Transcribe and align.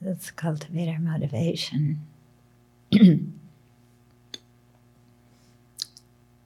Let's 0.00 0.30
cultivate 0.30 0.88
our 0.88 1.00
motivation. 1.00 2.06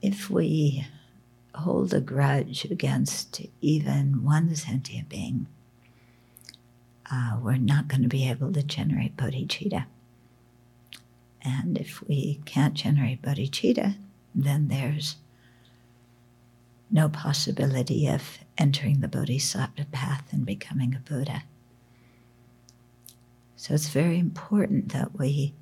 if 0.01 0.29
we 0.29 0.87
hold 1.53 1.93
a 1.93 2.01
grudge 2.01 2.65
against 2.65 3.41
even 3.61 4.23
one 4.23 4.55
sentient 4.55 5.07
being, 5.07 5.45
uh, 7.11 7.37
we're 7.41 7.57
not 7.57 7.87
going 7.87 8.01
to 8.01 8.07
be 8.07 8.27
able 8.27 8.51
to 8.53 8.63
generate 8.63 9.15
bodhicitta. 9.15 9.85
And 11.43 11.77
if 11.77 12.01
we 12.07 12.41
can't 12.45 12.73
generate 12.73 13.21
bodhicitta, 13.21 13.95
then 14.33 14.67
there's 14.69 15.17
no 16.89 17.07
possibility 17.09 18.07
of 18.07 18.39
entering 18.57 19.01
the 19.01 19.07
bodhisattva 19.07 19.85
path 19.91 20.27
and 20.31 20.45
becoming 20.45 20.95
a 20.95 20.99
Buddha. 20.99 21.43
So 23.63 23.73
it's 23.73 23.87
very 23.87 24.19
important 24.19 24.91
that 24.91 25.17
we 25.17 25.53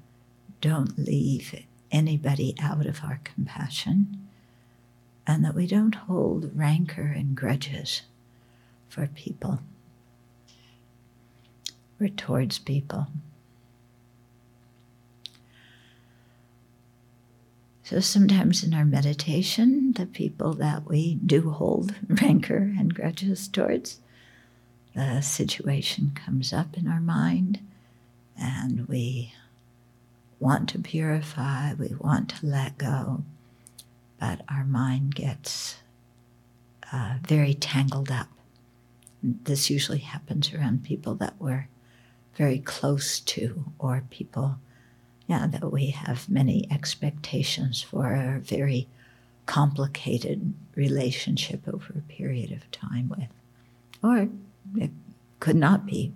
don't 0.59 0.97
leave 0.97 1.53
anybody 1.91 2.55
out 2.59 2.87
of 2.87 3.03
our 3.03 3.21
compassion 3.23 4.27
and 5.27 5.45
that 5.45 5.53
we 5.53 5.67
don't 5.67 5.93
hold 5.93 6.49
rancor 6.55 7.13
and 7.15 7.35
grudges 7.35 8.01
for 8.89 9.05
people 9.05 9.59
or 11.99 12.07
towards 12.07 12.57
people. 12.57 13.05
So 17.83 17.99
sometimes 17.99 18.63
in 18.63 18.73
our 18.73 18.83
meditation, 18.83 19.93
the 19.93 20.07
people 20.07 20.53
that 20.53 20.87
we 20.87 21.19
do 21.23 21.51
hold 21.51 21.93
rancor 22.09 22.73
and 22.79 22.95
grudges 22.95 23.47
towards, 23.47 23.99
the 24.95 25.21
situation 25.21 26.13
comes 26.15 26.51
up 26.51 26.75
in 26.75 26.87
our 26.87 26.99
mind 26.99 27.59
and 28.41 28.87
we 28.87 29.33
want 30.39 30.69
to 30.69 30.79
purify, 30.79 31.73
we 31.75 31.95
want 31.99 32.29
to 32.29 32.45
let 32.45 32.77
go, 32.77 33.23
but 34.19 34.41
our 34.49 34.63
mind 34.63 35.15
gets 35.15 35.77
uh, 36.91 37.15
very 37.25 37.53
tangled 37.53 38.11
up. 38.11 38.27
This 39.21 39.69
usually 39.69 39.99
happens 39.99 40.51
around 40.53 40.83
people 40.83 41.13
that 41.15 41.35
we're 41.39 41.67
very 42.35 42.59
close 42.59 43.19
to 43.19 43.65
or 43.77 44.03
people 44.09 44.57
yeah, 45.31 45.47
that 45.47 45.71
we 45.71 45.91
have 45.91 46.27
many 46.29 46.67
expectations 46.69 47.81
for 47.81 48.13
a 48.13 48.39
very 48.39 48.89
complicated 49.45 50.53
relationship 50.75 51.61
over 51.67 51.93
a 51.97 52.01
period 52.01 52.51
of 52.51 52.69
time 52.71 53.07
with. 53.07 53.29
Or 54.03 54.27
it 54.75 54.91
could 55.39 55.55
not 55.55 55.85
be, 55.85 56.11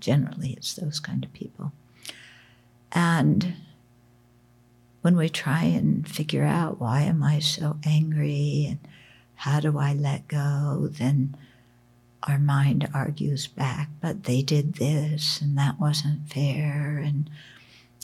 generally 0.00 0.52
it's 0.52 0.74
those 0.74 1.00
kind 1.00 1.24
of 1.24 1.32
people. 1.32 1.72
And 2.92 3.54
when 5.02 5.16
we 5.16 5.28
try 5.28 5.64
and 5.64 6.06
figure 6.08 6.44
out 6.44 6.80
why 6.80 7.02
am 7.02 7.22
I 7.22 7.38
so 7.38 7.78
angry 7.84 8.66
and 8.68 8.78
how 9.36 9.60
do 9.60 9.78
I 9.78 9.94
let 9.94 10.28
go, 10.28 10.88
then 10.90 11.36
our 12.24 12.38
mind 12.38 12.88
argues 12.92 13.46
back, 13.46 13.88
but 14.00 14.24
they 14.24 14.42
did 14.42 14.74
this 14.74 15.40
and 15.40 15.56
that 15.56 15.80
wasn't 15.80 16.28
fair 16.28 16.98
and 16.98 17.30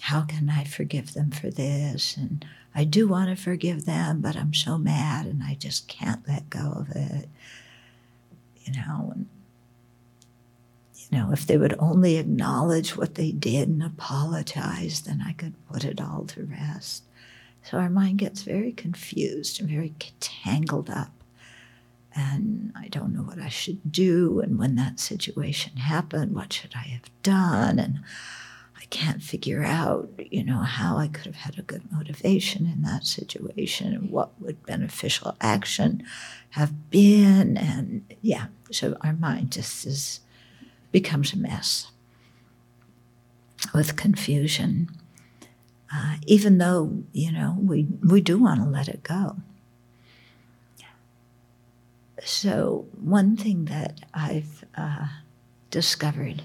how 0.02 0.22
can 0.22 0.48
I 0.48 0.64
forgive 0.64 1.12
them 1.14 1.30
for 1.30 1.50
this? 1.50 2.16
And 2.16 2.44
I 2.74 2.84
do 2.84 3.08
want 3.08 3.28
to 3.28 3.42
forgive 3.42 3.84
them, 3.84 4.20
but 4.20 4.36
I'm 4.36 4.54
so 4.54 4.78
mad 4.78 5.26
and 5.26 5.42
I 5.42 5.54
just 5.54 5.88
can't 5.88 6.26
let 6.28 6.48
go 6.48 6.72
of 6.72 6.90
it. 6.90 7.28
You 8.64 8.72
know, 8.72 9.12
and, 9.14 9.26
you 11.10 11.18
know, 11.18 11.30
if 11.32 11.46
they 11.46 11.56
would 11.56 11.76
only 11.78 12.16
acknowledge 12.16 12.96
what 12.96 13.14
they 13.14 13.32
did 13.32 13.68
and 13.68 13.82
apologize, 13.82 15.02
then 15.02 15.22
I 15.26 15.32
could 15.32 15.54
put 15.70 15.84
it 15.84 16.00
all 16.00 16.24
to 16.26 16.44
rest. 16.44 17.04
So 17.62 17.78
our 17.78 17.90
mind 17.90 18.18
gets 18.18 18.42
very 18.42 18.72
confused 18.72 19.60
and 19.60 19.68
very 19.68 19.94
tangled 20.20 20.90
up. 20.90 21.10
And 22.14 22.72
I 22.76 22.88
don't 22.88 23.14
know 23.14 23.22
what 23.22 23.38
I 23.38 23.48
should 23.48 23.92
do. 23.92 24.40
And 24.40 24.58
when 24.58 24.76
that 24.76 24.98
situation 25.00 25.76
happened, 25.76 26.34
what 26.34 26.52
should 26.52 26.74
I 26.74 26.88
have 26.88 27.10
done? 27.22 27.78
And 27.78 28.00
I 28.76 28.84
can't 28.86 29.22
figure 29.22 29.62
out, 29.62 30.08
you 30.30 30.42
know, 30.44 30.60
how 30.60 30.96
I 30.96 31.08
could 31.08 31.26
have 31.26 31.34
had 31.34 31.58
a 31.58 31.62
good 31.62 31.82
motivation 31.92 32.66
in 32.66 32.82
that 32.82 33.04
situation 33.04 33.92
and 33.92 34.10
what 34.10 34.40
would 34.40 34.64
beneficial 34.64 35.36
action 35.40 36.04
have 36.50 36.90
been. 36.90 37.56
And 37.56 38.14
yeah, 38.22 38.46
so 38.70 38.96
our 39.02 39.12
mind 39.12 39.52
just 39.52 39.84
is 39.86 40.20
becomes 40.96 41.34
a 41.34 41.36
mess 41.36 41.88
with 43.74 43.96
confusion. 43.96 44.88
Uh, 45.94 46.16
even 46.26 46.56
though, 46.56 47.04
you 47.12 47.30
know, 47.30 47.54
we, 47.60 47.86
we 48.02 48.22
do 48.22 48.38
want 48.38 48.62
to 48.62 48.66
let 48.66 48.88
it 48.88 49.02
go. 49.02 49.36
So, 52.24 52.86
one 52.98 53.36
thing 53.36 53.66
that 53.66 54.00
I've 54.14 54.64
uh, 54.74 55.08
discovered 55.70 56.42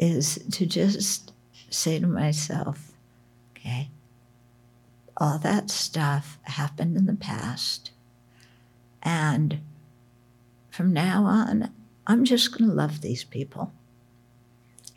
is 0.00 0.40
to 0.50 0.66
just 0.66 1.32
say 1.70 2.00
to 2.00 2.08
myself, 2.08 2.90
okay, 3.52 3.88
all 5.16 5.38
that 5.38 5.70
stuff 5.70 6.40
happened 6.42 6.96
in 6.96 7.06
the 7.06 7.14
past. 7.14 7.92
And 9.00 9.60
from 10.72 10.92
now 10.92 11.22
on, 11.22 11.72
I'm 12.06 12.24
just 12.24 12.56
going 12.56 12.68
to 12.68 12.74
love 12.76 13.00
these 13.00 13.24
people. 13.24 13.72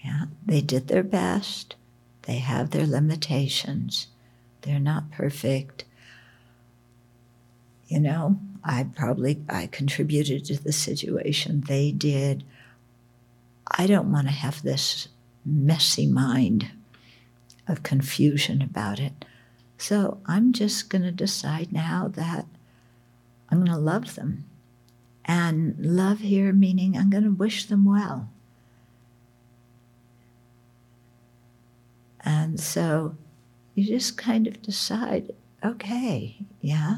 Yeah, 0.04 0.26
they 0.46 0.62
did 0.62 0.88
their 0.88 1.04
best. 1.04 1.76
They 2.24 2.38
have 2.38 2.72
their 2.72 2.88
limitations. 2.88 4.08
They're 4.62 4.80
not 4.80 5.12
perfect. 5.12 5.86
You 7.88 8.00
know, 8.00 8.40
I 8.64 8.86
probably 8.96 9.42
I 9.50 9.68
contributed 9.68 10.46
to 10.46 10.62
the 10.62 10.72
situation. 10.72 11.62
They 11.68 11.92
did. 11.92 12.44
I 13.68 13.88
don't 13.88 14.12
want 14.12 14.28
to 14.28 14.34
have 14.34 14.62
this 14.62 15.08
messy 15.46 16.08
mind 16.08 16.72
of 17.68 17.84
confusion 17.84 18.62
about 18.62 19.00
it. 19.00 19.26
So 19.78 20.20
I'm 20.26 20.54
just 20.54 20.90
going 20.90 21.02
to 21.02 21.12
decide 21.12 21.74
now 21.74 22.08
that 22.14 22.46
I'm 23.50 23.60
going 23.60 23.72
to 23.72 23.78
love 23.78 24.16
them. 24.16 24.46
And 25.26 25.76
love 25.78 26.20
here 26.20 26.52
meaning 26.52 26.98
I'm 26.98 27.10
going 27.10 27.24
to 27.24 27.32
wish 27.32 27.66
them 27.66 27.86
well. 27.86 28.30
And 32.26 32.60
so 32.60 33.16
you 33.76 33.86
just 33.86 34.18
kind 34.18 34.48
of 34.48 34.62
decide, 34.62 35.32
okay, 35.64 36.38
yeah. 36.62 36.98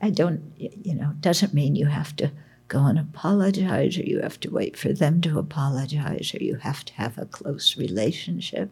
I 0.00 0.10
don't, 0.10 0.52
you 0.56 0.94
know, 0.94 1.14
doesn't 1.20 1.54
mean 1.54 1.74
you 1.74 1.86
have 1.86 2.14
to 2.16 2.30
go 2.68 2.84
and 2.84 2.98
apologize, 2.98 3.98
or 3.98 4.02
you 4.02 4.20
have 4.20 4.38
to 4.40 4.50
wait 4.50 4.76
for 4.76 4.92
them 4.92 5.20
to 5.22 5.38
apologize, 5.38 6.34
or 6.34 6.42
you 6.42 6.56
have 6.56 6.84
to 6.84 6.92
have 6.94 7.16
a 7.18 7.26
close 7.26 7.76
relationship. 7.76 8.70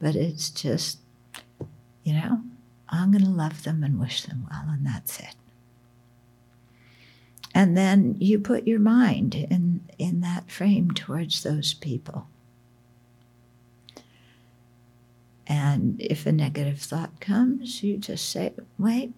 But 0.00 0.16
it's 0.16 0.50
just, 0.50 0.98
you 2.02 2.12
know, 2.12 2.42
I'm 2.88 3.12
going 3.12 3.24
to 3.24 3.30
love 3.30 3.62
them 3.62 3.84
and 3.84 4.00
wish 4.00 4.22
them 4.22 4.46
well, 4.50 4.64
and 4.68 4.84
that's 4.84 5.20
it. 5.20 5.36
And 7.54 7.76
then 7.76 8.16
you 8.18 8.38
put 8.38 8.66
your 8.66 8.78
mind 8.78 9.34
in, 9.34 9.80
in 9.98 10.20
that 10.20 10.50
frame 10.50 10.92
towards 10.92 11.42
those 11.42 11.74
people. 11.74 12.26
And 15.46 16.00
if 16.00 16.26
a 16.26 16.32
negative 16.32 16.80
thought 16.80 17.20
comes, 17.20 17.82
you 17.82 17.96
just 17.96 18.28
say, 18.30 18.52
wait, 18.78 19.12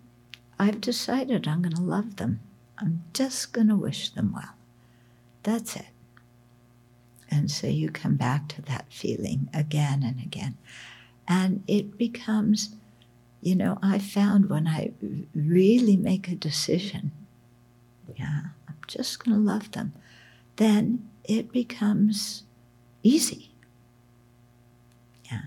I've 0.59 0.81
decided 0.81 1.47
I'm 1.47 1.61
going 1.61 1.77
to 1.77 1.83
love 1.83 2.17
them. 2.17 2.41
I'm 2.79 3.05
just 3.13 3.53
going 3.53 3.69
to 3.69 3.77
wish 3.77 4.09
them 4.11 4.33
well. 4.33 4.55
That's 5.43 5.77
it. 5.77 5.87
And 7.31 7.51
so 7.51 7.67
you 7.67 7.91
come 7.91 8.17
back 8.17 8.49
to 8.49 8.63
that 8.63 8.87
feeling 8.91 9.49
again 9.53 10.03
and 10.03 10.21
again. 10.21 10.57
And 11.29 11.63
it 11.67 11.99
becomes, 11.99 12.77
you 13.41 13.55
know, 13.55 13.79
I 13.83 13.99
found 13.99 14.49
when 14.49 14.67
I 14.67 14.93
really 15.35 15.97
make 15.97 16.29
a 16.29 16.35
decision, 16.35 17.13
yeah, 18.17 18.43
I'm 18.69 18.77
just 18.87 19.25
going 19.25 19.37
to 19.37 19.43
love 19.43 19.73
them, 19.73 19.93
then 20.57 21.09
it 21.25 21.53
becomes 21.53 22.45
easy. 23.03 23.51
Yeah, 25.31 25.43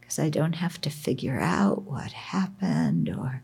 because 0.00 0.18
I 0.18 0.28
don't 0.28 0.54
have 0.54 0.80
to 0.82 0.90
figure 0.90 1.40
out 1.40 1.82
what 1.82 2.12
happened 2.12 3.08
or 3.08 3.42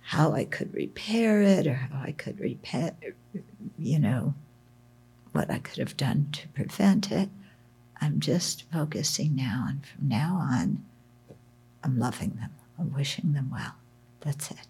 how 0.00 0.32
I 0.32 0.44
could 0.44 0.74
repair 0.74 1.40
it 1.40 1.66
or 1.66 1.74
how 1.74 2.02
I 2.02 2.12
could 2.12 2.40
repair, 2.40 2.94
you 3.78 3.98
know, 3.98 4.34
what 5.32 5.50
I 5.50 5.58
could 5.58 5.78
have 5.78 5.96
done 5.96 6.28
to 6.32 6.48
prevent 6.48 7.12
it. 7.12 7.28
I'm 8.00 8.18
just 8.18 8.64
focusing 8.72 9.36
now, 9.36 9.66
and 9.68 9.86
from 9.86 10.08
now 10.08 10.34
on, 10.40 10.84
I'm 11.84 11.98
loving 11.98 12.30
them. 12.40 12.50
I'm 12.78 12.92
wishing 12.94 13.34
them 13.34 13.50
well. 13.52 13.74
That's 14.20 14.50
it. 14.50 14.66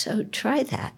So 0.00 0.22
try 0.22 0.62
that. 0.62 0.94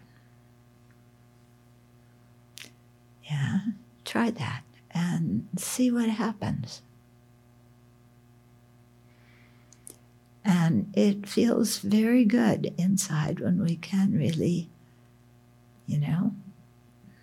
Yeah, 3.24 3.58
try 4.04 4.30
that 4.30 4.62
and 4.92 5.48
see 5.56 5.90
what 5.90 6.08
happens. 6.08 6.82
And 10.44 10.92
it 10.96 11.28
feels 11.28 11.78
very 11.78 12.24
good 12.24 12.72
inside 12.78 13.40
when 13.40 13.60
we 13.60 13.74
can 13.74 14.12
really, 14.12 14.70
you 15.88 15.98
know, 15.98 16.32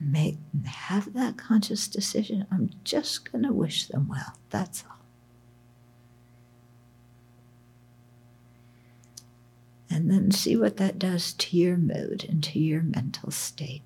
make 0.02 0.38
have 0.66 1.14
that 1.14 1.38
conscious 1.38 1.88
decision. 1.88 2.46
I'm 2.52 2.72
just 2.84 3.32
going 3.32 3.46
to 3.46 3.54
wish 3.54 3.88
them 3.88 4.10
well. 4.10 4.38
That's 4.50 4.84
all. 4.90 4.99
And 9.90 10.12
then 10.12 10.32
see 10.32 10.56
what 10.56 10.78
that 10.78 11.00
does 11.00 11.34
to 11.34 11.58
your 11.58 11.78
mood 11.78 12.26
and 12.30 12.44
to 12.44 12.60
your 12.60 12.84
mental 12.84 13.32
state. 13.32 13.82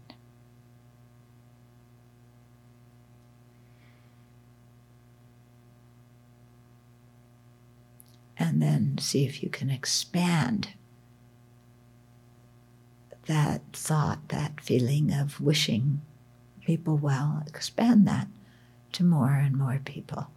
and 8.44 8.62
then 8.62 8.98
see 9.00 9.26
if 9.26 9.42
you 9.42 9.50
can 9.50 9.70
expand 9.70 10.70
that 13.28 13.62
thought, 13.72 14.28
that 14.30 14.60
feeling 14.60 15.14
of 15.14 15.40
wishing 15.40 16.02
people 16.66 16.98
well, 16.98 17.44
expand 17.48 18.06
that 18.08 18.28
to 18.92 19.04
more 19.04 19.32
and 19.32 19.58
more 19.58 19.80
people. 19.86 20.28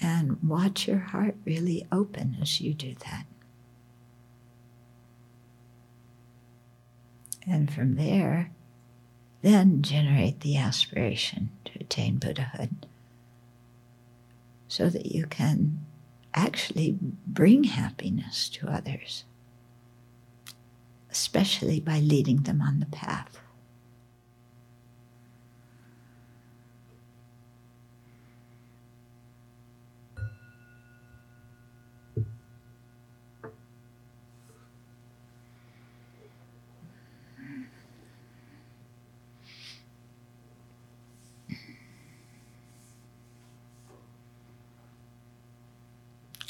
And 0.00 0.42
watch 0.42 0.88
your 0.88 0.98
heart 0.98 1.36
really 1.44 1.86
open 1.90 2.36
as 2.40 2.60
you 2.60 2.74
do 2.74 2.94
that. 3.06 3.26
And 7.46 7.72
from 7.72 7.96
there, 7.96 8.50
then 9.42 9.82
generate 9.82 10.40
the 10.40 10.56
aspiration 10.56 11.50
to 11.66 11.72
attain 11.80 12.18
Buddhahood 12.18 12.86
so 14.66 14.88
that 14.88 15.06
you 15.06 15.26
can 15.26 15.84
actually 16.32 16.98
bring 17.26 17.64
happiness 17.64 18.48
to 18.48 18.68
others, 18.68 19.24
especially 21.10 21.78
by 21.78 22.00
leading 22.00 22.42
them 22.42 22.60
on 22.60 22.80
the 22.80 22.86
path. 22.86 23.38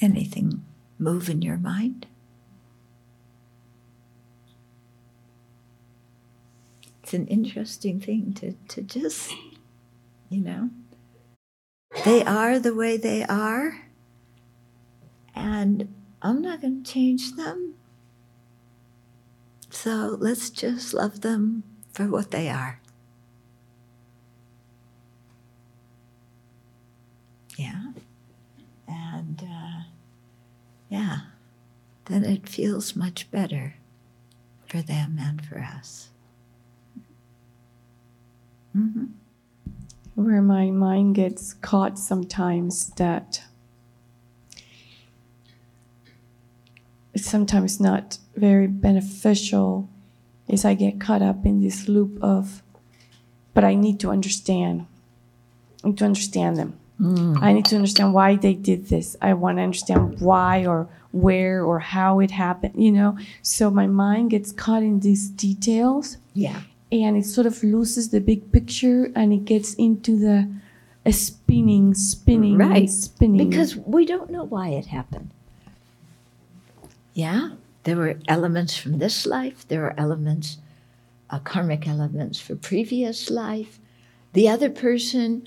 Anything 0.04 0.62
move 0.98 1.30
in 1.30 1.40
your 1.40 1.56
mind? 1.56 2.06
It's 7.02 7.14
an 7.14 7.26
interesting 7.26 8.00
thing 8.00 8.34
to, 8.34 8.52
to 8.68 8.82
just, 8.82 9.32
you 10.28 10.42
know, 10.42 10.68
they 12.04 12.22
are 12.22 12.58
the 12.58 12.74
way 12.74 12.98
they 12.98 13.24
are, 13.24 13.86
and 15.34 15.88
I'm 16.20 16.42
not 16.42 16.60
going 16.60 16.84
to 16.84 16.92
change 16.92 17.32
them. 17.36 17.76
So 19.70 20.18
let's 20.20 20.50
just 20.50 20.92
love 20.92 21.22
them 21.22 21.62
for 21.94 22.08
what 22.08 22.30
they 22.30 22.50
are. 22.50 22.78
Yeah. 27.56 27.92
And, 28.86 29.42
uh, 29.42 29.73
yeah, 30.94 31.18
then 32.04 32.24
it 32.24 32.48
feels 32.48 32.94
much 32.94 33.28
better 33.32 33.74
for 34.66 34.80
them 34.80 35.16
and 35.20 35.44
for 35.44 35.58
us. 35.58 36.10
Mm-hmm. 38.76 39.06
Where 40.14 40.40
my 40.40 40.70
mind 40.70 41.16
gets 41.16 41.54
caught 41.54 41.98
sometimes 41.98 42.90
that 42.90 43.42
it's 47.12 47.28
sometimes 47.28 47.80
not 47.80 48.18
very 48.36 48.68
beneficial 48.68 49.88
is 50.46 50.64
I 50.64 50.74
get 50.74 51.00
caught 51.00 51.22
up 51.22 51.44
in 51.44 51.60
this 51.60 51.88
loop 51.88 52.22
of, 52.22 52.62
but 53.52 53.64
I 53.64 53.74
need 53.74 53.98
to 54.00 54.10
understand. 54.10 54.86
To 55.82 56.04
understand 56.04 56.56
them. 56.56 56.78
Mm. 57.00 57.42
I 57.42 57.52
need 57.52 57.64
to 57.66 57.76
understand 57.76 58.14
why 58.14 58.36
they 58.36 58.54
did 58.54 58.88
this. 58.88 59.16
I 59.20 59.34
want 59.34 59.58
to 59.58 59.62
understand 59.62 60.20
why 60.20 60.64
or 60.64 60.88
where 61.12 61.64
or 61.64 61.78
how 61.78 62.20
it 62.20 62.30
happened, 62.30 62.74
you 62.76 62.92
know? 62.92 63.18
So 63.42 63.70
my 63.70 63.86
mind 63.86 64.30
gets 64.30 64.52
caught 64.52 64.82
in 64.82 65.00
these 65.00 65.28
details. 65.28 66.16
Yeah. 66.34 66.62
And 66.92 67.16
it 67.16 67.26
sort 67.26 67.46
of 67.46 67.62
loses 67.62 68.10
the 68.10 68.20
big 68.20 68.52
picture 68.52 69.10
and 69.16 69.32
it 69.32 69.44
gets 69.44 69.74
into 69.74 70.18
the 70.18 70.48
spinning, 71.12 71.94
spinning, 71.94 72.58
right. 72.58 72.88
spinning. 72.88 73.48
Because 73.48 73.76
we 73.76 74.06
don't 74.06 74.30
know 74.30 74.44
why 74.44 74.68
it 74.68 74.86
happened. 74.86 75.30
Yeah. 77.12 77.50
There 77.82 77.96
were 77.96 78.18
elements 78.28 78.76
from 78.76 78.98
this 78.98 79.26
life, 79.26 79.68
there 79.68 79.84
are 79.84 79.94
elements, 79.98 80.56
uh, 81.28 81.38
karmic 81.40 81.86
elements 81.86 82.40
for 82.40 82.56
previous 82.56 83.28
life. 83.28 83.78
The 84.32 84.48
other 84.48 84.70
person 84.70 85.46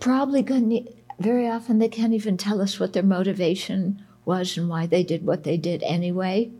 probably 0.00 0.42
couldn't, 0.42 0.88
very 1.18 1.48
often 1.48 1.78
they 1.78 1.88
can't 1.88 2.12
even 2.12 2.36
tell 2.36 2.60
us 2.60 2.78
what 2.78 2.92
their 2.92 3.02
motivation 3.02 4.04
was 4.24 4.56
and 4.56 4.68
why 4.68 4.86
they 4.86 5.02
did 5.02 5.24
what 5.24 5.44
they 5.44 5.56
did 5.56 5.82
anyway. 5.82 6.50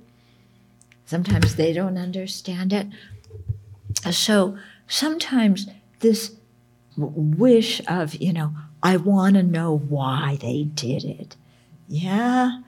Sometimes 1.04 1.54
they 1.54 1.72
don't 1.72 1.98
understand 1.98 2.72
it. 2.72 2.86
So 4.10 4.58
sometimes 4.86 5.66
this 6.00 6.34
wish 6.96 7.80
of, 7.86 8.14
you 8.16 8.32
know, 8.32 8.52
I 8.82 8.96
want 8.96 9.34
to 9.34 9.42
know 9.42 9.76
why 9.76 10.38
they 10.40 10.64
did 10.64 11.04
it. 11.04 11.36
Yeah. 11.88 12.60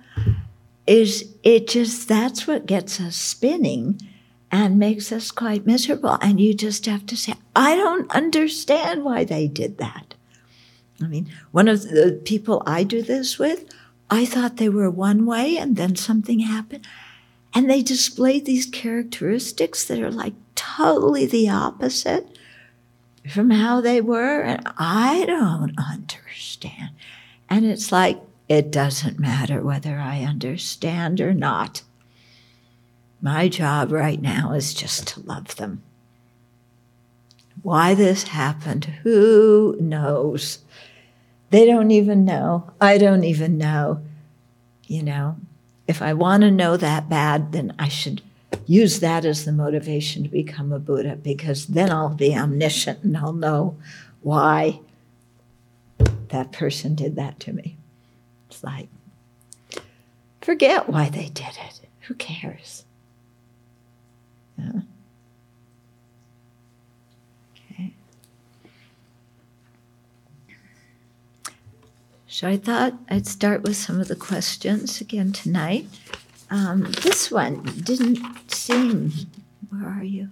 Is 0.86 1.34
it 1.42 1.68
just 1.68 2.08
that's 2.08 2.46
what 2.46 2.66
gets 2.66 3.00
us 3.00 3.16
spinning 3.16 4.00
and 4.50 4.78
makes 4.78 5.12
us 5.12 5.30
quite 5.30 5.66
miserable. 5.66 6.18
And 6.20 6.40
you 6.40 6.54
just 6.54 6.86
have 6.86 7.06
to 7.06 7.16
say, 7.16 7.34
I 7.54 7.76
don't 7.76 8.10
understand 8.10 9.04
why 9.04 9.24
they 9.24 9.46
did 9.46 9.78
that. 9.78 10.14
I 11.02 11.06
mean, 11.06 11.30
one 11.50 11.68
of 11.68 11.82
the 11.82 12.20
people 12.24 12.62
I 12.66 12.84
do 12.84 13.02
this 13.02 13.38
with, 13.38 13.64
I 14.10 14.26
thought 14.26 14.56
they 14.56 14.68
were 14.68 14.90
one 14.90 15.24
way 15.24 15.56
and 15.56 15.76
then 15.76 15.96
something 15.96 16.40
happened. 16.40 16.86
And 17.54 17.68
they 17.68 17.82
displayed 17.82 18.44
these 18.44 18.66
characteristics 18.66 19.84
that 19.84 20.00
are 20.00 20.10
like 20.10 20.34
totally 20.54 21.26
the 21.26 21.48
opposite 21.48 22.26
from 23.28 23.50
how 23.50 23.80
they 23.80 24.00
were. 24.00 24.40
And 24.42 24.66
I 24.76 25.24
don't 25.26 25.74
understand. 25.78 26.90
And 27.48 27.64
it's 27.64 27.90
like, 27.90 28.20
it 28.48 28.70
doesn't 28.70 29.18
matter 29.18 29.62
whether 29.62 29.98
I 29.98 30.22
understand 30.22 31.20
or 31.20 31.32
not. 31.32 31.82
My 33.22 33.48
job 33.48 33.92
right 33.92 34.20
now 34.20 34.52
is 34.52 34.74
just 34.74 35.06
to 35.08 35.20
love 35.20 35.56
them. 35.56 35.82
Why 37.62 37.94
this 37.94 38.24
happened, 38.24 38.86
who 39.02 39.76
knows? 39.78 40.60
They 41.50 41.66
don't 41.66 41.90
even 41.90 42.24
know. 42.24 42.72
I 42.80 42.96
don't 42.98 43.24
even 43.24 43.58
know. 43.58 44.02
You 44.86 45.02
know, 45.02 45.36
if 45.86 46.00
I 46.02 46.14
want 46.14 46.42
to 46.42 46.50
know 46.50 46.76
that 46.76 47.08
bad, 47.08 47.52
then 47.52 47.74
I 47.78 47.88
should 47.88 48.22
use 48.66 49.00
that 49.00 49.24
as 49.24 49.44
the 49.44 49.52
motivation 49.52 50.22
to 50.22 50.28
become 50.28 50.72
a 50.72 50.78
Buddha 50.78 51.16
because 51.16 51.66
then 51.66 51.90
I'll 51.90 52.14
be 52.14 52.34
omniscient 52.34 53.02
and 53.02 53.16
I'll 53.16 53.32
know 53.32 53.76
why 54.22 54.80
that 56.28 56.52
person 56.52 56.94
did 56.94 57.16
that 57.16 57.40
to 57.40 57.52
me. 57.52 57.76
It's 58.48 58.62
like, 58.62 58.88
forget 60.40 60.88
why 60.88 61.08
they 61.10 61.28
did 61.28 61.58
it. 61.66 61.80
Who 62.02 62.14
cares? 62.14 62.84
Yeah. 64.58 64.80
So 72.40 72.48
I 72.48 72.56
thought 72.56 72.94
I'd 73.10 73.26
start 73.26 73.64
with 73.64 73.76
some 73.76 74.00
of 74.00 74.08
the 74.08 74.16
questions 74.16 75.02
again 75.02 75.30
tonight. 75.30 75.86
Um, 76.48 76.90
this 77.02 77.30
one 77.30 77.62
didn't 77.84 78.50
seem, 78.50 79.12
where 79.68 79.86
are 79.86 80.02
you? 80.02 80.30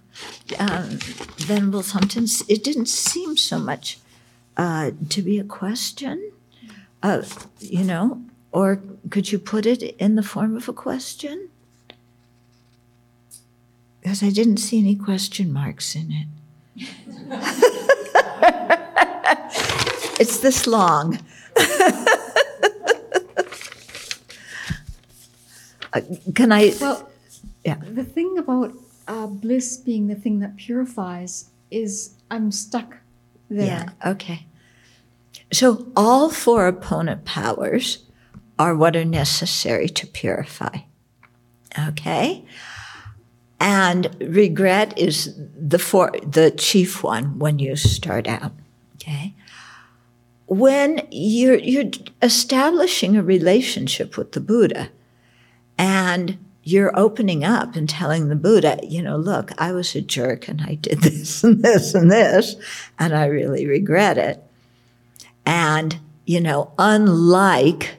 Um, 0.59 1.01
Venerable 1.37 1.83
Thompson, 1.83 2.25
it 2.49 2.65
didn't 2.65 2.89
seem 2.89 3.37
so 3.37 3.59
much 3.59 3.99
uh, 4.57 4.93
to 5.11 5.21
be 5.21 5.39
a 5.39 5.45
question, 5.45 6.33
uh, 7.03 7.25
you 7.61 7.85
know, 7.85 8.23
or 8.53 8.81
could 9.11 9.31
you 9.31 9.39
put 9.39 9.67
it 9.67 9.83
in 9.83 10.15
the 10.15 10.23
form 10.23 10.57
of 10.57 10.67
a 10.67 10.73
question? 10.73 11.51
Because 14.01 14.23
I 14.23 14.31
didn't 14.31 14.57
see 14.57 14.79
any 14.79 14.97
question 14.97 15.53
marks 15.53 15.95
in 15.95 16.11
it. 16.11 16.27
it's 20.19 20.39
this 20.39 20.67
long. 20.67 21.19
Uh, 25.93 26.01
Can 26.35 26.53
I? 26.53 26.75
Well, 26.81 27.09
Yeah. 27.65 27.77
the 27.77 28.05
thing 28.05 28.37
about 28.39 28.75
uh, 29.07 29.27
bliss 29.27 29.77
being 29.79 30.07
the 30.07 30.15
thing 30.15 30.41
that 30.41 30.57
purifies 30.57 31.51
is 31.71 32.15
I'm 32.31 32.53
stuck 32.53 32.97
there. 33.49 33.67
Yeah, 33.67 34.11
okay. 34.13 34.47
So 35.53 35.87
all 35.97 36.29
four 36.31 36.67
opponent 36.67 37.25
powers 37.25 38.05
are 38.59 38.75
what 38.77 38.97
are 38.97 39.05
necessary 39.05 39.89
to 39.89 40.07
purify. 40.07 40.81
Okay? 41.89 42.45
And 43.61 44.15
regret 44.21 44.99
is 44.99 45.35
the 45.59 45.79
for, 45.79 46.11
the 46.23 46.51
chief 46.51 47.03
one 47.03 47.39
when 47.39 47.59
you 47.59 47.77
start 47.77 48.29
out. 48.29 48.53
Okay? 48.97 49.35
When 50.49 51.07
you're 51.11 51.59
you're 51.59 51.91
establishing 52.23 53.17
a 53.17 53.23
relationship 53.23 54.17
with 54.17 54.33
the 54.33 54.41
Buddha 54.41 54.91
and 55.77 56.39
you're 56.63 56.99
opening 56.99 57.45
up 57.45 57.77
and 57.77 57.89
telling 57.89 58.29
the 58.29 58.37
Buddha, 58.37 58.79
you 58.83 59.03
know, 59.03 59.17
look, 59.17 59.53
I 59.59 59.73
was 59.73 59.95
a 59.95 60.03
jerk 60.03 60.49
and 60.49 60.61
I 60.61 60.75
did 60.75 61.01
this 61.03 61.43
and 61.43 61.63
this 61.63 61.95
and 61.95 62.11
this, 62.11 62.57
and 62.99 63.15
I 63.15 63.27
really 63.27 63.67
regret 63.67 64.19
it. 64.19 64.43
And, 65.47 65.99
you 66.27 66.41
know, 66.41 66.73
unlike 66.79 67.97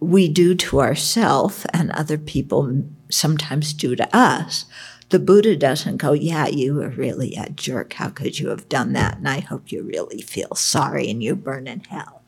we 0.00 0.28
do 0.28 0.54
to 0.54 0.80
ourselves 0.80 1.66
and 1.72 1.90
other 1.92 2.18
people 2.18 2.82
sometimes 3.08 3.72
do 3.72 3.96
to 3.96 4.16
us, 4.16 4.66
the 5.10 5.18
Buddha 5.18 5.56
doesn't 5.56 5.98
go, 5.98 6.12
yeah, 6.12 6.46
you 6.46 6.74
were 6.74 6.88
really 6.88 7.34
a 7.34 7.50
jerk. 7.50 7.94
How 7.94 8.08
could 8.08 8.38
you 8.38 8.48
have 8.48 8.68
done 8.68 8.92
that? 8.94 9.18
And 9.18 9.28
I 9.28 9.40
hope 9.40 9.70
you 9.70 9.82
really 9.82 10.22
feel 10.22 10.54
sorry 10.54 11.10
and 11.10 11.22
you 11.22 11.36
burn 11.36 11.66
in 11.66 11.80
hell. 11.80 12.22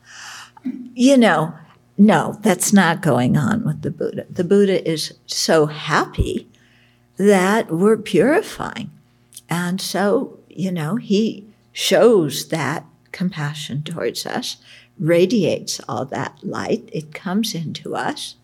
You 0.93 1.17
know, 1.17 1.55
no, 1.97 2.37
that's 2.41 2.73
not 2.73 3.01
going 3.01 3.37
on 3.37 3.65
with 3.65 3.81
the 3.81 3.91
Buddha. 3.91 4.25
The 4.29 4.43
Buddha 4.43 4.87
is 4.89 5.13
so 5.25 5.67
happy 5.67 6.47
that 7.17 7.71
we're 7.71 7.97
purifying. 7.97 8.91
And 9.49 9.79
so, 9.79 10.39
you 10.49 10.71
know, 10.71 10.95
he 10.95 11.47
shows 11.71 12.49
that 12.49 12.85
compassion 13.11 13.83
towards 13.83 14.25
us, 14.25 14.57
radiates 14.99 15.79
all 15.87 16.05
that 16.05 16.37
light, 16.43 16.89
it 16.91 17.13
comes 17.13 17.55
into 17.55 17.95
us. 17.95 18.35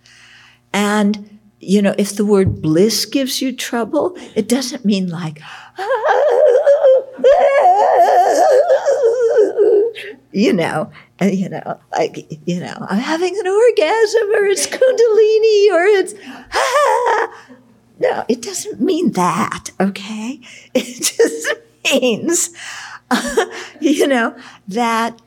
And, 0.72 1.39
you 1.60 1.82
know, 1.82 1.96
if 1.98 2.16
the 2.16 2.26
word 2.26 2.62
bliss 2.62 3.06
gives 3.06 3.42
you 3.42 3.56
trouble, 3.56 4.16
it 4.36 4.48
doesn't 4.48 4.86
mean 4.86 5.10
like, 5.10 5.42
you 10.32 10.54
know, 10.54 10.92
you 11.22 11.50
know, 11.50 11.80
like, 11.92 12.32
you 12.46 12.60
know, 12.60 12.86
I'm 12.90 13.00
having 13.00 13.36
an 13.38 13.48
orgasm 13.48 14.30
or 14.36 14.46
it's 14.46 14.68
kundalini 14.68 15.72
or 15.74 15.84
it's, 15.86 16.14
no, 18.00 18.24
it 18.30 18.42
doesn't 18.42 18.80
mean 18.80 19.12
that, 19.12 19.72
okay? 19.80 20.40
It 20.74 21.04
just 21.04 21.54
means, 21.92 22.52
you 23.82 24.08
know, 24.08 24.34
that 24.70 25.22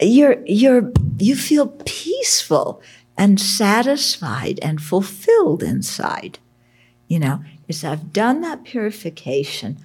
you're, 0.00 0.38
you're, 0.46 0.90
you 1.18 1.36
feel 1.36 1.66
peaceful 1.84 2.80
and 3.16 3.40
satisfied 3.40 4.58
and 4.62 4.82
fulfilled 4.82 5.62
inside. 5.62 6.38
You 7.08 7.18
know, 7.20 7.44
is 7.68 7.84
I've 7.84 8.12
done 8.12 8.40
that 8.42 8.64
purification. 8.64 9.78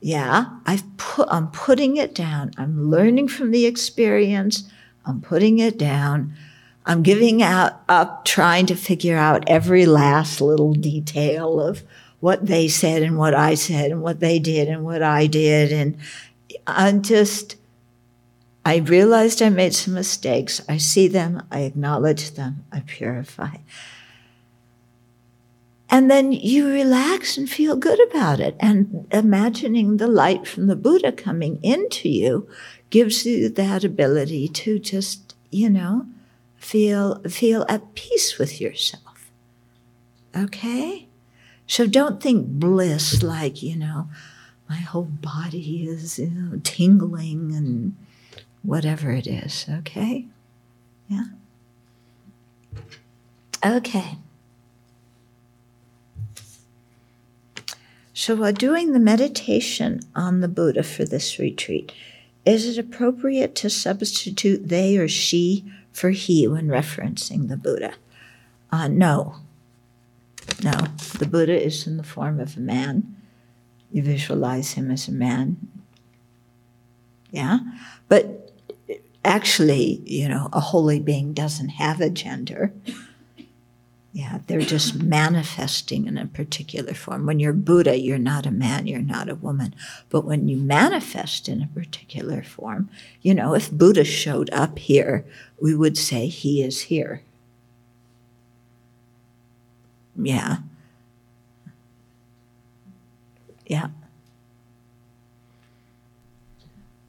Yeah, 0.00 0.46
I've 0.64 0.84
put, 0.96 1.28
I'm 1.30 1.48
putting 1.48 1.96
it 1.96 2.14
down. 2.14 2.52
I'm 2.56 2.90
learning 2.90 3.28
from 3.28 3.50
the 3.50 3.66
experience. 3.66 4.70
I'm 5.04 5.20
putting 5.20 5.58
it 5.58 5.76
down. 5.76 6.34
I'm 6.86 7.02
giving 7.02 7.42
out 7.42 7.82
up, 7.88 8.24
trying 8.24 8.66
to 8.66 8.74
figure 8.74 9.16
out 9.16 9.44
every 9.46 9.84
last 9.84 10.40
little 10.40 10.72
detail 10.72 11.60
of 11.60 11.82
what 12.20 12.46
they 12.46 12.68
said 12.68 13.02
and 13.02 13.18
what 13.18 13.34
I 13.34 13.54
said 13.54 13.90
and 13.90 14.02
what 14.02 14.20
they 14.20 14.38
did 14.38 14.68
and 14.68 14.84
what 14.84 15.02
I 15.02 15.26
did. 15.26 15.72
And 15.72 15.98
I'm 16.66 17.02
just, 17.02 17.56
I 18.68 18.76
realized 18.76 19.40
I 19.40 19.48
made 19.48 19.74
some 19.74 19.94
mistakes. 19.94 20.60
I 20.68 20.76
see 20.76 21.08
them, 21.08 21.42
I 21.50 21.60
acknowledge 21.60 22.32
them, 22.32 22.66
I 22.70 22.80
purify. 22.80 23.56
And 25.88 26.10
then 26.10 26.32
you 26.32 26.68
relax 26.68 27.38
and 27.38 27.48
feel 27.48 27.76
good 27.76 27.98
about 28.10 28.40
it. 28.40 28.56
And 28.60 29.06
imagining 29.10 29.96
the 29.96 30.06
light 30.06 30.46
from 30.46 30.66
the 30.66 30.76
Buddha 30.76 31.12
coming 31.12 31.58
into 31.62 32.10
you 32.10 32.46
gives 32.90 33.24
you 33.24 33.48
that 33.48 33.84
ability 33.84 34.48
to 34.48 34.78
just, 34.78 35.34
you 35.50 35.70
know, 35.70 36.04
feel 36.58 37.22
feel 37.22 37.64
at 37.70 37.94
peace 37.94 38.36
with 38.36 38.60
yourself. 38.60 39.30
Okay? 40.36 41.08
So 41.66 41.86
don't 41.86 42.22
think 42.22 42.46
bliss 42.46 43.22
like, 43.22 43.62
you 43.62 43.76
know, 43.76 44.10
my 44.68 44.76
whole 44.76 45.08
body 45.08 45.86
is, 45.88 46.18
you 46.18 46.28
know, 46.28 46.60
tingling 46.62 47.54
and 47.54 47.96
whatever 48.68 49.10
it 49.10 49.26
is, 49.26 49.64
okay? 49.78 50.26
Yeah. 51.08 51.24
Okay. 53.64 54.18
So, 58.12 58.36
while 58.36 58.52
doing 58.52 58.92
the 58.92 58.98
meditation 58.98 60.00
on 60.14 60.40
the 60.40 60.48
Buddha 60.48 60.82
for 60.82 61.06
this 61.06 61.38
retreat, 61.38 61.92
is 62.44 62.66
it 62.66 62.78
appropriate 62.78 63.54
to 63.54 63.70
substitute 63.70 64.68
they 64.68 64.98
or 64.98 65.08
she 65.08 65.64
for 65.90 66.10
he 66.10 66.46
when 66.46 66.68
referencing 66.68 67.48
the 67.48 67.56
Buddha? 67.56 67.94
Uh, 68.70 68.88
no. 68.88 69.36
No. 70.62 70.78
The 71.18 71.26
Buddha 71.26 71.58
is 71.58 71.86
in 71.86 71.96
the 71.96 72.02
form 72.02 72.38
of 72.38 72.58
a 72.58 72.60
man. 72.60 73.16
You 73.90 74.02
visualize 74.02 74.72
him 74.72 74.90
as 74.90 75.08
a 75.08 75.12
man. 75.12 75.56
Yeah? 77.30 77.60
But 78.08 78.37
actually, 79.24 80.02
you 80.04 80.28
know, 80.28 80.48
a 80.52 80.60
holy 80.60 81.00
being 81.00 81.32
doesn't 81.32 81.70
have 81.70 82.00
a 82.00 82.10
gender. 82.10 82.72
Yeah, 84.12 84.40
they're 84.46 84.60
just 84.60 84.94
manifesting 85.02 86.06
in 86.06 86.16
a 86.18 86.26
particular 86.26 86.94
form. 86.94 87.26
When 87.26 87.38
you're 87.38 87.52
Buddha, 87.52 87.98
you're 87.98 88.18
not 88.18 88.46
a 88.46 88.50
man, 88.50 88.86
you're 88.86 89.00
not 89.00 89.28
a 89.28 89.34
woman. 89.34 89.74
But 90.08 90.24
when 90.24 90.48
you 90.48 90.56
manifest 90.56 91.48
in 91.48 91.62
a 91.62 91.66
particular 91.66 92.42
form, 92.42 92.90
you 93.22 93.34
know, 93.34 93.54
if 93.54 93.70
Buddha 93.70 94.04
showed 94.04 94.50
up 94.50 94.78
here, 94.78 95.24
we 95.60 95.74
would 95.74 95.98
say 95.98 96.26
he 96.26 96.62
is 96.62 96.82
here. 96.82 97.22
Yeah. 100.16 100.58
Yeah. 103.66 103.88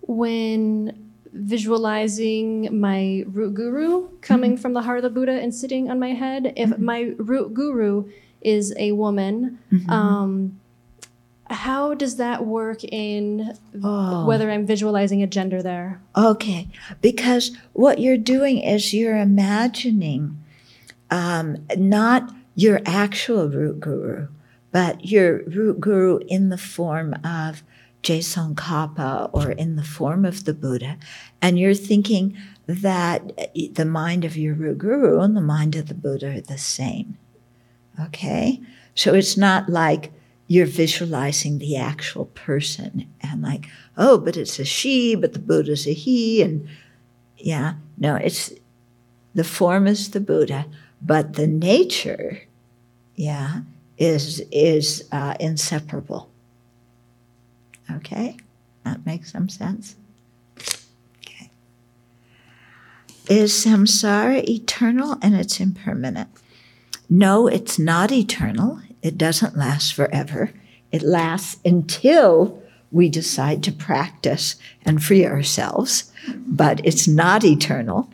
when 0.10 1.09
visualizing 1.34 2.80
my 2.80 3.24
root 3.28 3.54
guru 3.54 4.08
coming 4.22 4.58
from 4.58 4.74
the 4.74 4.82
heart 4.82 4.98
of 4.98 5.04
the 5.04 5.10
Buddha 5.10 5.34
and 5.34 5.54
sitting 5.54 5.90
on 5.90 6.00
my 6.00 6.10
head, 6.14 6.54
if 6.56 6.78
my 6.78 7.14
root 7.18 7.54
guru 7.54 8.06
is 8.42 8.74
a 8.78 8.92
woman, 8.94 9.60
um, 9.90 10.60
how 11.50 11.94
does 11.96 12.18
that 12.18 12.46
work 12.46 12.84
in 12.84 13.54
Oh. 13.84 14.26
whether 14.26 14.50
I'm 14.52 14.66
visualizing 14.66 15.24
a 15.24 15.28
gender 15.28 15.62
there? 15.64 16.00
Okay, 16.16 16.68
because 17.02 17.52
what 17.74 18.00
you're 18.00 18.18
doing 18.18 18.60
is 18.60 18.94
you're 18.94 19.18
imagining 19.18 20.38
um, 21.12 21.58
not 21.76 22.32
your 22.56 22.82
actual 22.86 23.48
root 23.50 23.80
guru, 23.80 24.28
but 24.72 25.06
your 25.06 25.44
root 25.46 25.80
guru 25.80 26.20
in 26.28 26.50
the 26.50 26.58
form 26.58 27.16
of 27.24 27.64
Je 28.02 28.20
Tsongkhapa 28.20 29.30
or 29.34 29.52
in 29.52 29.76
the 29.76 29.84
form 29.84 30.26
of 30.26 30.46
the 30.46 30.54
Buddha. 30.54 30.98
And 31.42 31.60
you're 31.60 31.74
thinking 31.74 32.38
that 32.68 33.52
the 33.74 33.86
mind 33.86 34.26
of 34.26 34.38
your 34.38 34.56
guru 34.74 35.20
and 35.20 35.36
the 35.36 35.42
mind 35.42 35.76
of 35.76 35.88
the 35.88 35.94
Buddha 35.94 36.38
are 36.38 36.42
the 36.42 36.58
same. 36.58 37.18
Okay? 38.00 38.62
So 38.96 39.14
it's 39.14 39.38
not 39.38 39.70
like 39.70 40.12
you're 40.48 40.66
visualizing 40.66 41.60
the 41.60 41.78
actual 41.78 42.26
person 42.26 43.08
and 43.22 43.42
like, 43.42 43.68
oh, 43.98 44.18
but 44.18 44.36
it's 44.36 44.60
a 44.60 44.66
she, 44.66 45.16
but 45.16 45.34
the 45.34 45.40
Buddha's 45.40 45.88
a 45.88 45.94
he. 45.94 46.42
And 46.42 46.68
yeah, 47.38 47.76
no, 47.98 48.16
it's 48.16 48.52
the 49.36 49.44
form 49.44 49.88
is 49.88 50.12
the 50.12 50.20
Buddha, 50.20 50.66
but 51.02 51.34
the 51.34 51.48
nature, 51.48 52.42
yeah, 53.16 53.62
is 53.98 54.44
is 54.52 55.08
uh, 55.12 55.36
inseparable. 55.40 56.29
Okay, 57.92 58.38
that 58.84 59.06
makes 59.06 59.32
some 59.32 59.50
sense. 59.50 59.96
Okay, 61.18 61.50
is 63.28 63.52
samsara 63.54 64.48
eternal 64.48 65.18
and 65.22 65.36
it's 65.36 65.60
impermanent? 65.60 66.30
No, 67.10 67.48
it's 67.48 67.80
not 67.80 68.12
eternal. 68.12 68.80
It 69.02 69.18
doesn't 69.18 69.58
last 69.58 69.94
forever. 69.94 70.52
It 70.92 71.02
lasts 71.02 71.58
until 71.66 72.62
we 72.92 73.10
decide 73.10 73.64
to 73.64 73.72
practice 73.72 74.56
and 74.84 75.04
free 75.04 75.26
ourselves, 75.26 76.12
but 76.36 76.82
it's 76.86 77.08
not 77.08 77.44
eternal. 77.44 78.10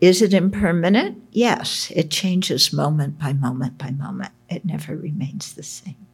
Is 0.00 0.22
it 0.22 0.34
impermanent? 0.34 1.22
Yes, 1.32 1.90
it 1.94 2.10
changes 2.10 2.72
moment 2.72 3.18
by 3.18 3.32
moment 3.32 3.78
by 3.78 3.90
moment. 3.90 4.32
It 4.48 4.64
never 4.64 4.96
remains 4.96 5.54
the 5.54 5.62
same. 5.62 6.05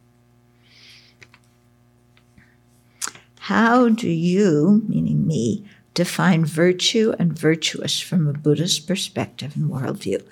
How 3.47 3.89
do 3.89 4.09
you, 4.09 4.83
meaning 4.87 5.27
me, 5.27 5.65
define 5.93 6.45
virtue 6.45 7.13
and 7.19 7.37
virtuous 7.37 7.99
from 7.99 8.25
a 8.25 8.31
Buddhist 8.31 8.87
perspective 8.87 9.57
and 9.57 9.69
worldview? 9.69 10.23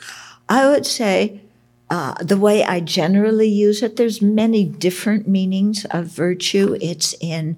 I 0.48 0.70
would 0.70 0.86
say 0.86 1.42
uh, 1.90 2.14
the 2.24 2.38
way 2.38 2.64
I 2.64 2.80
generally 2.80 3.50
use 3.50 3.84
it, 3.84 3.98
there's 3.98 4.22
many 4.22 4.64
different 4.64 5.28
meanings 5.28 5.84
of 5.92 6.06
virtue. 6.06 6.78
It's 6.80 7.14
in 7.20 7.58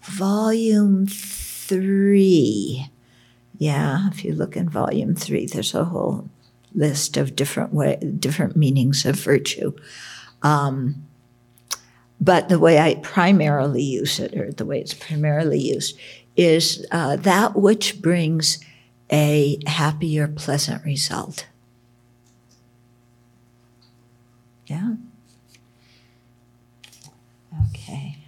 volume 0.00 1.06
three. 1.06 2.86
Yeah, 3.58 4.08
if 4.10 4.24
you 4.24 4.32
look 4.32 4.56
in 4.56 4.70
volume 4.70 5.14
three, 5.14 5.44
there's 5.44 5.74
a 5.74 5.84
whole 5.84 6.30
list 6.74 7.18
of 7.18 7.36
different 7.36 7.74
way, 7.74 7.96
different 7.96 8.56
meanings 8.56 9.04
of 9.04 9.16
virtue. 9.16 9.76
Um, 10.42 11.05
but 12.20 12.48
the 12.48 12.58
way 12.58 12.78
I 12.78 12.94
primarily 12.96 13.82
use 13.82 14.18
it, 14.18 14.34
or 14.34 14.50
the 14.52 14.64
way 14.64 14.80
it's 14.80 14.94
primarily 14.94 15.60
used, 15.60 15.98
is 16.36 16.86
uh, 16.90 17.16
that 17.16 17.56
which 17.56 18.00
brings 18.00 18.58
a 19.10 19.58
happier, 19.66 20.26
pleasant 20.28 20.84
result. 20.84 21.46
Yeah. 24.66 24.94
Okay. 27.70 28.18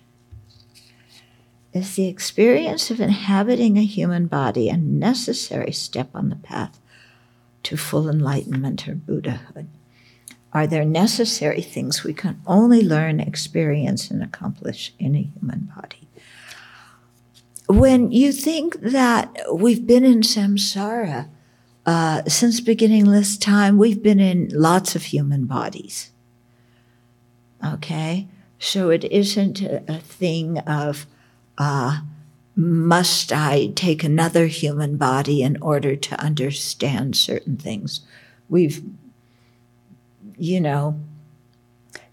Is 1.73 1.97
the 1.97 2.07
experience 2.07 2.91
of 2.91 3.01
inhabiting 3.01 3.77
a 3.77 3.85
human 3.85 4.27
body 4.27 4.69
a 4.69 4.77
necessary 4.77 5.73
step 5.73 6.09
on 6.15 6.29
the 6.29 6.37
path 6.37 6.79
to 7.65 7.77
full 7.77 8.09
enlightenment 8.09 8.89
or 8.89 8.95
Buddhahood? 8.95 9.69
Are 10.59 10.67
there 10.67 10.85
necessary 10.85 11.63
things 11.63 12.03
we 12.03 12.13
can 12.13 12.41
only 12.45 12.83
learn, 12.83 13.21
experience, 13.21 14.11
and 14.11 14.25
accomplish 14.25 14.93
in 14.99 15.15
a 15.15 15.23
human 15.23 15.71
body? 15.73 16.09
When 17.69 18.11
you 18.11 18.33
think 18.33 18.81
that 18.81 19.39
we've 19.53 19.87
been 19.87 20.05
in 20.05 20.23
samsara 20.23 21.29
uh, 21.87 22.25
since 22.25 22.61
beginningless 22.61 23.39
time, 23.39 23.79
we've 23.79 24.03
been 24.03 24.19
in 24.19 24.49
lots 24.53 24.97
of 24.97 25.05
human 25.05 25.45
bodies. 25.45 26.11
Okay? 27.65 28.27
So 28.59 28.91
it 28.91 29.05
isn't 29.05 29.63
a, 29.63 29.85
a 29.87 30.01
thing 30.01 30.59
of, 30.59 31.07
uh, 31.57 32.01
must 32.57 33.33
I 33.33 33.69
take 33.77 34.03
another 34.03 34.49
human 34.49 34.97
body 34.97 35.41
in 35.41 35.57
order 35.63 35.95
to 35.95 36.21
understand 36.21 37.15
certain 37.15 37.57
things? 37.57 38.01
We've, 38.49 38.83
you 40.39 40.61
know, 40.61 40.99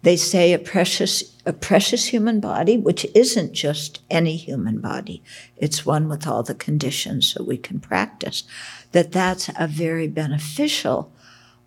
they 0.02 0.16
say 0.16 0.54
a 0.54 0.60
precious, 0.60 1.36
a 1.46 1.54
precious 1.54 2.06
human 2.06 2.40
body, 2.40 2.78
which 2.78 3.08
isn't 3.16 3.54
just 3.54 4.02
any 4.10 4.36
human 4.36 4.80
body. 4.80 5.24
It's 5.58 5.86
one 5.86 6.08
with 6.08 6.28
all 6.28 6.44
the 6.44 6.54
conditions 6.54 7.34
so 7.34 7.44
we 7.44 7.58
can 7.58 7.80
practice. 7.80 8.44
That 8.92 9.12
that's 9.12 9.50
a 9.58 9.68
very 9.68 10.08
beneficial 10.08 11.12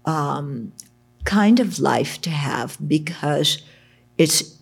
um, 0.04 0.72
kind 1.24 1.58
of 1.60 1.78
life 1.78 2.20
to 2.22 2.30
have 2.30 2.78
because 2.86 3.60
it's 4.16 4.58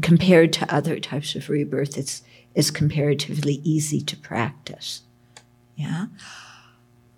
compared 0.00 0.52
to 0.54 0.74
other 0.74 0.98
types 0.98 1.34
of 1.34 1.48
rebirth, 1.48 1.98
it's, 1.98 2.22
it's 2.54 2.70
comparatively 2.70 3.60
easy 3.64 4.00
to 4.00 4.16
practice. 4.16 5.02
Yeah. 5.76 6.06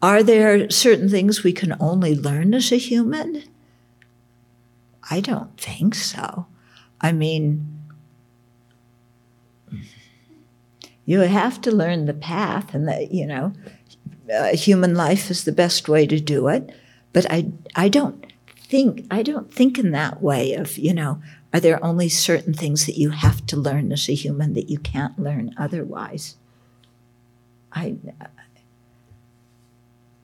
Are 0.03 0.23
there 0.23 0.69
certain 0.71 1.09
things 1.09 1.42
we 1.42 1.53
can 1.53 1.75
only 1.81 2.14
learn 2.14 2.55
as 2.55 2.73
a 2.73 2.77
human? 2.77 3.45
I 5.11 5.21
don't 5.21 5.59
think 5.61 5.95
so. 5.95 6.47
I 7.01 7.12
mean, 7.12 7.85
you 11.05 11.21
have 11.21 11.61
to 11.62 11.71
learn 11.71 12.07
the 12.07 12.14
path, 12.14 12.75
and 12.75 12.88
that 12.88 13.12
you 13.12 13.27
know, 13.27 13.53
uh, 14.33 14.57
human 14.57 14.95
life 14.95 15.31
is 15.31 15.45
the 15.45 15.53
best 15.53 15.88
way 15.88 16.07
to 16.07 16.19
do 16.19 16.49
it. 16.49 16.71
But 17.12 17.31
I, 17.31 17.53
I 17.75 17.88
don't 17.88 18.27
think 18.57 19.07
I 19.11 19.23
don't 19.23 19.53
think 19.53 19.79
in 19.79 19.92
that 19.92 20.23
way 20.23 20.55
of 20.55 20.77
you 20.77 20.92
know 20.92 21.23
are 21.57 21.61
there 21.61 21.83
only 21.83 22.11
certain 22.11 22.53
things 22.53 22.85
that 22.85 22.99
you 22.99 23.11
have 23.11 23.47
to 23.47 23.57
learn 23.57 23.90
as 23.90 24.11
a 24.11 24.14
human 24.14 24.53
that 24.53 24.69
you 24.69 24.79
can't 24.79 25.19
learn 25.19 25.55
otherwise? 25.57 26.37
I, 27.73 27.97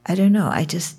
I 0.04 0.14
don't 0.14 0.32
know. 0.32 0.48
I 0.48 0.66
just, 0.66 0.98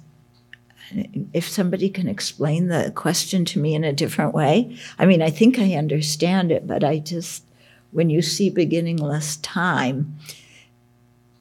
if 1.34 1.48
somebody 1.48 1.90
can 1.90 2.08
explain 2.08 2.68
the 2.68 2.92
question 2.96 3.46
to 3.46 3.60
me 3.60 3.74
in 3.74 3.84
a 3.84 3.94
different 3.94 4.34
way, 4.34 4.78
I 4.98 5.06
mean, 5.06 5.22
I 5.22 5.30
think 5.30 5.60
I 5.60 5.74
understand 5.74 6.52
it, 6.52 6.68
but 6.68 6.84
I 6.84 7.00
just, 7.00 7.44
when 7.92 8.10
you 8.10 8.22
see 8.22 8.50
beginningless 8.50 9.38
time, 9.38 10.18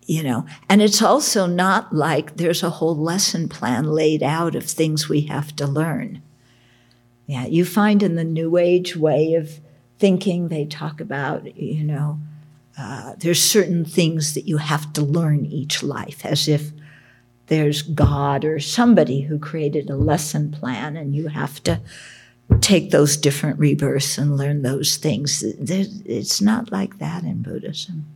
you 0.07 0.23
know, 0.23 0.45
and 0.69 0.83
it's 0.83 1.01
also 1.01 1.47
not 1.47 1.95
like 1.95 2.37
there's 2.37 2.63
a 2.63 2.71
whole 2.71 2.97
lesson 2.97 3.49
plan 3.49 3.85
laid 3.85 4.23
out 4.23 4.55
of 4.55 4.65
things 4.65 5.09
we 5.09 5.23
have 5.23 5.55
to 5.57 5.67
learn. 5.67 6.23
Yeah, 7.27 7.47
you 7.47 7.65
find 7.65 8.03
in 8.03 8.17
the 8.17 8.25
New 8.25 8.57
Age 8.57 8.97
way 8.97 9.35
of 9.35 9.61
thinking, 9.99 10.49
they 10.49 10.65
talk 10.65 11.01
about, 11.01 11.57
you 11.57 11.85
know, 11.85 12.19
uh, 12.77 13.15
there's 13.19 13.41
certain 13.43 13.85
things 13.85 14.35
that 14.35 14.49
you 14.49 14.57
have 14.57 14.93
to 14.95 15.03
learn 15.03 15.47
each 15.47 15.83
life, 15.83 16.27
as 16.27 16.49
if 16.49 16.73
there's 17.53 17.83
God 17.83 18.47
or 18.47 18.59
somebody 18.59 19.21
who 19.21 19.39
created 19.39 19.91
a 19.91 19.95
lesson 19.95 20.51
plan, 20.51 20.97
and 20.97 21.15
you 21.15 21.29
have 21.29 21.63
to 21.65 21.83
take 22.63 22.91
those 22.91 23.15
different 23.19 23.59
rebirths 23.59 24.17
and 24.17 24.39
learn 24.39 24.63
those 24.63 24.97
things. 24.97 25.43
It's 25.43 26.41
not 26.41 26.73
like 26.73 26.99
that 26.99 27.25
in 27.25 27.43
Buddhism. 27.43 28.07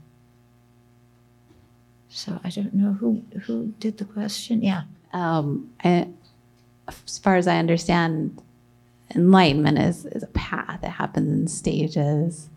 So 2.09 2.41
I 2.43 2.49
don't 2.49 2.73
know 2.73 2.95
who 2.95 3.23
who 3.43 3.75
did 3.79 3.99
the 3.99 4.07
question. 4.07 4.63
Yeah. 4.63 4.85
Um, 5.13 5.71
I, 5.85 6.09
as 6.89 7.19
far 7.19 7.37
as 7.37 7.47
I 7.47 7.59
understand, 7.59 8.41
enlightenment 9.15 9.79
is, 9.79 10.07
is 10.07 10.23
a 10.23 10.29
path. 10.29 10.83
It 10.83 10.89
happens 10.89 11.29
in 11.29 11.47
stages, 11.49 12.49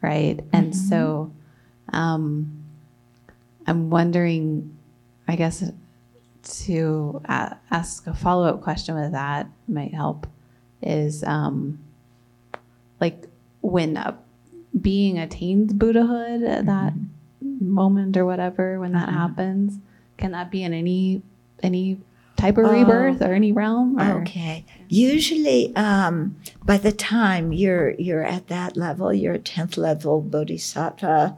right? 0.00 0.38
Mm-hmm. 0.38 0.56
And 0.56 0.74
so 0.74 1.30
um, 1.92 2.64
I'm 3.66 3.90
wondering, 3.90 4.74
I 5.28 5.36
guess, 5.36 5.62
to 6.44 7.22
a- 7.24 7.56
ask 7.70 8.06
a 8.06 8.14
follow 8.14 8.46
up 8.46 8.62
question 8.62 8.94
with 8.94 9.12
that 9.12 9.48
might 9.68 9.94
help 9.94 10.26
is 10.82 11.24
um, 11.24 11.78
like 13.00 13.26
when 13.60 13.96
a 13.96 14.18
being 14.80 15.18
attains 15.18 15.72
Buddhahood 15.72 16.42
at 16.42 16.66
that 16.66 16.92
mm-hmm. 16.92 17.70
moment 17.70 18.16
or 18.16 18.24
whatever, 18.24 18.80
when 18.80 18.92
that 18.92 19.08
mm-hmm. 19.08 19.18
happens, 19.18 19.78
can 20.16 20.32
that 20.32 20.50
be 20.50 20.62
in 20.62 20.72
any 20.72 21.22
any 21.62 22.00
type 22.36 22.58
of 22.58 22.70
rebirth 22.70 23.22
or 23.22 23.32
any 23.32 23.52
realm? 23.52 23.98
Or? 23.98 24.22
Okay. 24.22 24.64
Usually, 24.88 25.74
um, 25.76 26.36
by 26.64 26.78
the 26.78 26.92
time 26.92 27.52
you're 27.52 27.90
you're 27.92 28.24
at 28.24 28.48
that 28.48 28.76
level, 28.76 29.12
you're 29.12 29.34
a 29.34 29.38
tenth 29.38 29.76
level 29.76 30.20
bodhisattva, 30.20 31.36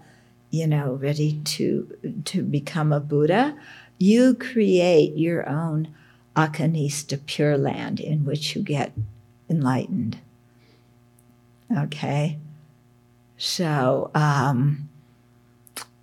you 0.50 0.66
know, 0.66 0.94
ready 0.94 1.40
to 1.44 2.22
to 2.24 2.42
become 2.42 2.92
a 2.92 3.00
Buddha. 3.00 3.56
You 3.98 4.34
create 4.34 5.16
your 5.16 5.48
own 5.48 5.94
Akanishta 6.36 7.18
pure 7.26 7.56
land 7.56 7.98
in 7.98 8.24
which 8.24 8.54
you 8.54 8.62
get 8.62 8.92
enlightened. 9.48 10.18
Okay. 11.74 12.38
So, 13.38 14.10
um, 14.14 14.88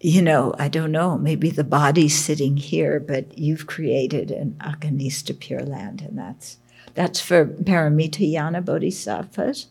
you 0.04 0.22
know, 0.22 0.54
I 0.60 0.68
don't 0.68 0.92
know, 0.92 1.18
maybe 1.18 1.50
the 1.50 1.64
body's 1.64 2.22
sitting 2.22 2.58
here, 2.58 3.00
but 3.00 3.38
you've 3.38 3.68
created 3.68 4.32
an 4.32 4.58
Akanishta 4.60 5.40
Pure 5.40 5.64
Land, 5.64 6.02
and 6.02 6.18
that's 6.18 6.58
that's 6.94 7.22
for 7.22 7.46
Paramitayana 7.46 8.64
bodhisattvas, 8.64 9.68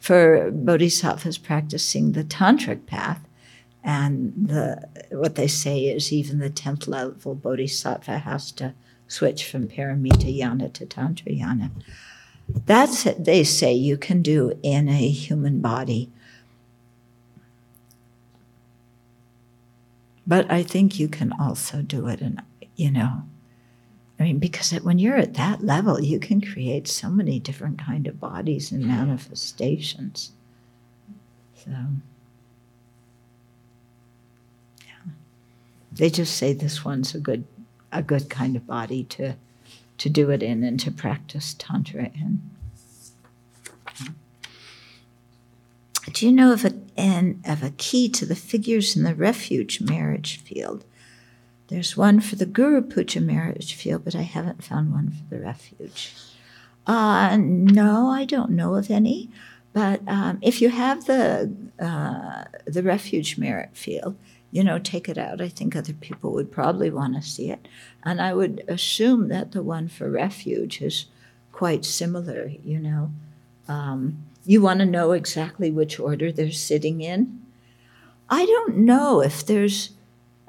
for 0.00 0.50
bodhisattvas 0.50 1.38
practicing 1.38 2.12
the 2.12 2.24
tantric 2.24 2.86
path. 2.86 3.20
And 3.84 4.32
the 4.48 4.88
what 5.10 5.34
they 5.34 5.46
say 5.46 5.84
is 5.84 6.12
even 6.12 6.38
the 6.38 6.48
tenth 6.48 6.88
level 6.88 7.34
bodhisattva 7.34 8.18
has 8.18 8.50
to 8.52 8.74
switch 9.06 9.46
from 9.46 9.68
Paramitayana 9.68 10.72
to 10.72 10.86
Tantrayana. 10.86 11.70
That's 12.48 13.04
what 13.04 13.24
they 13.24 13.44
say 13.44 13.74
you 13.74 13.98
can 13.98 14.22
do 14.22 14.58
in 14.62 14.88
a 14.88 15.08
human 15.08 15.60
body 15.60 16.10
But 20.26 20.50
I 20.50 20.62
think 20.62 20.98
you 20.98 21.08
can 21.08 21.32
also 21.32 21.82
do 21.82 22.08
it, 22.08 22.20
and 22.20 22.42
you 22.76 22.90
know, 22.90 23.22
I 24.18 24.22
mean, 24.22 24.38
because 24.38 24.72
when 24.72 24.98
you're 24.98 25.16
at 25.16 25.34
that 25.34 25.62
level, 25.62 26.00
you 26.00 26.18
can 26.18 26.40
create 26.40 26.88
so 26.88 27.10
many 27.10 27.38
different 27.38 27.78
kind 27.78 28.06
of 28.06 28.20
bodies 28.20 28.72
and 28.72 28.86
manifestations. 28.86 30.32
So, 31.56 31.72
They 35.94 36.10
just 36.10 36.36
say 36.36 36.52
this 36.52 36.84
one's 36.84 37.14
a 37.14 37.20
good, 37.20 37.44
a 37.92 38.02
good 38.02 38.28
kind 38.28 38.56
of 38.56 38.66
body 38.66 39.04
to, 39.04 39.36
to 39.98 40.08
do 40.08 40.30
it 40.30 40.42
in 40.42 40.64
and 40.64 40.78
to 40.80 40.90
practice 40.90 41.54
tantra 41.54 42.10
in. 42.14 42.42
Do 46.12 46.26
you 46.26 46.32
know 46.32 46.52
of 46.52 46.64
a, 46.64 46.72
an, 46.96 47.42
of 47.46 47.62
a 47.62 47.70
key 47.70 48.08
to 48.10 48.26
the 48.26 48.36
figures 48.36 48.96
in 48.96 49.04
the 49.04 49.14
refuge 49.14 49.80
merit 49.80 50.26
field? 50.26 50.84
There's 51.68 51.96
one 51.96 52.20
for 52.20 52.36
the 52.36 52.46
Guru 52.46 52.82
Puja 52.82 53.20
merit 53.20 53.64
field, 53.64 54.04
but 54.04 54.14
I 54.14 54.22
haven't 54.22 54.62
found 54.62 54.92
one 54.92 55.10
for 55.10 55.34
the 55.34 55.40
refuge. 55.40 56.14
Uh, 56.86 57.36
no, 57.40 58.10
I 58.10 58.24
don't 58.24 58.50
know 58.50 58.74
of 58.74 58.90
any. 58.90 59.30
But 59.72 60.06
um, 60.06 60.38
if 60.40 60.62
you 60.62 60.68
have 60.68 61.06
the 61.06 61.52
uh, 61.80 62.44
the 62.64 62.82
refuge 62.82 63.38
merit 63.38 63.70
field, 63.72 64.16
you 64.54 64.62
know, 64.62 64.78
take 64.78 65.08
it 65.08 65.18
out. 65.18 65.40
I 65.40 65.48
think 65.48 65.74
other 65.74 65.92
people 65.92 66.30
would 66.30 66.52
probably 66.52 66.88
want 66.88 67.16
to 67.16 67.22
see 67.22 67.50
it, 67.50 67.66
and 68.04 68.20
I 68.20 68.32
would 68.34 68.62
assume 68.68 69.26
that 69.26 69.50
the 69.50 69.64
one 69.64 69.88
for 69.88 70.08
refuge 70.08 70.80
is 70.80 71.06
quite 71.50 71.84
similar. 71.84 72.52
You 72.62 72.78
know, 72.78 73.10
um, 73.66 74.22
you 74.46 74.62
want 74.62 74.78
to 74.78 74.86
know 74.86 75.10
exactly 75.10 75.72
which 75.72 75.98
order 75.98 76.30
they're 76.30 76.52
sitting 76.52 77.00
in. 77.00 77.42
I 78.30 78.46
don't 78.46 78.76
know 78.76 79.20
if 79.20 79.44
there's 79.44 79.90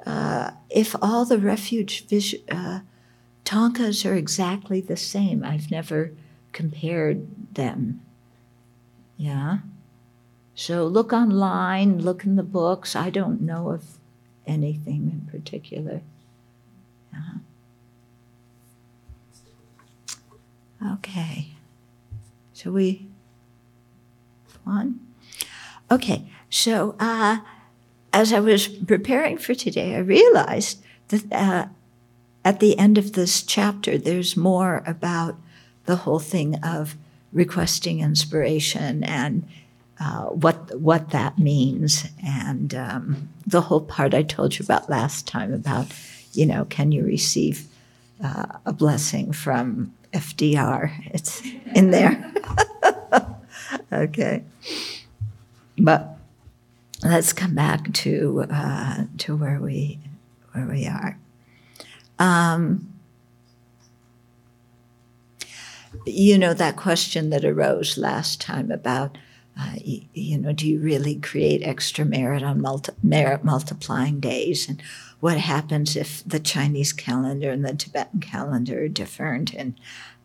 uh, 0.06 0.52
if 0.70 0.96
all 1.02 1.26
the 1.26 1.40
refuge 1.40 2.06
vis- 2.06 2.36
uh, 2.52 2.82
thangkas 3.44 4.08
are 4.08 4.14
exactly 4.14 4.82
the 4.82 4.98
same. 4.98 5.44
I've 5.44 5.72
never 5.72 6.12
compared 6.52 7.56
them. 7.56 8.02
Yeah. 9.18 9.60
So 10.56 10.88
look 10.88 11.12
online, 11.12 12.00
look 12.00 12.24
in 12.24 12.38
the 12.38 12.44
books. 12.44 12.96
I 12.96 13.10
don't 13.10 13.42
know 13.42 13.70
of 13.70 13.84
anything 14.48 15.12
in 15.12 15.28
particular. 15.30 16.02
Yeah. 17.14 17.20
Okay. 20.94 21.50
So 22.54 22.72
we 22.72 23.08
on? 24.66 25.00
Okay. 25.92 26.30
So 26.50 26.96
uh, 27.00 27.40
as 28.14 28.32
I 28.32 28.40
was 28.40 28.68
preparing 28.68 29.38
for 29.38 29.54
today, 29.54 29.96
I 29.96 30.00
realized 30.00 30.82
that 31.10 31.32
uh, 31.32 31.68
at 32.44 32.60
the 32.60 32.78
end 32.80 32.98
of 32.98 33.14
this 33.14 33.44
chapter, 33.44 33.98
there's 33.98 34.38
more 34.38 34.84
about 34.86 35.36
the 35.86 35.98
whole 35.98 36.20
thing 36.20 36.56
of 36.64 36.96
requesting 37.34 38.00
inspiration 38.00 39.04
and 39.04 39.48
uh, 40.00 40.26
what 40.26 40.80
what 40.80 41.12
that 41.12 41.40
means, 41.40 42.06
and 42.26 42.76
um, 42.76 43.30
the 43.48 43.62
whole 43.62 43.82
part 43.82 44.14
I 44.14 44.24
told 44.24 44.58
you 44.58 44.64
about 44.64 44.90
last 44.90 45.28
time 45.28 45.54
about, 45.54 45.88
you 46.34 46.46
know, 46.46 46.66
can 46.66 46.92
you 46.92 47.04
receive 47.06 47.68
uh, 48.24 48.46
a 48.66 48.74
blessing 48.74 49.32
from 49.32 49.94
FDR? 50.12 50.92
It's 51.14 51.42
in 51.74 51.92
there. 51.92 52.34
okay, 53.92 54.44
but 55.78 56.18
let's 57.04 57.32
come 57.32 57.56
back 57.56 57.94
to 57.94 58.46
uh, 58.50 59.06
to 59.20 59.36
where 59.36 59.60
we 59.60 60.00
where 60.52 60.66
we 60.68 60.88
are. 60.88 61.18
Um, 62.20 62.94
you 66.06 66.38
know 66.38 66.54
that 66.54 66.76
question 66.76 67.30
that 67.30 67.46
arose 67.46 67.98
last 67.98 68.42
time 68.42 68.72
about 68.72 69.18
uh, 69.60 69.76
you, 69.82 70.02
you, 70.14 70.38
know 70.38 70.52
do 70.52 70.68
you 70.68 70.80
really 70.80 71.16
create 71.16 71.64
extra 71.64 72.04
merit 72.06 72.44
on 72.44 72.62
multi- 72.62 72.94
merit 73.04 73.44
multiplying 73.44 74.20
days? 74.20 74.68
And 74.68 74.82
what 75.20 75.38
happens 75.38 75.96
if 75.96 76.24
the 76.26 76.40
chinese 76.40 76.94
calendar 76.94 77.52
and 77.52 77.66
the 77.66 77.74
tibetan 77.74 78.20
calendar 78.20 78.84
are 78.84 78.90
different? 78.90 79.54
And 79.54 79.80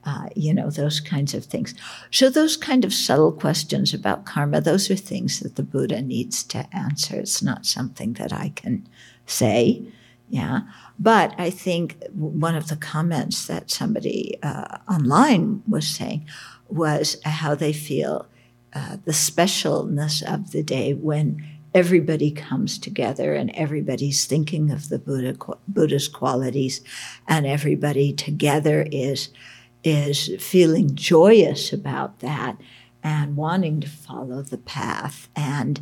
uh, 0.04 0.28
you 0.34 0.54
know 0.54 0.70
those 0.70 0.98
kinds 0.98 1.34
of 1.34 1.44
things. 1.44 1.74
So 2.10 2.30
those 2.30 2.56
kind 2.56 2.84
of 2.84 2.94
subtle 2.94 3.32
questions 3.32 3.92
about 3.92 4.24
karma 4.24 4.60
those 4.60 4.90
are 4.90 4.96
things 4.96 5.40
that 5.40 5.56
the 5.56 5.62
buddha 5.62 6.02
needs 6.02 6.42
to 6.44 6.66
answer. 6.74 7.16
It's 7.16 7.42
not 7.42 7.66
something 7.66 8.14
that 8.14 8.32
i 8.32 8.50
can 8.56 8.88
say. 9.26 9.82
Yeah. 10.28 10.60
But 10.98 11.34
I 11.38 11.50
think 11.50 11.96
one 12.12 12.54
of 12.54 12.68
the 12.68 12.76
comments 12.76 13.46
that 13.46 13.70
somebody 13.70 14.38
uh, 14.42 14.78
online 14.88 15.62
was 15.68 15.88
saying 15.88 16.26
was 16.68 17.20
how 17.24 17.54
they 17.54 17.72
feel 17.72 18.26
uh, 18.74 18.96
the 19.04 19.12
specialness 19.12 20.22
of 20.22 20.52
the 20.52 20.62
day 20.62 20.94
when 20.94 21.46
everybody 21.74 22.30
comes 22.30 22.78
together 22.78 23.35
and 23.35 23.50
everybody's 23.54 24.26
thinking 24.26 24.70
of 24.70 24.88
the 24.88 24.98
Buddha, 24.98 25.37
Buddha's 25.68 26.09
qualities 26.09 26.80
and 27.28 27.46
everybody 27.46 28.12
together 28.12 28.87
is, 28.90 29.28
is 29.85 30.30
feeling 30.38 30.94
joyous 30.94 31.72
about 31.72 32.20
that 32.20 32.56
and 33.02 33.37
wanting 33.37 33.80
to 33.80 33.88
follow 33.88 34.42
the 34.42 34.59
path 34.59 35.28
and 35.35 35.80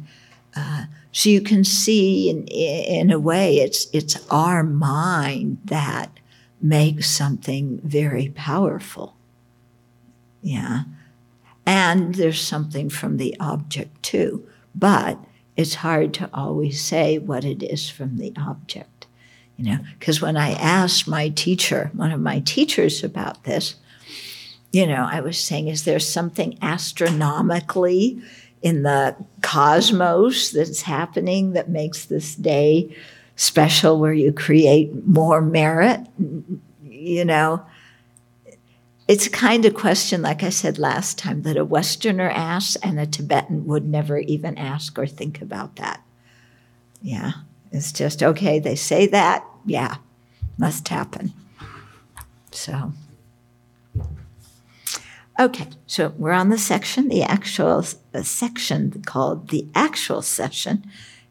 uh, 0.57 0.85
so 1.13 1.29
you 1.29 1.41
can 1.41 1.63
see 1.63 2.31
in, 2.31 2.47
in 2.47 3.11
a 3.11 3.19
way 3.19 3.57
it's 3.59 3.87
it's 3.93 4.27
our 4.31 4.65
mind 4.65 5.59
that 5.65 6.19
makes 6.61 7.09
something 7.09 7.81
very 7.85 8.31
powerful. 8.35 9.17
Yeah. 10.43 10.85
And 11.69 12.15
there's 12.15 12.41
something 12.41 12.89
from 12.89 13.19
the 13.19 13.37
object 13.39 14.03
too, 14.03 14.49
but 14.75 15.19
it's 15.55 15.75
hard 15.75 16.15
to 16.15 16.31
always 16.33 16.81
say 16.81 17.19
what 17.19 17.45
it 17.45 17.63
is 17.63 17.91
from 17.91 18.17
the 18.17 18.33
object. 18.39 19.07
You 19.59 19.67
know, 19.67 19.79
because 19.99 20.23
when 20.23 20.39
I 20.39 20.53
asked 20.53 21.07
my 21.07 21.29
teacher, 21.29 21.91
one 21.93 22.11
of 22.11 22.21
my 22.21 22.41
teachers 22.41 23.05
about 23.05 23.45
this, 23.45 23.75
you 24.73 24.87
know, 24.87 25.07
I 25.13 25.21
was 25.21 25.37
saying, 25.37 25.69
is 25.69 25.85
there 25.85 25.99
something 25.99 26.57
astronomically 26.63 28.23
in 28.63 28.83
the 28.83 29.15
cosmos 29.43 30.53
that's 30.53 30.81
happening 30.81 31.53
that 31.53 31.69
makes 31.69 32.07
this 32.07 32.35
day 32.35 32.97
special 33.37 33.99
where 33.99 34.15
you 34.15 34.33
create 34.33 35.07
more 35.07 35.43
merit? 35.43 36.01
You 36.83 37.27
know 37.27 37.63
it's 39.09 39.27
a 39.27 39.31
kind 39.31 39.65
of 39.65 39.75
question 39.75 40.23
like 40.23 40.43
i 40.43 40.51
said 40.51 40.79
last 40.79 41.19
time 41.19 41.43
that 41.43 41.57
a 41.57 41.65
westerner 41.65 42.31
asks 42.31 42.77
and 42.77 43.01
a 43.01 43.07
tibetan 43.07 43.67
would 43.67 43.87
never 43.87 44.19
even 44.19 44.57
ask 44.57 44.99
or 44.99 45.07
think 45.07 45.41
about 45.43 45.77
that 45.77 46.03
yeah 47.03 47.33
it's 47.73 47.93
just 47.93 48.23
okay 48.23 48.59
they 48.59 48.77
say 48.77 49.07
that 49.07 49.45
yeah 49.65 49.97
must 50.59 50.89
happen 50.89 51.33
so 52.51 52.93
Okay, 55.41 55.69
so 55.87 56.13
we're 56.19 56.33
on 56.33 56.49
the 56.49 56.59
section, 56.59 57.09
the 57.09 57.23
actual 57.23 57.85
uh, 58.13 58.23
section 58.23 59.03
called 59.07 59.51
the 59.51 59.69
actual 59.73 60.21
session 60.21 60.85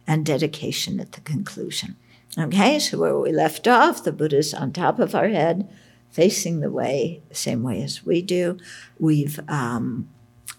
and 0.08 0.26
dedication 0.26 1.02
at 1.02 1.12
the 1.12 1.20
conclusion. 1.22 1.98
Okay, 2.38 2.80
so 2.80 2.98
where 3.00 3.20
we 3.20 3.34
left 3.34 3.68
off, 3.68 4.06
the 4.06 4.13
Buddha's 4.13 4.54
on 4.54 4.72
top 4.72 5.00
of 5.00 5.13
our 5.13 5.28
head, 5.28 5.68
facing 6.12 6.60
the 6.60 6.72
way, 6.72 7.22
same 7.32 7.63
way 7.63 7.82
as 7.82 8.06
we 8.06 8.22
do. 8.22 8.58
We've 9.00 9.39
um, 9.48 10.10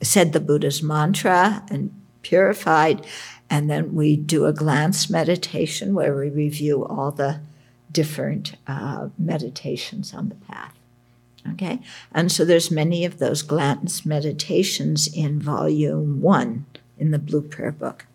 said 0.03 0.33
the 0.33 0.41
Buddha's 0.41 0.83
mantra 0.83 1.65
and 1.71 1.95
purified, 2.23 3.07
and 3.51 3.71
then 3.71 3.95
we 3.95 4.17
do 4.17 4.47
a 4.47 4.53
glance 4.53 5.11
meditation 5.11 5.95
where 5.95 6.15
we 6.15 6.29
review 6.29 6.85
all 6.85 7.11
the 7.11 7.41
different 7.91 8.55
uh, 8.67 9.09
meditations 9.19 10.13
on 10.13 10.29
the 10.29 10.35
path. 10.35 10.75
Okay, 11.53 11.81
and 12.13 12.31
so 12.31 12.45
there's 12.45 12.71
many 12.71 13.05
of 13.05 13.19
those 13.19 13.43
glance 13.43 14.05
meditations 14.05 15.07
in 15.07 15.41
volume 15.41 16.21
one 16.21 16.67
in 16.99 17.11
the 17.11 17.19
Blue 17.19 17.41
Prayer 17.41 17.73
Book. 17.73 18.07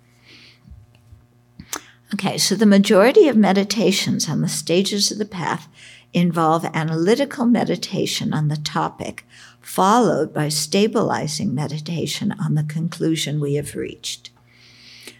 Okay, 2.13 2.37
so 2.37 2.53
the 2.53 2.67
majority 2.67 3.27
of 3.27 3.35
meditations 3.35 4.29
on 4.29 4.41
the 4.41 4.49
stages 4.49 5.11
of 5.11 5.17
the 5.17 5.25
path 5.25 5.67
involve 6.13 6.65
analytical 6.73 7.45
meditation 7.45 8.33
on 8.33 8.47
the 8.47 8.57
topic, 8.57 9.25
followed 9.59 10.33
by 10.33 10.49
stabilizing 10.49 11.53
meditation 11.53 12.33
on 12.39 12.55
the 12.55 12.63
conclusion 12.63 13.39
we 13.39 13.55
have 13.55 13.75
reached. 13.75 14.29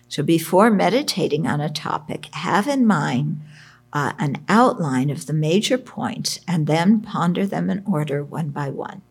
So 0.07 0.21
before 0.21 0.69
meditating 0.69 1.47
on 1.47 1.59
a 1.59 1.69
topic, 1.69 2.27
have 2.33 2.67
in 2.67 2.85
mind 2.85 3.41
uh, 3.91 4.13
an 4.19 4.43
outline 4.47 5.09
of 5.09 5.25
the 5.25 5.33
major 5.33 5.77
points 5.77 6.39
and 6.47 6.67
then 6.67 7.01
ponder 7.01 7.45
them 7.47 7.69
in 7.69 7.83
order 7.85 8.23
one 8.23 8.49
by 8.49 8.69
one. 8.69 9.01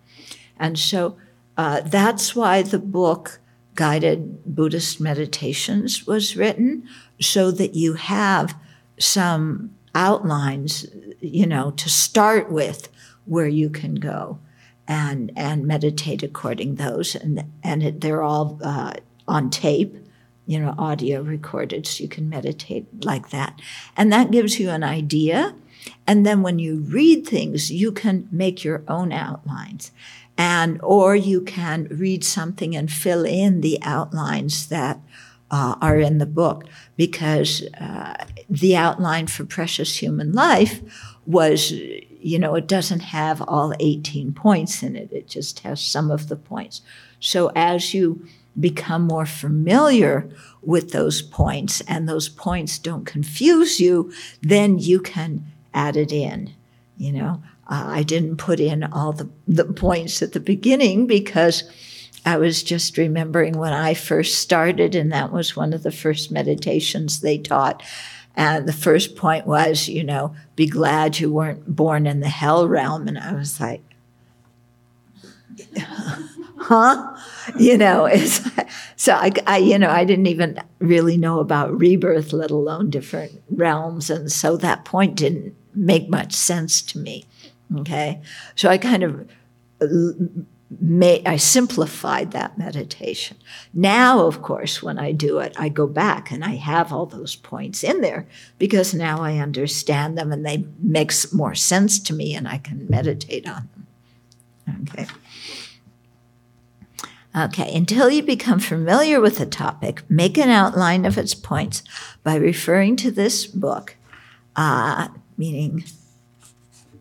And 0.59 0.79
so 0.79 1.17
uh, 1.57 1.81
that's 1.81 2.37
why 2.37 2.63
the 2.63 2.79
book 2.79 3.41
Guided 3.75 4.45
Buddhist 4.45 5.01
Meditations 5.01 6.07
was 6.07 6.37
written, 6.37 6.87
so 7.21 7.51
that 7.51 7.75
you 7.75 7.95
have 7.95 8.55
some 8.99 9.75
outlines, 9.95 10.87
you 11.21 11.47
know, 11.47 11.71
to 11.73 11.89
start 11.89 12.51
with 12.51 12.89
where 13.27 13.49
you 13.49 13.71
can 13.71 13.97
go 13.97 14.39
and 14.89 15.31
and 15.37 15.67
meditate 15.67 16.23
according 16.23 16.75
those 16.75 17.15
and 17.15 17.45
and 17.63 17.83
it, 17.83 18.01
they're 18.01 18.23
all 18.23 18.59
uh, 18.65 18.93
on 19.29 19.49
tape 19.49 19.97
you 20.47 20.59
know, 20.59 20.75
audio 20.77 21.23
recorded, 21.23 21.87
so 21.87 22.03
you 22.03 22.09
can 22.09 22.29
meditate 22.29 23.05
like 23.05 23.31
that. 23.31 23.61
And 23.97 24.13
that 24.13 24.31
gives 24.31 24.59
you 24.59 24.71
an 24.71 24.83
idea. 24.83 25.55
And 26.07 26.27
then 26.27 26.43
when 26.43 26.59
you 26.59 26.81
read 26.81 27.27
things, 27.27 27.71
you 27.71 27.93
can 27.93 28.29
make 28.31 28.65
your 28.65 28.83
own 28.89 29.13
outlines. 29.13 29.93
And, 30.37 30.81
or 30.83 31.15
you 31.15 31.43
can 31.43 31.85
read 31.91 32.25
something 32.25 32.75
and 32.75 32.91
fill 32.91 33.25
in 33.25 33.61
the 33.61 33.79
outlines 33.83 34.69
that 34.69 35.01
uh, 35.51 35.77
are 35.81 35.99
in 35.99 36.19
the 36.19 36.27
book 36.27 36.65
because 36.97 37.63
uh, 37.81 38.25
the 38.49 38.77
outline 38.77 39.27
for 39.27 39.45
Precious 39.45 39.97
Human 39.99 40.33
Life 40.33 40.81
was, 41.27 41.71
you 41.71 42.39
know, 42.39 42.55
it 42.55 42.67
doesn't 42.67 43.01
have 43.01 43.43
all 43.43 43.75
18 43.81 44.33
points 44.33 44.83
in 44.83 44.97
it, 44.97 45.13
it 45.13 45.29
just 45.29 45.61
has 45.61 45.81
some 45.81 46.11
of 46.11 46.29
the 46.29 46.37
points. 46.37 46.83
So 47.21 47.53
as 47.55 47.95
you 47.95 48.27
become 48.59 49.03
more 49.03 49.27
familiar 49.27 50.29
with 50.61 50.93
those 50.93 51.23
points 51.23 51.81
and 51.83 52.09
those 52.09 52.29
points 52.29 52.79
don't 52.79 53.07
confuse 53.07 53.81
you, 53.81 54.13
then 54.43 54.79
you 54.79 55.01
can 55.01 55.47
add 55.73 55.97
it 55.97 56.13
in. 56.13 56.53
You 56.97 57.13
know, 57.13 57.43
uh, 57.69 57.85
I 57.87 58.03
didn't 58.03 58.37
put 58.37 58.61
in 58.61 58.85
all 58.85 59.13
the, 59.13 59.31
the 59.49 59.65
points 59.65 60.21
at 60.23 60.33
the 60.33 60.41
beginning 60.41 61.07
because 61.07 61.65
I 62.25 62.37
was 62.37 62.63
just 62.63 62.99
remembering 62.99 63.55
when 63.59 63.73
I 63.73 63.95
first 63.95 64.39
started, 64.39 64.95
and 64.95 65.11
that 65.13 65.33
was 65.33 65.57
one 65.57 65.73
of 65.73 65.83
the 65.83 65.91
first 65.91 66.31
meditations 66.31 67.21
they 67.21 67.39
taught. 67.39 67.83
And 68.35 68.67
the 68.67 68.73
first 68.73 69.17
point 69.17 69.47
was, 69.47 69.89
you 69.89 70.05
know, 70.05 70.35
be 70.57 70.67
glad 70.67 71.19
you 71.19 71.33
weren't 71.33 71.75
born 71.77 72.07
in 72.07 72.21
the 72.21 72.29
hell 72.29 72.67
realm. 72.67 73.09
And 73.09 73.19
I 73.19 73.35
was 73.35 73.61
like, 73.61 73.83
huh? 76.59 77.17
You 77.59 77.77
know, 77.77 78.05
it's, 78.13 78.41
so 78.97 79.15
I, 79.15 79.33
I, 79.47 79.59
you 79.59 79.79
know, 79.79 79.91
I 79.91 80.05
didn't 80.05 80.27
even 80.27 80.59
really 80.79 81.17
know 81.17 81.41
about 81.41 81.79
rebirth, 81.79 82.33
let 82.33 82.51
alone 82.51 82.91
different 82.91 83.43
realms. 83.51 84.11
And 84.11 84.33
so 84.33 84.57
that 84.57 84.85
point 84.85 85.15
didn't 85.15 85.55
make 85.75 86.09
much 86.09 86.33
sense 86.33 86.83
to 86.83 86.99
me. 86.99 87.25
Okay. 87.79 88.21
So 88.55 88.69
I 88.69 88.79
kind 88.79 89.03
of 89.03 89.29
I 90.81 91.37
simplified 91.37 92.33
that 92.33 92.57
meditation. 92.57 93.37
Now, 93.75 94.27
of 94.27 94.43
course, 94.43 94.83
when 94.83 94.99
I 94.99 95.13
do 95.13 95.39
it, 95.39 95.55
I 95.59 95.69
go 95.69 95.87
back 95.87 96.31
and 96.31 96.45
I 96.45 96.57
have 96.57 96.93
all 96.93 97.07
those 97.07 97.37
points 97.37 97.83
in 97.83 98.01
there 98.01 98.27
because 98.59 98.95
now 98.95 99.21
I 99.21 99.39
understand 99.39 100.17
them 100.17 100.33
and 100.33 100.47
they 100.47 100.65
make 100.79 101.13
more 101.33 101.55
sense 101.55 101.99
to 102.01 102.15
me 102.15 102.35
and 102.35 102.49
I 102.49 102.59
can 102.59 102.87
meditate 102.89 103.49
on 103.49 103.69
them. 103.75 104.87
Okay. 104.89 105.07
Okay, 107.35 107.75
until 107.75 108.11
you 108.11 108.23
become 108.23 108.59
familiar 108.59 109.19
with 109.19 109.39
the 109.39 109.47
topic, 109.47 110.03
make 110.11 110.37
an 110.37 110.51
outline 110.51 111.07
of 111.07 111.17
its 111.17 111.35
points 111.35 111.83
by 112.23 112.35
referring 112.35 112.95
to 112.97 113.11
this 113.11 113.47
book, 113.47 113.97
uh, 114.55 115.09
meaning 115.39 115.83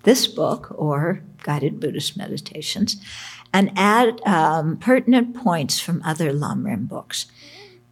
this 0.03 0.27
book 0.27 0.73
or 0.75 1.21
Guided 1.43 1.81
Buddhist 1.81 2.15
Meditations, 2.15 2.95
and 3.53 3.71
add 3.75 4.21
um, 4.25 4.77
pertinent 4.77 5.35
points 5.35 5.79
from 5.79 6.01
other 6.03 6.31
Lamrim 6.31 6.87
books. 6.87 7.25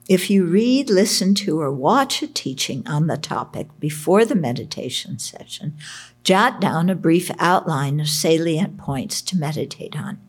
If 0.08 0.30
you 0.30 0.46
read, 0.46 0.90
listen 0.90 1.36
to, 1.36 1.62
or 1.62 1.72
watch 1.72 2.24
a 2.24 2.28
teaching 2.28 2.88
on 2.88 3.08
the 3.08 3.18
topic 3.18 3.68
before 3.80 4.26
the 4.26 4.36
meditation 4.36 5.20
session, 5.20 5.78
jot 6.24 6.60
down 6.60 6.90
a 6.90 6.96
brief 6.96 7.30
outline 7.38 8.00
of 8.00 8.10
salient 8.10 8.78
points 8.78 9.22
to 9.22 9.38
meditate 9.38 9.96
on. 9.96 10.20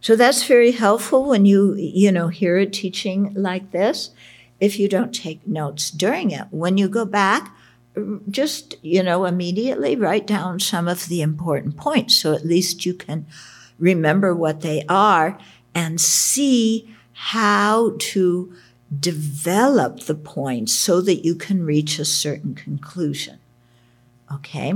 So 0.00 0.16
that's 0.16 0.42
very 0.42 0.72
helpful 0.72 1.28
when 1.28 1.46
you, 1.46 1.76
you 1.76 2.10
know, 2.10 2.26
hear 2.26 2.56
a 2.56 2.66
teaching 2.66 3.32
like 3.34 3.70
this. 3.70 4.10
If 4.58 4.80
you 4.80 4.88
don't 4.88 5.14
take 5.14 5.46
notes 5.46 5.92
during 5.92 6.32
it, 6.32 6.48
when 6.50 6.76
you 6.76 6.88
go 6.88 7.04
back, 7.04 7.54
just, 8.28 8.74
you 8.82 9.04
know, 9.04 9.24
immediately 9.24 9.94
write 9.94 10.26
down 10.26 10.58
some 10.58 10.88
of 10.88 11.06
the 11.06 11.22
important 11.22 11.76
points 11.76 12.16
so 12.16 12.32
at 12.32 12.44
least 12.44 12.84
you 12.84 12.94
can 12.94 13.26
remember 13.78 14.34
what 14.34 14.60
they 14.60 14.84
are 14.88 15.38
and 15.74 16.00
see 16.00 16.92
how 17.12 17.94
to 17.98 18.52
develop 18.98 20.00
the 20.00 20.14
points 20.14 20.72
so 20.72 21.00
that 21.00 21.24
you 21.24 21.34
can 21.34 21.64
reach 21.64 21.98
a 21.98 22.04
certain 22.04 22.54
conclusion. 22.54 23.38
Okay? 24.32 24.74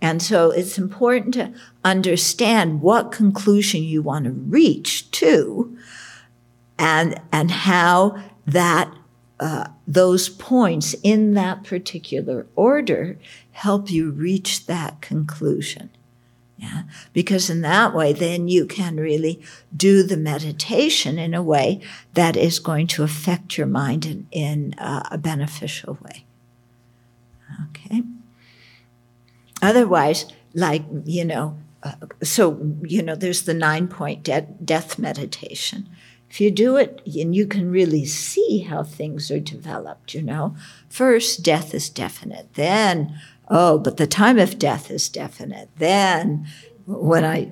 And 0.00 0.22
so 0.22 0.50
it's 0.50 0.78
important 0.78 1.34
to 1.34 1.52
understand 1.84 2.80
what 2.80 3.12
conclusion 3.12 3.82
you 3.82 4.02
want 4.02 4.24
to 4.24 4.30
reach 4.32 5.10
to 5.12 5.76
and, 6.78 7.20
and 7.32 7.50
how 7.50 8.22
that 8.46 8.94
uh, 9.38 9.68
those 9.86 10.28
points 10.28 10.94
in 11.02 11.32
that 11.34 11.64
particular 11.64 12.46
order 12.56 13.18
help 13.52 13.90
you 13.90 14.10
reach 14.10 14.66
that 14.66 15.00
conclusion. 15.00 15.88
Yeah, 16.60 16.82
because 17.14 17.48
in 17.48 17.62
that 17.62 17.94
way, 17.94 18.12
then 18.12 18.46
you 18.46 18.66
can 18.66 18.96
really 18.96 19.40
do 19.74 20.02
the 20.02 20.18
meditation 20.18 21.18
in 21.18 21.32
a 21.32 21.42
way 21.42 21.80
that 22.12 22.36
is 22.36 22.58
going 22.58 22.86
to 22.88 23.02
affect 23.02 23.56
your 23.56 23.66
mind 23.66 24.04
in, 24.04 24.26
in 24.30 24.74
uh, 24.76 25.08
a 25.10 25.16
beneficial 25.16 25.96
way. 26.02 26.26
Okay. 27.70 28.02
Otherwise, 29.62 30.26
like, 30.52 30.84
you 31.06 31.24
know, 31.24 31.56
uh, 31.82 31.94
so, 32.22 32.76
you 32.82 33.02
know, 33.02 33.16
there's 33.16 33.44
the 33.44 33.54
nine 33.54 33.88
point 33.88 34.22
de- 34.22 34.48
death 34.62 34.98
meditation. 34.98 35.88
If 36.30 36.40
you 36.40 36.52
do 36.52 36.76
it, 36.76 37.02
and 37.06 37.34
you 37.34 37.44
can 37.44 37.72
really 37.72 38.04
see 38.04 38.60
how 38.60 38.84
things 38.84 39.32
are 39.32 39.40
developed, 39.40 40.14
you 40.14 40.22
know, 40.22 40.54
first, 40.88 41.42
death 41.42 41.74
is 41.74 41.88
definite. 41.90 42.54
Then, 42.54 43.18
oh, 43.48 43.78
but 43.78 43.96
the 43.96 44.06
time 44.06 44.38
of 44.38 44.56
death 44.56 44.92
is 44.92 45.08
definite. 45.08 45.68
Then, 45.76 46.46
when 46.86 47.24
I. 47.24 47.50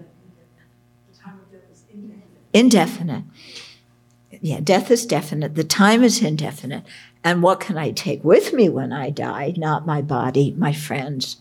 Indefinite. 2.52 3.24
Yeah, 4.40 4.60
death 4.60 4.92
is 4.92 5.06
definite. 5.06 5.56
The 5.56 5.64
time 5.64 6.04
is 6.04 6.22
indefinite. 6.22 6.84
And 7.24 7.42
what 7.42 7.58
can 7.58 7.76
I 7.76 7.90
take 7.90 8.22
with 8.22 8.52
me 8.52 8.68
when 8.68 8.92
I 8.92 9.10
die? 9.10 9.54
Not 9.56 9.86
my 9.86 10.02
body, 10.02 10.54
my 10.56 10.72
friends, 10.72 11.38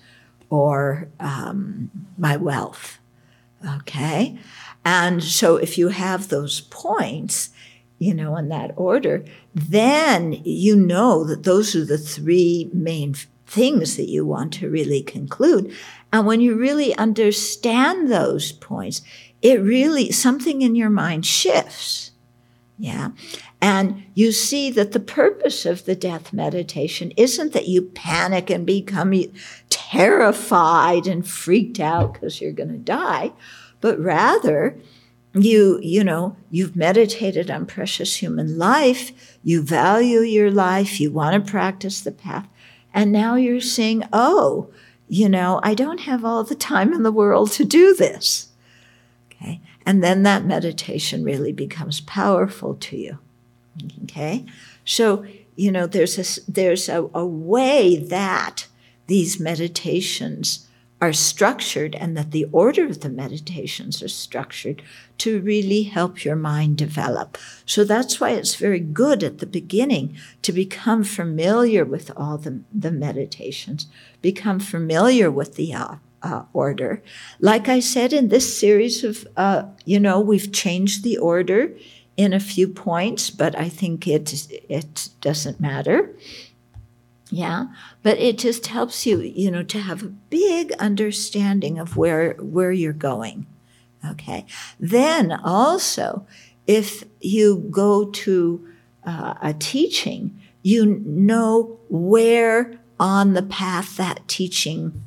or 0.49 1.07
um, 1.19 1.91
my 2.17 2.35
wealth. 2.35 2.97
Okay? 3.75 4.39
And 4.89 5.21
so 5.21 5.57
if 5.57 5.77
you 5.77 5.89
have 5.89 6.29
those 6.29 6.61
points, 6.61 7.49
you 7.99 8.13
know, 8.13 8.37
in 8.37 8.47
that 8.47 8.71
order, 8.77 9.25
then 9.53 10.39
you 10.45 10.77
know 10.77 11.25
that 11.25 11.43
those 11.43 11.75
are 11.75 11.83
the 11.83 11.97
three 11.97 12.69
main 12.71 13.13
things 13.45 13.97
that 13.97 14.07
you 14.07 14.25
want 14.25 14.53
to 14.53 14.69
really 14.69 15.01
conclude. 15.01 15.75
And 16.13 16.25
when 16.25 16.39
you 16.39 16.55
really 16.55 16.95
understand 16.95 18.09
those 18.09 18.53
points, 18.53 19.01
it 19.41 19.59
really, 19.59 20.09
something 20.13 20.61
in 20.61 20.73
your 20.73 20.89
mind 20.89 21.25
shifts. 21.25 22.11
Yeah. 22.79 23.09
And 23.61 24.05
you 24.13 24.31
see 24.31 24.69
that 24.71 24.93
the 24.93 25.01
purpose 25.01 25.65
of 25.65 25.83
the 25.83 25.95
death 25.95 26.31
meditation 26.31 27.11
isn't 27.17 27.51
that 27.51 27.67
you 27.67 27.81
panic 27.81 28.49
and 28.49 28.65
become 28.65 29.13
terrified 29.69 31.07
and 31.07 31.27
freaked 31.27 31.81
out 31.81 32.13
because 32.13 32.39
you're 32.39 32.53
going 32.53 32.71
to 32.71 32.77
die, 32.77 33.33
but 33.81 33.99
rather 33.99 34.77
you, 35.33 35.79
you 35.81 36.03
know, 36.03 36.35
you've 36.49 36.75
meditated 36.75 37.51
on 37.51 37.65
precious 37.65 38.17
human 38.17 38.57
life. 38.57 39.37
You 39.43 39.61
value 39.61 40.21
your 40.21 40.51
life. 40.51 40.99
You 40.99 41.11
want 41.11 41.45
to 41.45 41.51
practice 41.51 42.01
the 42.01 42.11
path. 42.11 42.47
And 42.93 43.11
now 43.11 43.35
you're 43.35 43.61
saying, 43.61 44.03
oh, 44.11 44.71
you 45.07 45.29
know, 45.29 45.59
I 45.63 45.73
don't 45.73 46.01
have 46.01 46.25
all 46.25 46.43
the 46.43 46.55
time 46.55 46.93
in 46.93 47.03
the 47.03 47.11
world 47.11 47.51
to 47.51 47.65
do 47.65 47.93
this. 47.93 48.49
Okay. 49.31 49.61
And 49.85 50.03
then 50.03 50.23
that 50.23 50.45
meditation 50.45 51.23
really 51.23 51.53
becomes 51.53 52.01
powerful 52.01 52.75
to 52.75 52.97
you. 52.97 53.19
Okay. 54.03 54.45
So, 54.83 55.25
you 55.55 55.71
know, 55.71 55.85
there's 55.85 56.17
a, 56.17 56.51
there's 56.51 56.89
a, 56.89 57.09
a 57.13 57.25
way 57.25 57.97
that 57.97 58.67
these 59.07 59.39
meditations 59.39 60.66
are 60.99 61.13
structured 61.13 61.93
and 61.95 62.17
that 62.17 62.31
the 62.31 62.45
order 62.51 62.85
of 62.85 63.01
the 63.01 63.09
meditations 63.09 64.01
are 64.01 64.07
structured 64.07 64.81
to 65.19 65.39
really 65.41 65.83
help 65.83 66.25
your 66.25 66.35
mind 66.35 66.77
develop. 66.77 67.37
So 67.65 67.83
that's 67.83 68.19
why 68.19 68.31
it's 68.31 68.55
very 68.55 68.79
good 68.79 69.23
at 69.23 69.37
the 69.37 69.45
beginning 69.45 70.17
to 70.41 70.51
become 70.51 71.03
familiar 71.03 71.85
with 71.85 72.11
all 72.17 72.37
the, 72.37 72.61
the 72.73 72.91
meditations, 72.91 73.87
become 74.21 74.59
familiar 74.59 75.29
with 75.29 75.55
the 75.55 75.73
uh, 75.73 75.95
uh, 76.23 76.43
order. 76.53 77.03
Like 77.39 77.69
I 77.69 77.79
said 77.79 78.11
in 78.11 78.29
this 78.29 78.57
series 78.57 79.03
of, 79.03 79.27
uh, 79.37 79.63
you 79.85 79.99
know, 79.99 80.19
we've 80.19 80.51
changed 80.51 81.03
the 81.03 81.17
order 81.17 81.73
in 82.15 82.33
a 82.33 82.39
few 82.39 82.67
points, 82.67 83.29
but 83.29 83.57
I 83.57 83.69
think 83.69 84.07
it, 84.07 84.47
it 84.67 85.09
doesn't 85.21 85.59
matter. 85.59 86.15
Yeah, 87.29 87.67
but 88.03 88.17
it 88.19 88.37
just 88.37 88.67
helps 88.67 89.05
you, 89.05 89.19
you 89.19 89.51
know, 89.51 89.63
to 89.63 89.79
have 89.79 90.01
a 90.01 90.07
big 90.29 90.71
understanding 90.73 91.77
of 91.77 91.97
where 91.97 92.33
where 92.35 92.71
you're 92.71 92.93
going. 92.93 93.45
Okay. 94.05 94.45
Then 94.79 95.31
also, 95.31 96.25
if 96.67 97.03
you 97.19 97.67
go 97.69 98.05
to 98.05 98.67
uh, 99.05 99.33
a 99.41 99.53
teaching, 99.53 100.39
you 100.61 100.85
know 101.05 101.79
where 101.89 102.79
on 102.99 103.33
the 103.33 103.43
path 103.43 103.97
that 103.97 104.27
teaching 104.27 105.03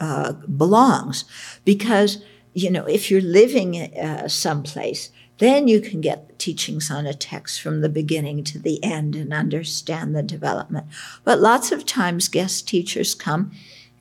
uh, 0.00 0.32
belongs. 0.32 1.24
Because, 1.64 2.18
you 2.54 2.70
know, 2.70 2.84
if 2.84 3.10
you're 3.10 3.20
living 3.20 3.76
uh, 3.76 4.28
someplace, 4.28 5.10
then 5.42 5.66
you 5.66 5.80
can 5.80 6.00
get 6.00 6.28
the 6.28 6.34
teachings 6.34 6.90
on 6.90 7.04
a 7.04 7.12
text 7.12 7.60
from 7.60 7.80
the 7.80 7.88
beginning 7.88 8.44
to 8.44 8.58
the 8.58 8.82
end 8.84 9.16
and 9.16 9.32
understand 9.34 10.14
the 10.14 10.22
development. 10.22 10.86
But 11.24 11.40
lots 11.40 11.72
of 11.72 11.84
times, 11.84 12.28
guest 12.28 12.68
teachers 12.68 13.14
come, 13.14 13.50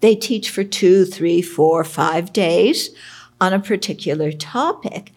they 0.02 0.16
teach 0.16 0.50
for 0.50 0.64
two, 0.64 1.06
three, 1.06 1.42
four, 1.42 1.84
five 1.84 2.32
days 2.32 2.92
on 3.40 3.54
a 3.54 3.60
particular 3.60 4.32
topic. 4.32 5.14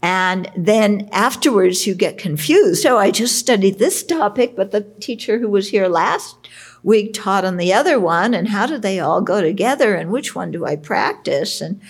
And 0.00 0.48
then 0.56 1.08
afterwards, 1.10 1.86
you 1.86 1.94
get 1.94 2.18
confused. 2.18 2.86
Oh, 2.86 2.98
I 2.98 3.10
just 3.10 3.36
studied 3.36 3.78
this 3.78 4.04
topic, 4.04 4.54
but 4.54 4.70
the 4.70 4.82
teacher 5.00 5.38
who 5.38 5.48
was 5.48 5.70
here 5.70 5.88
last 5.88 6.36
week 6.84 7.12
taught 7.12 7.44
on 7.44 7.56
the 7.56 7.72
other 7.72 7.98
one. 7.98 8.32
And 8.32 8.48
how 8.48 8.66
do 8.66 8.78
they 8.78 9.00
all 9.00 9.20
go 9.20 9.40
together? 9.40 9.96
And 9.96 10.12
which 10.12 10.36
one 10.36 10.52
do 10.52 10.64
I 10.64 10.76
practice? 10.76 11.60
And 11.60 11.80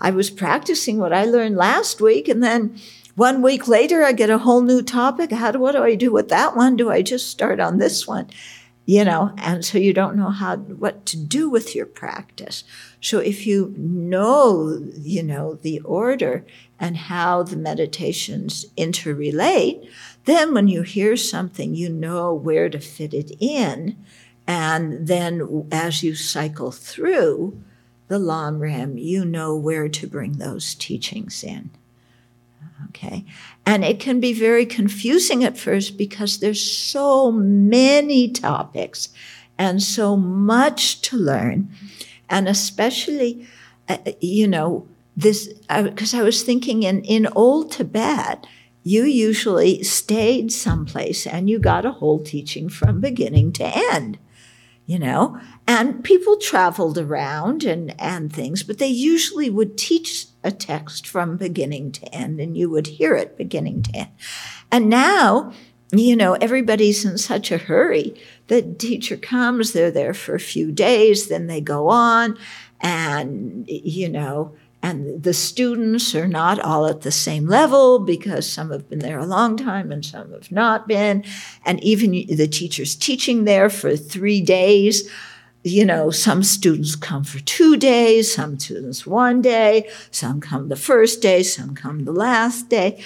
I 0.00 0.10
was 0.10 0.30
practicing 0.30 0.98
what 0.98 1.12
I 1.12 1.24
learned 1.24 1.56
last 1.56 2.00
week. 2.00 2.26
And 2.26 2.42
then 2.42 2.78
one 3.18 3.42
week 3.42 3.66
later, 3.66 4.04
I 4.04 4.12
get 4.12 4.30
a 4.30 4.38
whole 4.38 4.60
new 4.60 4.80
topic. 4.80 5.32
How 5.32 5.50
do, 5.50 5.58
what 5.58 5.72
do 5.72 5.82
I 5.82 5.96
do 5.96 6.12
with 6.12 6.28
that 6.28 6.54
one? 6.54 6.76
Do 6.76 6.88
I 6.88 7.02
just 7.02 7.28
start 7.28 7.58
on 7.58 7.78
this 7.78 8.06
one? 8.06 8.30
You 8.86 9.04
know, 9.04 9.34
and 9.38 9.64
so 9.64 9.76
you 9.76 9.92
don't 9.92 10.14
know 10.14 10.30
how, 10.30 10.56
what 10.56 11.04
to 11.06 11.16
do 11.16 11.50
with 11.50 11.74
your 11.74 11.84
practice. 11.84 12.62
So 13.00 13.18
if 13.18 13.44
you 13.44 13.74
know, 13.76 14.80
you 14.96 15.24
know, 15.24 15.54
the 15.54 15.80
order 15.80 16.46
and 16.78 16.96
how 16.96 17.42
the 17.42 17.56
meditations 17.56 18.64
interrelate, 18.76 19.90
then 20.24 20.54
when 20.54 20.68
you 20.68 20.82
hear 20.82 21.16
something, 21.16 21.74
you 21.74 21.88
know 21.88 22.32
where 22.32 22.68
to 22.68 22.78
fit 22.78 23.12
it 23.12 23.32
in. 23.40 23.96
And 24.46 25.08
then 25.08 25.66
as 25.72 26.04
you 26.04 26.14
cycle 26.14 26.70
through 26.70 27.60
the 28.06 28.20
Lam 28.20 28.60
Rim, 28.60 28.96
you 28.96 29.24
know 29.24 29.56
where 29.56 29.88
to 29.88 30.06
bring 30.06 30.34
those 30.34 30.76
teachings 30.76 31.42
in. 31.42 31.70
Okay. 32.88 33.24
And 33.66 33.84
it 33.84 34.00
can 34.00 34.18
be 34.20 34.32
very 34.32 34.64
confusing 34.64 35.44
at 35.44 35.58
first 35.58 35.98
because 35.98 36.38
there's 36.38 36.62
so 36.62 37.30
many 37.30 38.30
topics 38.30 39.10
and 39.58 39.82
so 39.82 40.16
much 40.16 41.02
to 41.02 41.16
learn. 41.16 41.70
And 42.30 42.48
especially, 42.48 43.46
uh, 43.88 43.98
you 44.20 44.48
know, 44.48 44.86
this, 45.16 45.48
because 45.68 46.14
uh, 46.14 46.18
I 46.18 46.22
was 46.22 46.42
thinking 46.42 46.84
in, 46.84 47.02
in 47.04 47.26
old 47.34 47.72
Tibet, 47.72 48.46
you 48.84 49.04
usually 49.04 49.82
stayed 49.82 50.50
someplace 50.52 51.26
and 51.26 51.50
you 51.50 51.58
got 51.58 51.84
a 51.84 51.92
whole 51.92 52.22
teaching 52.22 52.68
from 52.68 53.00
beginning 53.00 53.52
to 53.52 53.70
end 53.92 54.18
you 54.88 54.98
know 54.98 55.38
and 55.68 56.02
people 56.02 56.38
traveled 56.38 56.96
around 56.98 57.62
and 57.62 57.94
and 58.00 58.32
things 58.32 58.62
but 58.62 58.78
they 58.78 58.88
usually 58.88 59.50
would 59.50 59.76
teach 59.76 60.26
a 60.48 60.52
text 60.52 61.06
from 61.06 61.36
beginning 61.36 61.92
to 61.92 62.12
end 62.14 62.40
and 62.40 62.56
you 62.56 62.68
would 62.68 62.86
hear 62.86 63.14
it 63.14 63.36
beginning 63.36 63.82
to 63.82 63.96
end 63.96 64.10
and 64.72 64.88
now 64.88 65.52
you 65.92 66.16
know 66.16 66.34
everybody's 66.34 67.04
in 67.04 67.16
such 67.16 67.52
a 67.52 67.58
hurry 67.58 68.14
the 68.48 68.62
teacher 68.62 69.16
comes 69.16 69.72
they're 69.72 69.90
there 69.90 70.14
for 70.14 70.34
a 70.34 70.40
few 70.40 70.72
days 70.72 71.28
then 71.28 71.46
they 71.46 71.60
go 71.60 71.88
on 71.88 72.36
and 72.80 73.64
you 73.68 74.08
know 74.08 74.54
and 74.82 75.22
the 75.22 75.34
students 75.34 76.14
are 76.14 76.28
not 76.28 76.60
all 76.60 76.86
at 76.86 77.00
the 77.00 77.10
same 77.10 77.46
level 77.46 77.98
because 77.98 78.50
some 78.50 78.70
have 78.70 78.88
been 78.88 79.00
there 79.00 79.18
a 79.18 79.26
long 79.26 79.56
time 79.56 79.90
and 79.90 80.04
some 80.04 80.32
have 80.32 80.52
not 80.52 80.86
been. 80.86 81.24
And 81.64 81.82
even 81.82 82.12
the 82.12 82.46
teachers 82.46 82.94
teaching 82.94 83.44
there 83.44 83.70
for 83.70 83.96
three 83.96 84.40
days, 84.40 85.10
you 85.64 85.84
know, 85.84 86.10
some 86.10 86.42
students 86.42 86.96
come 86.96 87.24
for 87.24 87.40
two 87.40 87.76
days, 87.76 88.32
some 88.32 88.58
students 88.58 89.06
one 89.06 89.42
day, 89.42 89.88
some 90.10 90.40
come 90.40 90.68
the 90.68 90.76
first 90.76 91.20
day, 91.20 91.42
some 91.42 91.74
come 91.74 92.04
the 92.04 92.12
last 92.12 92.68
day, 92.68 93.02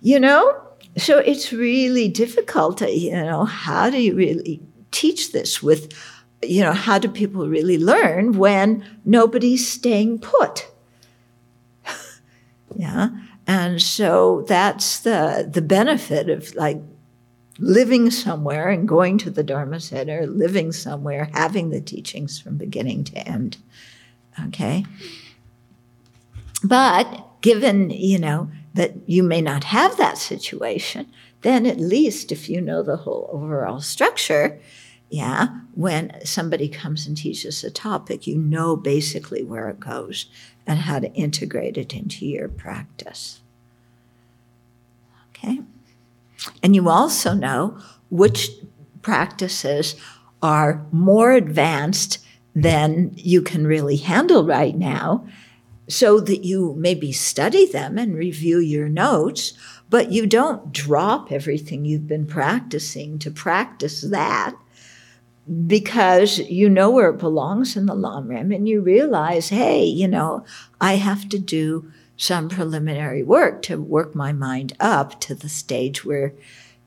you 0.00 0.20
know? 0.20 0.60
So 0.96 1.18
it's 1.18 1.52
really 1.52 2.08
difficult, 2.08 2.78
to, 2.78 2.90
you 2.90 3.12
know, 3.12 3.44
how 3.44 3.90
do 3.90 4.00
you 4.00 4.14
really 4.14 4.60
teach 4.92 5.32
this 5.32 5.62
with, 5.62 5.92
you 6.42 6.62
know, 6.62 6.72
how 6.72 6.98
do 6.98 7.08
people 7.08 7.48
really 7.48 7.78
learn 7.78 8.38
when 8.38 8.84
nobody's 9.04 9.68
staying 9.68 10.20
put? 10.20 10.68
Yeah. 12.76 13.10
And 13.46 13.80
so 13.80 14.44
that's 14.48 15.00
the 15.00 15.48
the 15.48 15.62
benefit 15.62 16.28
of 16.28 16.52
like 16.56 16.80
living 17.58 18.10
somewhere 18.10 18.68
and 18.68 18.88
going 18.88 19.18
to 19.18 19.30
the 19.30 19.42
Dharma 19.42 19.80
Center, 19.80 20.26
living 20.26 20.72
somewhere, 20.72 21.30
having 21.32 21.70
the 21.70 21.80
teachings 21.80 22.40
from 22.40 22.56
beginning 22.56 23.04
to 23.04 23.28
end. 23.28 23.58
Okay. 24.46 24.84
But 26.62 27.40
given, 27.40 27.90
you 27.90 28.18
know, 28.18 28.50
that 28.74 28.94
you 29.06 29.22
may 29.22 29.40
not 29.40 29.64
have 29.64 29.96
that 29.96 30.18
situation, 30.18 31.06
then 31.42 31.66
at 31.66 31.78
least 31.78 32.32
if 32.32 32.48
you 32.48 32.60
know 32.60 32.82
the 32.82 32.96
whole 32.96 33.28
overall 33.30 33.80
structure, 33.80 34.58
yeah, 35.10 35.60
when 35.74 36.24
somebody 36.24 36.68
comes 36.68 37.06
and 37.06 37.16
teaches 37.16 37.62
a 37.62 37.70
topic, 37.70 38.26
you 38.26 38.36
know 38.36 38.74
basically 38.76 39.44
where 39.44 39.68
it 39.68 39.78
goes 39.78 40.26
and 40.66 40.80
how 40.80 40.98
to 40.98 41.12
integrate 41.12 41.76
it 41.76 41.94
into 41.94 42.26
your 42.26 42.48
practice. 42.48 43.40
Okay? 45.30 45.60
And 46.62 46.74
you 46.74 46.88
also 46.88 47.34
know 47.34 47.78
which 48.10 48.50
practices 49.02 49.96
are 50.42 50.84
more 50.92 51.32
advanced 51.32 52.18
than 52.54 53.12
you 53.16 53.42
can 53.42 53.66
really 53.66 53.96
handle 53.96 54.44
right 54.44 54.76
now, 54.76 55.26
so 55.88 56.20
that 56.20 56.44
you 56.44 56.74
maybe 56.78 57.12
study 57.12 57.66
them 57.66 57.98
and 57.98 58.14
review 58.14 58.58
your 58.58 58.88
notes, 58.88 59.52
but 59.90 60.10
you 60.10 60.26
don't 60.26 60.72
drop 60.72 61.30
everything 61.30 61.84
you've 61.84 62.08
been 62.08 62.26
practicing 62.26 63.18
to 63.18 63.30
practice 63.30 64.00
that 64.02 64.54
because 65.66 66.38
you 66.38 66.70
know 66.70 66.90
where 66.90 67.10
it 67.10 67.18
belongs 67.18 67.76
in 67.76 67.84
the 67.84 67.94
Lam 67.94 68.28
Rim 68.28 68.50
and 68.50 68.66
you 68.66 68.80
realize, 68.80 69.50
hey, 69.50 69.84
you 69.84 70.08
know, 70.08 70.44
I 70.80 70.94
have 70.94 71.28
to 71.28 71.38
do 71.38 71.92
some 72.16 72.48
preliminary 72.48 73.22
work 73.22 73.62
to 73.62 73.76
work 73.76 74.14
my 74.14 74.32
mind 74.32 74.72
up 74.78 75.20
to 75.20 75.34
the 75.34 75.48
stage 75.48 76.04
where, 76.04 76.32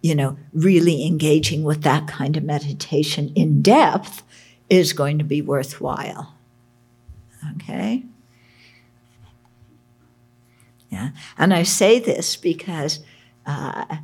you 0.01 0.15
know, 0.15 0.37
really 0.53 1.05
engaging 1.05 1.63
with 1.63 1.83
that 1.83 2.07
kind 2.07 2.37
of 2.37 2.43
meditation 2.43 3.31
in 3.35 3.61
depth 3.61 4.23
is 4.69 4.93
going 4.93 5.17
to 5.17 5.23
be 5.23 5.41
worthwhile. 5.41 6.33
Okay? 7.55 8.03
Yeah. 10.89 11.09
And 11.37 11.53
I 11.53 11.63
say 11.63 11.99
this 11.99 12.35
because, 12.35 12.99
uh, 13.45 13.97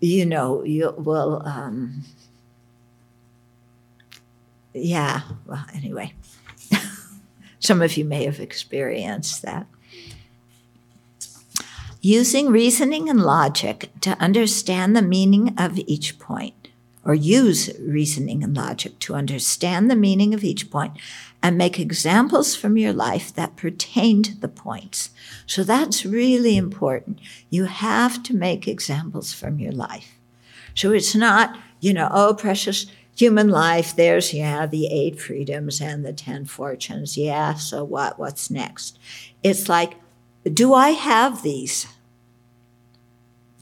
you 0.00 0.24
know, 0.24 0.64
you 0.64 0.94
will. 0.96 1.42
Um, 1.44 2.04
yeah, 4.72 5.22
well, 5.46 5.66
anyway, 5.74 6.14
some 7.58 7.82
of 7.82 7.96
you 7.96 8.04
may 8.04 8.24
have 8.24 8.40
experienced 8.40 9.42
that. 9.42 9.66
Using 12.02 12.48
reasoning 12.48 13.10
and 13.10 13.20
logic 13.20 13.90
to 14.00 14.16
understand 14.18 14.96
the 14.96 15.02
meaning 15.02 15.54
of 15.58 15.78
each 15.78 16.18
point, 16.18 16.68
or 17.04 17.14
use 17.14 17.70
reasoning 17.78 18.42
and 18.42 18.56
logic 18.56 18.98
to 19.00 19.14
understand 19.14 19.90
the 19.90 19.96
meaning 19.96 20.32
of 20.32 20.42
each 20.42 20.70
point 20.70 20.94
and 21.42 21.58
make 21.58 21.78
examples 21.78 22.54
from 22.54 22.78
your 22.78 22.94
life 22.94 23.34
that 23.34 23.56
pertain 23.56 24.22
to 24.22 24.34
the 24.34 24.48
points. 24.48 25.10
So 25.46 25.62
that's 25.62 26.06
really 26.06 26.56
important. 26.56 27.20
You 27.50 27.64
have 27.64 28.22
to 28.24 28.34
make 28.34 28.66
examples 28.66 29.34
from 29.34 29.58
your 29.58 29.72
life. 29.72 30.18
So 30.74 30.92
it's 30.92 31.14
not, 31.14 31.58
you 31.80 31.92
know, 31.92 32.08
oh, 32.10 32.32
precious 32.32 32.86
human 33.14 33.50
life, 33.50 33.94
there's, 33.94 34.32
yeah, 34.32 34.64
the 34.64 34.86
eight 34.86 35.20
freedoms 35.20 35.82
and 35.82 36.02
the 36.04 36.14
10 36.14 36.46
fortunes. 36.46 37.18
Yeah, 37.18 37.54
so 37.54 37.84
what? 37.84 38.18
What's 38.18 38.50
next? 38.50 38.98
It's 39.42 39.68
like, 39.68 39.96
do 40.44 40.72
I 40.72 40.90
have 40.90 41.42
these? 41.42 41.86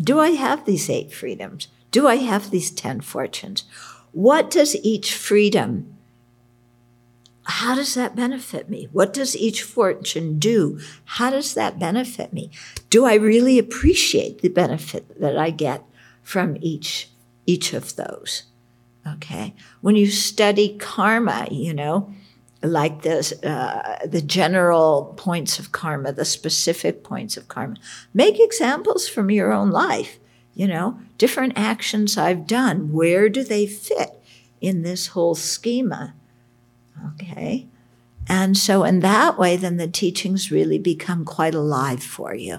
Do 0.01 0.21
I 0.21 0.31
have 0.31 0.65
these 0.65 0.89
eight 0.89 1.13
freedoms? 1.13 1.69
Do 1.91 2.07
I 2.07 2.17
have 2.17 2.51
these 2.51 2.71
10 2.71 3.01
fortunes? 3.01 3.65
What 4.13 4.51
does 4.51 4.77
each 4.77 5.15
freedom, 5.15 5.97
how 7.45 7.75
does 7.75 7.95
that 7.95 8.15
benefit 8.15 8.69
me? 8.69 8.89
What 8.93 9.13
does 9.13 9.37
each 9.37 9.63
fortune 9.63 10.39
do? 10.39 10.81
How 11.05 11.31
does 11.31 11.55
that 11.55 11.79
benefit 11.79 12.33
me? 12.33 12.51
Do 12.91 13.07
I 13.07 13.15
really 13.15 13.59
appreciate 13.59 14.43
the 14.43 14.49
benefit 14.49 15.19
that 15.21 15.39
I 15.39 15.51
get 15.51 15.83
from 16.23 16.59
each, 16.61 17.09
each 17.47 17.73
of 17.73 17.97
those? 17.97 18.45
Okay. 19.07 19.55
When 19.81 19.97
you 19.97 20.11
study 20.11 20.77
karma, 20.77 21.49
you 21.51 21.73
know, 21.73 22.13
like 22.63 23.03
this, 23.03 23.33
uh, 23.45 23.99
the 24.05 24.21
general 24.21 25.15
points 25.17 25.59
of 25.59 25.73
karma, 25.73 26.13
the 26.13 26.25
specific 26.25 27.05
points 27.05 27.37
of 27.37 27.49
karma, 27.49 27.77
make 28.13 28.41
examples 28.41 29.09
from 29.09 29.31
your 29.31 29.53
own 29.53 29.71
life. 29.71 30.19
You 30.55 30.67
know, 30.67 30.99
different 31.19 31.53
actions 31.57 32.19
I've 32.19 32.47
done, 32.47 32.93
where 32.93 33.29
do 33.29 33.45
they 33.45 33.67
fit 33.67 34.21
in 34.61 34.83
this 34.83 35.09
whole 35.09 35.37
schema? 35.37 36.15
Okay. 37.15 37.69
And 38.29 38.57
so, 38.57 38.83
in 38.83 39.01
that 39.01 39.39
way, 39.39 39.57
then 39.57 39.77
the 39.77 39.87
teachings 39.87 40.51
really 40.51 40.79
become 40.79 41.25
quite 41.25 41.55
alive 41.55 42.03
for 42.03 42.35
you. 42.35 42.59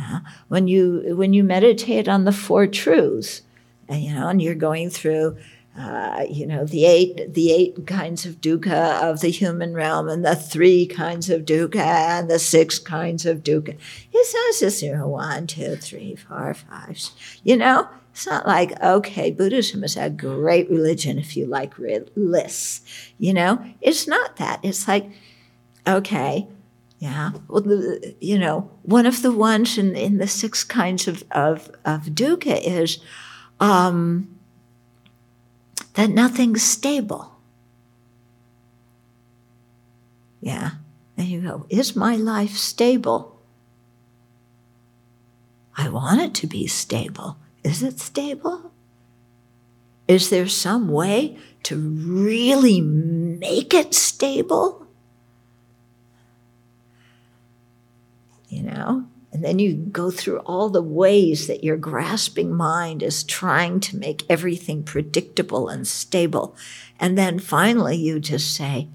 Uh, 0.00 0.20
when 0.46 0.68
you 0.68 1.16
when 1.16 1.32
you 1.32 1.42
meditate 1.42 2.08
on 2.08 2.24
the 2.24 2.32
four 2.32 2.68
truths, 2.68 3.42
and, 3.88 4.02
you 4.02 4.14
know, 4.14 4.28
and 4.28 4.40
you're 4.40 4.54
going 4.54 4.88
through, 4.88 5.36
uh, 5.78 6.26
you 6.28 6.46
know, 6.46 6.64
the 6.64 6.84
eight 6.84 7.34
the 7.34 7.52
eight 7.52 7.86
kinds 7.86 8.26
of 8.26 8.40
dukkha 8.40 9.02
of 9.02 9.20
the 9.20 9.30
human 9.30 9.74
realm, 9.74 10.08
and 10.08 10.24
the 10.24 10.34
three 10.34 10.86
kinds 10.86 11.30
of 11.30 11.44
dukkha, 11.44 11.76
and 11.76 12.30
the 12.30 12.38
six 12.38 12.78
kinds 12.78 13.24
of 13.24 13.42
dukkha. 13.42 13.76
It's 14.12 14.34
not 14.34 14.54
just 14.58 14.82
you 14.82 14.92
know 14.92 15.08
one, 15.08 15.46
two, 15.46 15.76
three, 15.76 16.16
four, 16.16 16.54
five. 16.54 16.98
You 17.44 17.56
know, 17.56 17.88
it's 18.12 18.26
not 18.26 18.46
like 18.46 18.80
okay, 18.82 19.30
Buddhism 19.30 19.84
is 19.84 19.96
a 19.96 20.10
great 20.10 20.68
religion 20.68 21.18
if 21.18 21.36
you 21.36 21.46
like 21.46 21.74
lists. 21.78 23.12
You 23.18 23.34
know, 23.34 23.64
it's 23.80 24.08
not 24.08 24.36
that. 24.36 24.60
It's 24.62 24.88
like 24.88 25.10
okay 25.86 26.48
yeah. 26.98 27.30
Well, 27.46 27.62
you 28.20 28.38
know, 28.38 28.70
one 28.82 29.06
of 29.06 29.22
the 29.22 29.30
ones 29.30 29.78
in, 29.78 29.94
in 29.94 30.18
the 30.18 30.26
six 30.26 30.64
kinds 30.64 31.06
of, 31.06 31.22
of, 31.30 31.70
of 31.84 32.06
dukkha 32.06 32.60
is 32.60 32.98
um, 33.60 34.37
that 35.98 36.10
nothing's 36.10 36.62
stable. 36.62 37.34
Yeah. 40.40 40.70
And 41.16 41.26
you 41.26 41.40
go, 41.40 41.66
is 41.68 41.96
my 41.96 42.14
life 42.14 42.56
stable? 42.56 43.36
I 45.76 45.88
want 45.88 46.20
it 46.20 46.34
to 46.34 46.46
be 46.46 46.68
stable. 46.68 47.36
Is 47.64 47.82
it 47.82 47.98
stable? 47.98 48.70
Is 50.06 50.30
there 50.30 50.46
some 50.46 50.88
way 50.88 51.36
to 51.64 51.76
really 51.76 52.80
make 52.80 53.74
it 53.74 53.92
stable? 53.92 54.86
you 58.48 58.62
know? 58.62 59.04
And 59.38 59.44
then 59.44 59.60
you 59.60 59.74
go 59.74 60.10
through 60.10 60.40
all 60.40 60.68
the 60.68 60.82
ways 60.82 61.46
that 61.46 61.62
your 61.62 61.76
grasping 61.76 62.52
mind 62.52 63.04
is 63.04 63.22
trying 63.22 63.78
to 63.78 63.96
make 63.96 64.28
everything 64.28 64.82
predictable 64.82 65.68
and 65.68 65.86
stable. 65.86 66.56
And 66.98 67.16
then 67.16 67.38
finally 67.38 67.96
you 67.96 68.18
just 68.18 68.52
say, 68.52 68.88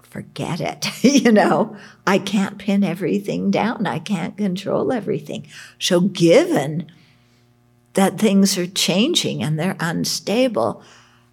forget 0.00 0.60
it. 0.60 1.04
you 1.04 1.30
know, 1.30 1.76
I 2.04 2.18
can't 2.18 2.58
pin 2.58 2.82
everything 2.82 3.52
down, 3.52 3.86
I 3.86 4.00
can't 4.00 4.36
control 4.36 4.92
everything. 4.92 5.46
So, 5.78 6.00
given 6.00 6.90
that 7.92 8.18
things 8.18 8.58
are 8.58 8.66
changing 8.66 9.40
and 9.40 9.56
they're 9.56 9.76
unstable, 9.78 10.82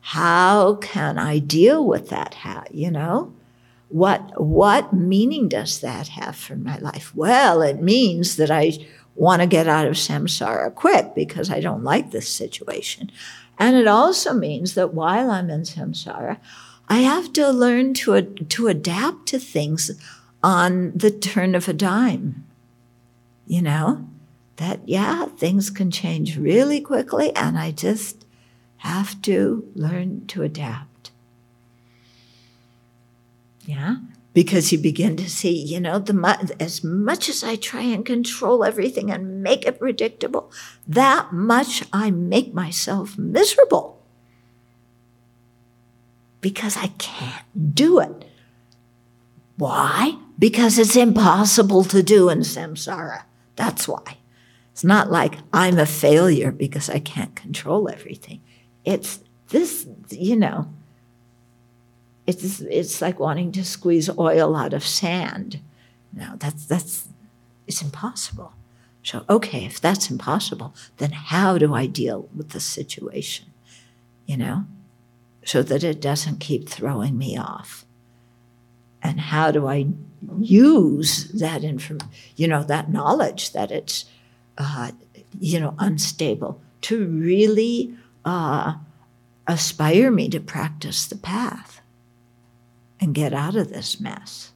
how 0.01 0.75
can 0.75 1.17
I 1.17 1.39
deal 1.39 1.83
with 1.83 2.09
that? 2.09 2.35
How, 2.35 2.65
you 2.69 2.91
know? 2.91 3.33
What 3.89 4.39
what 4.39 4.93
meaning 4.93 5.49
does 5.49 5.81
that 5.81 6.09
have 6.09 6.35
for 6.35 6.55
my 6.55 6.77
life? 6.77 7.13
Well, 7.15 7.61
it 7.61 7.81
means 7.81 8.35
that 8.37 8.51
I 8.51 8.73
want 9.15 9.41
to 9.41 9.47
get 9.47 9.67
out 9.67 9.87
of 9.87 9.95
samsara 9.95 10.73
quick 10.73 11.13
because 11.13 11.49
I 11.49 11.59
don't 11.59 11.83
like 11.83 12.11
this 12.11 12.29
situation. 12.29 13.11
And 13.57 13.75
it 13.75 13.87
also 13.87 14.33
means 14.33 14.75
that 14.75 14.93
while 14.93 15.29
I'm 15.29 15.49
in 15.49 15.61
samsara, 15.63 16.37
I 16.87 16.99
have 16.99 17.33
to 17.33 17.49
learn 17.51 17.93
to, 17.95 18.21
to 18.21 18.67
adapt 18.67 19.27
to 19.27 19.39
things 19.39 19.91
on 20.41 20.93
the 20.95 21.11
turn 21.11 21.53
of 21.53 21.67
a 21.67 21.73
dime. 21.73 22.45
You 23.45 23.61
know, 23.61 24.07
that, 24.55 24.87
yeah, 24.87 25.25
things 25.25 25.69
can 25.69 25.91
change 25.91 26.37
really 26.37 26.79
quickly, 26.79 27.35
and 27.35 27.57
I 27.57 27.71
just 27.71 28.25
have 28.77 29.21
to 29.23 29.67
learn 29.75 30.25
to 30.27 30.43
adapt. 30.43 30.88
Yeah. 33.69 33.97
Because 34.33 34.71
you 34.71 34.79
begin 34.79 35.15
to 35.17 35.29
see, 35.29 35.55
you 35.55 35.79
know, 35.79 35.99
the 35.99 36.55
as 36.59 36.83
much 36.83 37.29
as 37.29 37.43
I 37.43 37.55
try 37.55 37.81
and 37.81 38.03
control 38.03 38.63
everything 38.63 39.11
and 39.11 39.43
make 39.43 39.63
it 39.63 39.77
predictable, 39.77 40.51
that 40.87 41.31
much 41.31 41.83
I 41.93 42.09
make 42.09 42.51
myself 42.51 43.15
miserable. 43.15 44.01
Because 46.41 46.77
I 46.77 46.87
can't 46.97 47.75
do 47.75 47.99
it. 47.99 48.25
Why? 49.57 50.17
Because 50.39 50.79
it's 50.79 50.95
impossible 50.95 51.83
to 51.83 52.01
do 52.01 52.29
in 52.29 52.39
samsara. 52.39 53.25
That's 53.55 53.87
why. 53.87 54.17
It's 54.71 54.83
not 54.83 55.11
like 55.11 55.35
I'm 55.53 55.77
a 55.77 55.85
failure 55.85 56.51
because 56.51 56.89
I 56.89 56.97
can't 56.97 57.35
control 57.35 57.87
everything. 57.87 58.41
It's 58.83 59.19
this, 59.49 59.85
you 60.09 60.37
know, 60.37 60.73
it's 62.37 62.61
it's 62.61 63.01
like 63.01 63.19
wanting 63.19 63.51
to 63.53 63.65
squeeze 63.65 64.09
oil 64.17 64.55
out 64.55 64.73
of 64.73 64.85
sand. 64.85 65.59
No, 66.13 66.35
that's 66.37 66.65
that's 66.65 67.07
it's 67.67 67.81
impossible. 67.81 68.53
So 69.03 69.25
okay, 69.29 69.65
if 69.65 69.81
that's 69.81 70.11
impossible, 70.11 70.73
then 70.97 71.11
how 71.11 71.57
do 71.57 71.73
I 71.73 71.87
deal 71.87 72.29
with 72.35 72.49
the 72.49 72.59
situation? 72.59 73.47
You 74.25 74.37
know, 74.37 74.65
so 75.43 75.63
that 75.63 75.83
it 75.83 75.99
doesn't 76.01 76.39
keep 76.39 76.69
throwing 76.69 77.17
me 77.17 77.37
off. 77.37 77.85
And 79.01 79.19
how 79.19 79.49
do 79.51 79.67
I 79.67 79.87
use 80.39 81.29
that 81.29 81.63
inform, 81.63 81.99
you 82.35 82.47
know, 82.47 82.63
that 82.63 82.91
knowledge 82.91 83.53
that 83.53 83.71
it's, 83.71 84.05
uh, 84.57 84.91
you 85.39 85.59
know, 85.59 85.73
unstable 85.79 86.61
to 86.81 87.07
really 87.07 87.95
uh, 88.25 88.75
aspire 89.47 90.11
me 90.11 90.29
to 90.29 90.39
practice 90.39 91.07
the 91.07 91.15
path? 91.15 91.78
And 92.99 93.15
get 93.15 93.33
out 93.33 93.55
of 93.55 93.69
this 93.69 93.99
mess. 93.99 94.51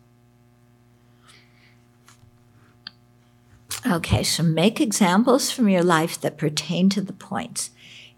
Okay, 3.86 4.24
so 4.24 4.44
make 4.44 4.80
examples 4.80 5.52
from 5.52 5.68
your 5.68 5.84
life 5.84 6.20
that 6.22 6.38
pertain 6.38 6.90
to 6.90 7.02
the 7.02 7.14
points. 7.14 7.72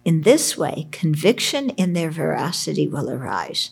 In 0.03 0.21
this 0.21 0.55
way, 0.55 0.87
conviction 0.91 1.71
in 1.71 1.93
their 1.93 2.11
veracity 2.11 2.87
will 2.87 3.09
arise. 3.09 3.71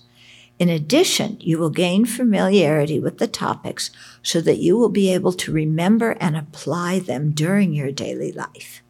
In 0.58 0.70
addition, 0.70 1.38
you 1.40 1.60
will 1.60 1.70
gain 1.70 2.06
familiarity 2.06 3.00
with 3.00 3.20
the 3.20 3.28
topics 3.28 3.92
so 4.24 4.42
that 4.42 4.58
you 4.58 4.78
will 4.78 4.90
be 4.90 5.14
able 5.14 5.34
to 5.34 5.52
remember 5.52 6.12
and 6.20 6.36
apply 6.36 7.00
them 7.00 7.32
during 7.32 7.74
your 7.74 7.92
daily 7.92 8.32
life. 8.32 8.82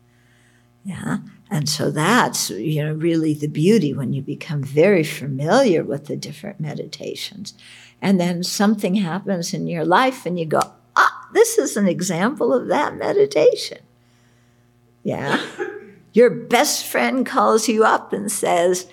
Yeah. 0.85 1.17
And 1.53 1.69
so 1.69 1.91
that's, 1.91 2.49
you 2.49 2.83
know, 2.83 2.93
really 2.93 3.35
the 3.35 3.47
beauty 3.47 3.93
when 3.93 4.11
you 4.11 4.23
become 4.23 4.63
very 4.63 5.03
familiar 5.03 5.83
with 5.83 6.07
the 6.07 6.15
different 6.15 6.59
meditations. 6.59 7.53
And 8.01 8.19
then 8.19 8.41
something 8.41 8.95
happens 8.95 9.53
in 9.53 9.67
your 9.67 9.85
life 9.85 10.25
and 10.25 10.39
you 10.39 10.47
go, 10.47 10.61
ah, 10.95 11.27
this 11.31 11.59
is 11.59 11.77
an 11.77 11.87
example 11.87 12.51
of 12.55 12.69
that 12.69 12.95
meditation. 12.95 13.77
Yeah. 15.03 15.45
Your 16.11 16.31
best 16.31 16.87
friend 16.87 17.23
calls 17.23 17.69
you 17.69 17.83
up 17.83 18.13
and 18.13 18.31
says, 18.31 18.87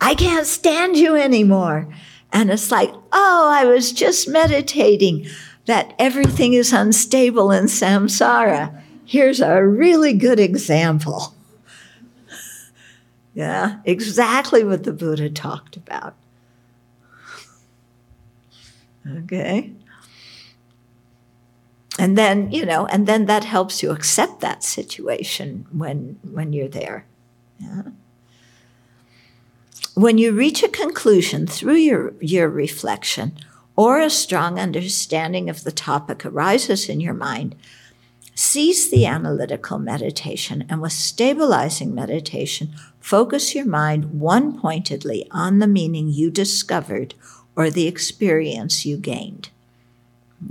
I 0.00 0.14
can't 0.14 0.46
stand 0.46 0.96
you 0.96 1.16
anymore. 1.16 1.86
And 2.32 2.50
it's 2.50 2.70
like, 2.70 2.94
oh, 3.12 3.50
I 3.52 3.66
was 3.66 3.92
just 3.92 4.26
meditating 4.26 5.26
that 5.66 5.92
everything 5.98 6.54
is 6.54 6.72
unstable 6.72 7.50
in 7.50 7.64
samsara. 7.64 8.82
Here's 9.04 9.42
a 9.42 9.62
really 9.62 10.14
good 10.14 10.40
example. 10.40 11.34
Yeah, 13.40 13.78
exactly 13.86 14.62
what 14.64 14.84
the 14.84 14.92
Buddha 14.92 15.30
talked 15.30 15.74
about. 15.74 16.14
Okay. 19.08 19.72
And 21.98 22.18
then, 22.18 22.52
you 22.52 22.66
know, 22.66 22.84
and 22.84 23.06
then 23.06 23.24
that 23.26 23.44
helps 23.44 23.82
you 23.82 23.92
accept 23.92 24.40
that 24.40 24.62
situation 24.62 25.66
when 25.72 26.18
when 26.30 26.52
you're 26.52 26.68
there. 26.68 27.06
Yeah. 27.58 27.84
When 29.94 30.18
you 30.18 30.32
reach 30.32 30.62
a 30.62 30.68
conclusion 30.68 31.46
through 31.46 31.76
your, 31.76 32.12
your 32.20 32.50
reflection 32.50 33.38
or 33.74 34.00
a 34.00 34.10
strong 34.10 34.58
understanding 34.58 35.48
of 35.48 35.64
the 35.64 35.72
topic 35.72 36.26
arises 36.26 36.90
in 36.90 37.00
your 37.00 37.14
mind, 37.14 37.56
Cease 38.34 38.90
the 38.90 39.06
analytical 39.06 39.78
meditation 39.78 40.64
and 40.68 40.80
with 40.80 40.92
stabilizing 40.92 41.94
meditation, 41.94 42.70
focus 42.98 43.54
your 43.54 43.66
mind 43.66 44.18
one 44.20 44.58
pointedly 44.58 45.26
on 45.30 45.58
the 45.58 45.66
meaning 45.66 46.08
you 46.08 46.30
discovered 46.30 47.14
or 47.54 47.70
the 47.70 47.86
experience 47.86 48.86
you 48.86 48.96
gained. 48.96 49.50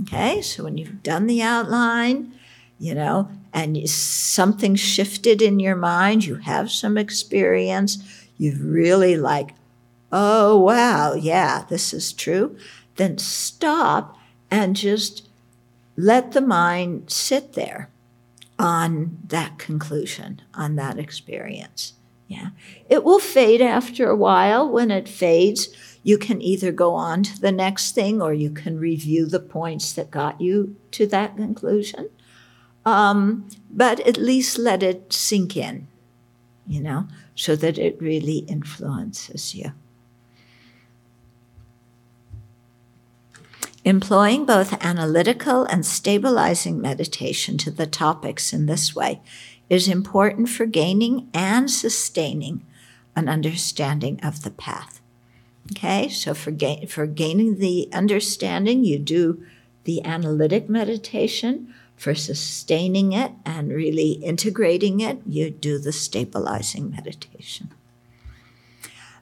Okay, 0.02 0.40
so 0.40 0.64
when 0.64 0.78
you've 0.78 1.02
done 1.02 1.26
the 1.26 1.42
outline, 1.42 2.32
you 2.78 2.94
know, 2.94 3.28
and 3.52 3.88
something 3.90 4.76
shifted 4.76 5.42
in 5.42 5.58
your 5.58 5.74
mind, 5.74 6.24
you 6.24 6.36
have 6.36 6.70
some 6.70 6.96
experience, 6.96 7.98
you've 8.38 8.64
really 8.64 9.16
like, 9.16 9.54
oh, 10.12 10.58
wow, 10.58 11.14
yeah, 11.14 11.64
this 11.68 11.92
is 11.92 12.12
true, 12.12 12.56
then 12.96 13.18
stop 13.18 14.16
and 14.50 14.76
just 14.76 15.28
let 15.96 16.32
the 16.32 16.40
mind 16.40 17.10
sit 17.10 17.54
there 17.54 17.90
on 18.58 19.18
that 19.26 19.58
conclusion, 19.58 20.42
on 20.54 20.76
that 20.76 20.98
experience. 20.98 21.94
Yeah. 22.28 22.50
It 22.88 23.02
will 23.02 23.18
fade 23.18 23.60
after 23.60 24.08
a 24.08 24.16
while. 24.16 24.70
When 24.70 24.90
it 24.90 25.08
fades, 25.08 25.68
you 26.02 26.16
can 26.16 26.40
either 26.40 26.70
go 26.70 26.94
on 26.94 27.24
to 27.24 27.40
the 27.40 27.50
next 27.50 27.92
thing 27.92 28.22
or 28.22 28.32
you 28.32 28.50
can 28.50 28.78
review 28.78 29.26
the 29.26 29.40
points 29.40 29.92
that 29.94 30.10
got 30.10 30.40
you 30.40 30.76
to 30.92 31.06
that 31.08 31.36
conclusion. 31.36 32.08
Um, 32.84 33.48
but 33.70 34.00
at 34.06 34.16
least 34.16 34.58
let 34.58 34.82
it 34.82 35.12
sink 35.12 35.56
in, 35.56 35.88
you 36.66 36.80
know, 36.80 37.08
so 37.34 37.56
that 37.56 37.78
it 37.78 38.00
really 38.00 38.38
influences 38.38 39.54
you. 39.54 39.72
Employing 43.84 44.44
both 44.44 44.74
analytical 44.84 45.64
and 45.64 45.86
stabilizing 45.86 46.80
meditation 46.80 47.56
to 47.58 47.70
the 47.70 47.86
topics 47.86 48.52
in 48.52 48.66
this 48.66 48.94
way 48.94 49.20
is 49.70 49.88
important 49.88 50.50
for 50.50 50.66
gaining 50.66 51.28
and 51.32 51.70
sustaining 51.70 52.64
an 53.16 53.28
understanding 53.28 54.20
of 54.22 54.42
the 54.42 54.50
path. 54.50 55.00
Okay, 55.72 56.08
so 56.08 56.34
for, 56.34 56.50
ga- 56.50 56.86
for 56.86 57.06
gaining 57.06 57.58
the 57.58 57.88
understanding, 57.92 58.84
you 58.84 58.98
do 58.98 59.42
the 59.84 60.04
analytic 60.04 60.68
meditation. 60.68 61.72
For 61.96 62.14
sustaining 62.14 63.12
it 63.12 63.32
and 63.44 63.68
really 63.68 64.12
integrating 64.12 65.00
it, 65.00 65.18
you 65.26 65.50
do 65.50 65.78
the 65.78 65.92
stabilizing 65.92 66.90
meditation. 66.90 67.70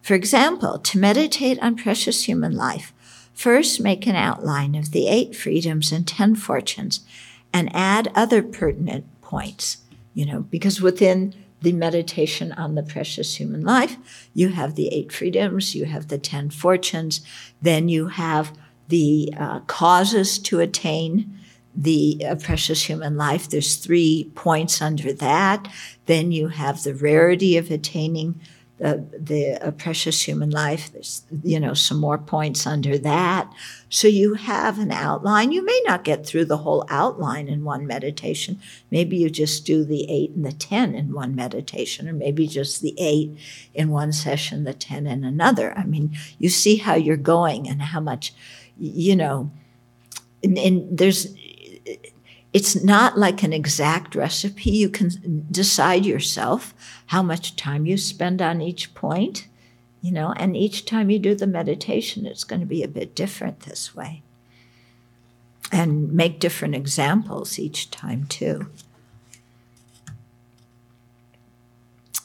For 0.01 0.15
example, 0.15 0.79
to 0.79 0.99
meditate 0.99 1.59
on 1.61 1.77
precious 1.77 2.25
human 2.25 2.55
life, 2.57 2.93
first 3.39 3.81
make 3.81 4.05
an 4.05 4.17
outline 4.17 4.75
of 4.75 4.91
the 4.91 5.07
eight 5.07 5.37
freedoms 5.37 5.93
and 5.93 6.09
ten 6.09 6.35
fortunes 6.35 7.07
and 7.53 7.71
add 7.73 8.11
other 8.15 8.43
pertinent 8.43 9.07
points, 9.23 9.79
you 10.13 10.27
know, 10.27 10.41
because 10.41 10.83
within 10.83 11.33
the 11.63 11.73
meditation 11.73 12.51
on 12.53 12.75
the 12.75 12.83
precious 12.83 13.37
human 13.37 13.63
life, 13.63 13.97
you 14.35 14.49
have 14.49 14.75
the 14.75 14.89
eight 14.89 15.13
freedoms, 15.13 15.75
you 15.77 15.85
have 15.85 16.09
the 16.09 16.19
ten 16.19 16.51
fortunes, 16.51 17.21
then 17.63 17.89
you 17.89 18.09
have 18.09 18.53
the 18.89 19.33
uh, 19.39 19.61
causes 19.61 20.39
to 20.41 20.59
attain 20.59 21.39
the 21.77 22.21
uh, 22.29 22.35
precious 22.35 22.83
human 22.83 23.17
life. 23.17 23.49
There's 23.49 23.77
three 23.77 24.33
points 24.35 24.83
under 24.83 25.13
that. 25.13 25.69
Then 26.07 26.33
you 26.33 26.49
have 26.49 26.83
the 26.83 26.95
rarity 26.95 27.57
of 27.57 27.71
attaining 27.71 28.41
the, 28.79 29.05
the 29.13 29.55
uh, 29.55 29.71
precious 29.73 30.23
human 30.23 30.51
life. 30.51 30.93
There's, 30.93 31.23
you 31.43 31.59
know, 31.59 31.75
some 31.75 31.99
more 31.99 32.19
points 32.19 32.67
under 32.67 32.97
that. 32.99 33.53
So 33.89 34.07
you 34.07 34.35
have 34.35 34.79
an 34.79 34.93
outline. 34.93 35.51
You 35.51 35.65
may 35.65 35.81
not 35.85 36.05
get 36.05 36.25
through 36.25 36.45
the 36.45 36.59
whole 36.59 36.85
outline 36.89 37.49
in 37.49 37.65
one 37.65 37.87
meditation. 37.87 38.61
Maybe 38.91 39.17
you 39.17 39.31
just 39.31 39.67
do 39.67 39.85
the 39.85 40.09
eight 40.09 40.31
and 40.31 40.45
the 40.45 40.53
10 40.53 40.95
in 40.95 41.13
one 41.13 41.35
meditation, 41.35 42.09
or 42.09 42.13
maybe 42.13 42.47
just 42.47 42.81
the 42.81 42.95
eight 42.99 43.37
in 43.75 43.91
one 43.91 44.13
session, 44.13 44.65
the 44.65 44.75
10 44.75 45.07
in 45.07 45.25
another. 45.25 45.77
I 45.77 45.85
mean, 45.85 46.17
you 46.39 46.49
see 46.49 46.77
how 46.77 46.95
you're 46.95 47.17
going 47.17 47.69
and 47.69 47.83
how 47.83 48.01
much, 48.01 48.33
you 48.79 49.17
know, 49.17 49.51
and, 50.45 50.57
and 50.57 50.97
there's, 50.97 51.35
it's 52.53 52.83
not 52.83 53.19
like 53.19 53.43
an 53.43 53.53
exact 53.53 54.15
recipe. 54.15 54.71
You 54.71 54.89
can 54.89 55.47
decide 55.51 56.07
yourself 56.07 56.75
how 57.07 57.23
much 57.23 57.57
time 57.57 57.87
you 57.87 57.99
spend 57.99 58.41
on 58.41 58.61
each 58.61 58.95
point, 58.95 59.47
you 60.01 60.11
know, 60.11 60.33
and 60.37 60.57
each 60.57 60.85
time 60.85 61.11
you 61.11 61.19
do 61.19 61.35
the 61.35 61.47
meditation, 61.47 62.27
it's 62.27 62.45
going 62.45 62.61
to 62.61 62.67
be 62.67 62.83
a 62.83 62.89
bit 62.89 63.15
different 63.15 63.61
this 63.61 63.95
way. 63.95 64.23
And 65.71 66.13
make 66.13 66.41
different 66.41 66.75
examples 66.75 67.59
each 67.59 67.91
time, 67.91 68.25
too. 68.27 68.71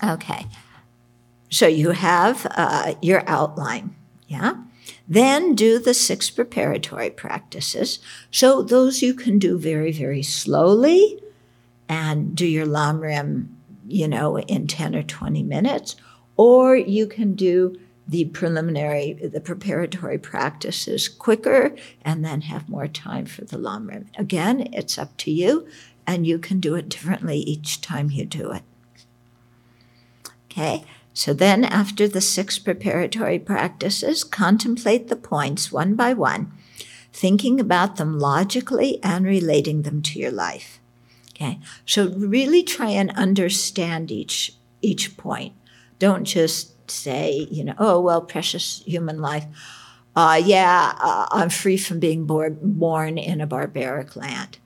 Okay, 0.01 0.47
so 1.49 1.67
you 1.67 1.91
have 1.91 2.47
uh, 2.51 2.95
your 3.01 3.23
outline, 3.27 3.95
yeah? 4.27 4.55
Then 5.07 5.53
do 5.55 5.79
the 5.79 5.93
six 5.93 6.29
preparatory 6.29 7.09
practices. 7.09 7.99
So 8.31 8.61
those 8.61 9.01
you 9.01 9.13
can 9.13 9.37
do 9.37 9.57
very, 9.57 9.91
very 9.91 10.23
slowly 10.23 11.21
and 11.89 12.35
do 12.35 12.45
your 12.45 12.65
lam 12.65 13.01
rim, 13.01 13.57
you 13.87 14.07
know, 14.07 14.39
in 14.39 14.67
10 14.67 14.95
or 14.95 15.03
20 15.03 15.43
minutes, 15.43 15.95
or 16.37 16.75
you 16.75 17.05
can 17.05 17.35
do 17.35 17.77
the 18.07 18.25
preliminary, 18.25 19.13
the 19.13 19.39
preparatory 19.39 20.17
practices 20.17 21.07
quicker 21.07 21.75
and 22.03 22.23
then 22.23 22.41
have 22.41 22.67
more 22.67 22.87
time 22.87 23.25
for 23.25 23.45
the 23.45 23.57
lam 23.57 23.87
rim. 23.87 24.07
Again, 24.17 24.67
it's 24.73 24.97
up 24.97 25.15
to 25.17 25.31
you, 25.31 25.67
and 26.05 26.27
you 26.27 26.37
can 26.37 26.59
do 26.59 26.75
it 26.75 26.89
differently 26.89 27.37
each 27.37 27.81
time 27.81 28.11
you 28.11 28.25
do 28.25 28.51
it. 28.51 28.63
Okay, 30.45 30.83
so 31.13 31.33
then, 31.33 31.63
after 31.63 32.07
the 32.07 32.21
six 32.21 32.57
preparatory 32.57 33.37
practices, 33.37 34.23
contemplate 34.23 35.07
the 35.07 35.15
points 35.15 35.71
one 35.71 35.93
by 35.93 36.13
one, 36.13 36.51
thinking 37.11 37.59
about 37.59 37.97
them 37.97 38.17
logically 38.17 38.99
and 39.03 39.23
relating 39.23 39.83
them 39.83 40.01
to 40.01 40.19
your 40.19 40.31
life. 40.31 40.79
Okay, 41.29 41.59
so 41.85 42.09
really 42.09 42.63
try 42.63 42.89
and 42.89 43.11
understand 43.11 44.11
each 44.11 44.55
each 44.81 45.15
point. 45.15 45.53
Don't 45.99 46.25
just 46.25 46.89
say, 46.89 47.47
you 47.49 47.63
know, 47.63 47.75
oh 47.77 48.01
well, 48.01 48.21
precious 48.21 48.81
human 48.85 49.21
life. 49.21 49.45
Uh, 50.15 50.41
yeah, 50.43 50.93
uh, 50.99 51.27
I'm 51.31 51.49
free 51.49 51.77
from 51.77 51.99
being 51.99 52.25
born, 52.25 52.57
born 52.61 53.17
in 53.17 53.39
a 53.41 53.47
barbaric 53.47 54.15
land 54.15 54.57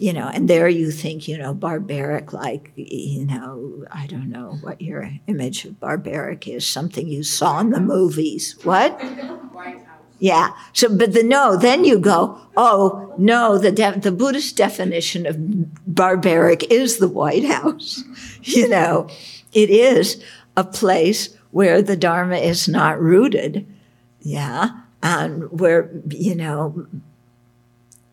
you 0.00 0.14
know, 0.14 0.28
and 0.28 0.48
there 0.48 0.66
you 0.66 0.90
think, 0.90 1.28
you 1.28 1.36
know, 1.36 1.52
barbaric, 1.52 2.32
like, 2.32 2.72
you 2.74 3.26
know, 3.26 3.84
I 3.92 4.06
don't 4.06 4.30
know 4.30 4.56
what 4.62 4.80
your 4.80 5.10
image 5.26 5.66
of 5.66 5.78
barbaric 5.78 6.48
is, 6.48 6.66
something 6.66 7.06
you 7.06 7.22
saw 7.22 7.60
in 7.60 7.68
the 7.68 7.80
movies. 7.80 8.56
What? 8.62 8.98
Yeah. 10.18 10.54
So, 10.72 10.88
but 10.96 11.12
the 11.12 11.22
no, 11.22 11.54
then 11.54 11.84
you 11.84 11.98
go, 11.98 12.40
oh, 12.56 13.14
no, 13.18 13.58
the, 13.58 13.70
de- 13.70 14.00
the 14.00 14.10
Buddhist 14.10 14.56
definition 14.56 15.26
of 15.26 15.36
barbaric 15.86 16.70
is 16.72 16.96
the 16.96 17.08
White 17.08 17.44
House. 17.44 18.02
You 18.42 18.68
know, 18.68 19.06
it 19.52 19.68
is 19.68 20.24
a 20.56 20.64
place 20.64 21.36
where 21.50 21.82
the 21.82 21.94
Dharma 21.94 22.36
is 22.36 22.68
not 22.68 22.98
rooted. 22.98 23.66
Yeah. 24.22 24.70
And 25.02 25.60
where, 25.60 25.90
you 26.08 26.34
know, 26.34 26.86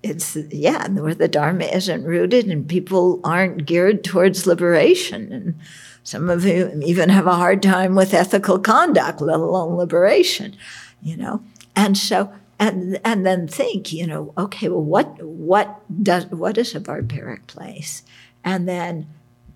it's 0.07 0.35
yeah 0.35 0.87
where 0.87 1.15
the 1.15 1.27
dharma 1.27 1.65
isn't 1.65 2.03
rooted 2.03 2.47
and 2.47 2.67
people 2.67 3.19
aren't 3.23 3.65
geared 3.65 4.03
towards 4.03 4.47
liberation. 4.47 5.31
And 5.31 5.59
some 6.03 6.29
of 6.29 6.45
you 6.45 6.79
even 6.85 7.09
have 7.09 7.27
a 7.27 7.35
hard 7.35 7.61
time 7.61 7.95
with 7.95 8.13
ethical 8.13 8.59
conduct 8.59 9.21
let 9.21 9.39
alone 9.39 9.75
liberation 9.75 10.55
you 11.01 11.17
know? 11.17 11.43
And 11.75 11.97
so 11.97 12.33
and 12.59 12.99
and 13.05 13.25
then 13.25 13.47
think 13.47 13.93
you 13.93 14.07
know 14.07 14.33
okay 14.35 14.67
well 14.67 14.81
what 14.81 15.21
what 15.21 15.79
does 16.03 16.25
what 16.27 16.57
is 16.57 16.73
a 16.73 16.79
barbaric 16.79 17.47
place? 17.47 18.03
And 18.43 18.67
then 18.67 19.07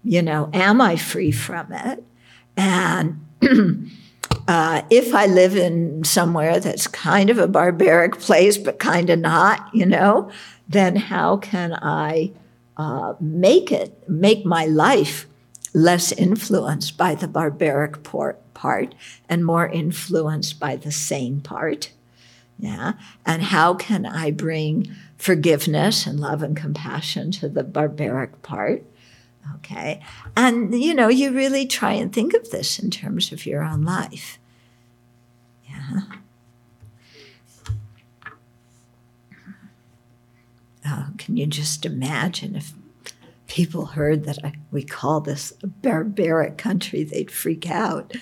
you 0.03 0.21
know 0.21 0.49
am 0.53 0.81
i 0.81 0.95
free 0.95 1.31
from 1.31 1.71
it? 1.71 2.03
And 2.55 3.25
Uh, 4.47 4.81
if 4.89 5.13
I 5.13 5.25
live 5.27 5.55
in 5.55 6.03
somewhere 6.03 6.59
that's 6.59 6.87
kind 6.87 7.29
of 7.29 7.37
a 7.37 7.47
barbaric 7.47 8.19
place, 8.19 8.57
but 8.57 8.79
kind 8.79 9.09
of 9.09 9.19
not, 9.19 9.73
you 9.73 9.85
know, 9.85 10.31
then 10.67 10.95
how 10.95 11.37
can 11.37 11.73
I 11.73 12.31
uh, 12.77 13.13
make 13.19 13.71
it, 13.71 14.07
make 14.09 14.45
my 14.45 14.65
life 14.65 15.27
less 15.73 16.11
influenced 16.11 16.97
by 16.97 17.15
the 17.15 17.27
barbaric 17.27 18.03
part 18.03 18.95
and 19.29 19.45
more 19.45 19.67
influenced 19.67 20.59
by 20.59 20.75
the 20.75 20.91
sane 20.91 21.41
part? 21.41 21.91
Yeah. 22.59 22.93
And 23.25 23.41
how 23.41 23.73
can 23.73 24.05
I 24.05 24.31
bring 24.31 24.91
forgiveness 25.17 26.05
and 26.05 26.19
love 26.19 26.43
and 26.43 26.55
compassion 26.55 27.31
to 27.31 27.49
the 27.49 27.63
barbaric 27.63 28.41
part? 28.43 28.83
Okay. 29.55 30.01
And, 30.35 30.73
you 30.81 30.93
know, 30.93 31.07
you 31.07 31.31
really 31.31 31.65
try 31.65 31.93
and 31.93 32.11
think 32.13 32.33
of 32.33 32.51
this 32.51 32.79
in 32.79 32.91
terms 32.91 33.31
of 33.31 33.45
your 33.45 33.63
own 33.63 33.83
life. 33.83 34.39
Yeah. 35.69 36.01
Oh, 40.85 41.07
can 41.17 41.37
you 41.37 41.45
just 41.45 41.85
imagine 41.85 42.55
if 42.55 42.73
people 43.47 43.87
heard 43.87 44.23
that 44.25 44.39
I, 44.43 44.53
we 44.71 44.83
call 44.83 45.21
this 45.21 45.53
a 45.61 45.67
barbaric 45.67 46.57
country, 46.57 47.03
they'd 47.03 47.29
freak 47.29 47.69
out. 47.69 48.13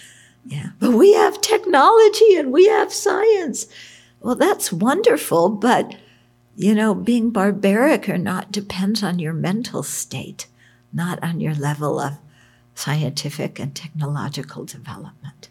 Yeah. 0.45 0.71
But 0.79 0.91
we 0.91 1.13
have 1.13 1.41
technology 1.41 2.35
and 2.35 2.51
we 2.51 2.67
have 2.67 2.91
science. 2.91 3.67
Well, 4.21 4.35
that's 4.35 4.73
wonderful, 4.73 5.49
but 5.49 5.95
you 6.55 6.75
know, 6.75 6.93
being 6.93 7.29
barbaric 7.29 8.09
or 8.09 8.17
not 8.17 8.51
depends 8.51 9.01
on 9.01 9.19
your 9.19 9.31
mental 9.31 9.81
state 9.81 10.47
not 10.93 11.21
on 11.23 11.39
your 11.39 11.55
level 11.55 11.99
of 11.99 12.13
scientific 12.75 13.59
and 13.59 13.75
technological 13.75 14.65
development. 14.65 15.49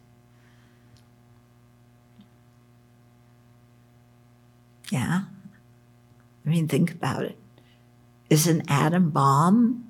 Yeah? 4.90 5.22
I 6.46 6.48
mean, 6.48 6.66
think 6.66 6.92
about 6.92 7.24
it. 7.24 7.36
Is 8.30 8.46
an 8.46 8.62
atom 8.68 9.10
bomb, 9.10 9.84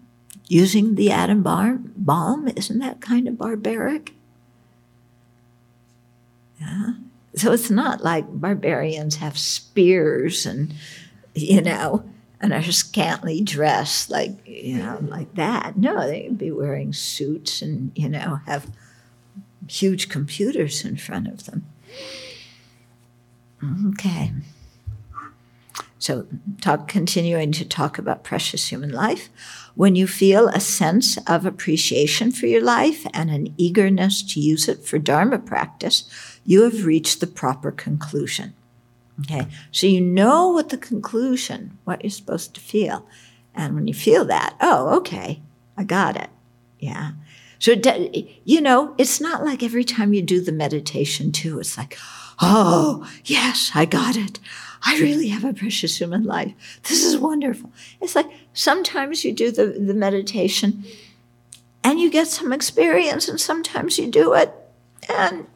using 0.49 0.95
the 0.95 1.11
atom 1.11 1.43
bar- 1.43 1.79
bomb. 1.97 2.49
Isn't 2.49 2.79
that 2.81 3.01
kind 3.01 3.29
of 3.29 3.39
barbaric? 3.39 4.15
Yeah. 6.61 6.95
So 7.37 7.53
it's 7.53 7.71
not 7.71 8.03
like 8.03 8.27
barbarians 8.29 9.17
have 9.17 9.39
spears 9.39 10.47
and, 10.47 10.75
you 11.35 11.61
know, 11.61 12.05
and 12.41 12.53
are 12.53 12.61
mm-hmm. 12.61 12.70
scantily 12.70 13.41
dressed 13.41 14.11
like, 14.11 14.30
you 14.47 14.78
know, 14.78 14.99
like 15.03 15.34
that. 15.34 15.76
No, 15.76 16.07
they'd 16.07 16.39
be 16.39 16.51
wearing 16.51 16.93
suits 16.93 17.62
and, 17.62 17.93
you 17.95 18.09
know, 18.09 18.41
have 18.47 18.70
huge 19.66 20.09
computers 20.09 20.84
in 20.84 20.97
front 20.97 21.28
of 21.28 21.45
them. 21.45 21.66
Okay. 23.89 24.32
So, 25.99 26.26
talk, 26.61 26.86
continuing 26.86 27.51
to 27.53 27.64
talk 27.64 27.99
about 27.99 28.22
precious 28.22 28.68
human 28.68 28.91
life. 28.91 29.28
When 29.74 29.97
you 29.97 30.07
feel 30.07 30.49
a 30.49 30.61
sense 30.61 31.18
of 31.26 31.45
appreciation 31.45 32.30
for 32.30 32.47
your 32.47 32.62
life 32.62 33.05
and 33.12 33.30
an 33.30 33.53
eagerness 33.57 34.22
to 34.34 34.41
use 34.41 34.68
it 34.68 34.84
for 34.84 34.99
Dharma 34.99 35.39
practice, 35.39 36.09
you 36.45 36.62
have 36.62 36.86
reached 36.86 37.20
the 37.20 37.26
proper 37.26 37.72
conclusion. 37.72 38.55
Okay, 39.21 39.49
so 39.73 39.87
you 39.87 40.01
know 40.01 40.49
what 40.49 40.69
the 40.69 40.77
conclusion, 40.77 41.79
what 41.85 42.05
you're 42.05 42.11
supposed 42.11 42.55
to 42.55 42.61
feel. 42.61 43.07
And 43.55 43.75
when 43.75 43.89
you 43.89 43.95
feel 43.95 44.25
that, 44.27 44.57
oh, 44.61 44.97
okay, 44.99 45.43
I 45.77 45.83
got 45.83 46.16
it. 46.16 46.31
Yeah. 46.79 47.12
So, 47.59 47.75
you 48.45 48.61
know, 48.61 48.95
it's 48.99 49.21
not 49.21 49.45
like 49.45 49.64
every 49.64 49.83
time 49.83 50.14
you 50.14 50.23
do 50.23 50.41
the 50.41 50.53
meditation, 50.53 51.33
too, 51.33 51.59
it's 51.59 51.77
like, 51.77 51.99
oh, 52.41 53.11
yes, 53.25 53.73
I 53.75 53.85
got 53.85 54.16
it. 54.16 54.39
I 54.83 55.01
really 55.01 55.29
have 55.31 55.45
a 55.45 55.53
precious 55.53 55.99
human 55.99 56.23
life. 56.23 56.55
This 56.85 57.05
is 57.05 57.19
wonderful. 57.19 57.73
It's 58.01 58.14
like 58.14 58.31
sometimes 58.53 59.25
you 59.25 59.33
do 59.33 59.51
the, 59.51 59.66
the 59.66 59.95
meditation 59.95 60.85
and 61.83 61.99
you 61.99 62.11
get 62.11 62.29
some 62.29 62.53
experience, 62.53 63.29
and 63.29 63.41
sometimes 63.41 63.99
you 63.99 64.07
do 64.09 64.35
it 64.35 64.55
and 65.09 65.49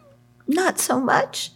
not 0.48 0.80
so 0.80 0.98
much. 0.98 1.50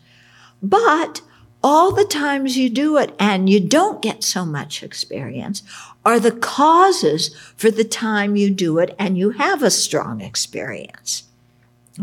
But 0.62 1.22
all 1.68 1.90
the 1.90 2.04
times 2.04 2.56
you 2.56 2.70
do 2.70 2.96
it 2.96 3.12
and 3.18 3.50
you 3.50 3.58
don't 3.58 4.00
get 4.00 4.22
so 4.22 4.44
much 4.46 4.84
experience 4.84 5.64
are 6.04 6.20
the 6.20 6.30
causes 6.30 7.34
for 7.56 7.72
the 7.72 7.82
time 7.82 8.36
you 8.36 8.50
do 8.50 8.78
it 8.78 8.94
and 9.00 9.18
you 9.18 9.30
have 9.30 9.64
a 9.64 9.70
strong 9.70 10.20
experience. 10.20 11.24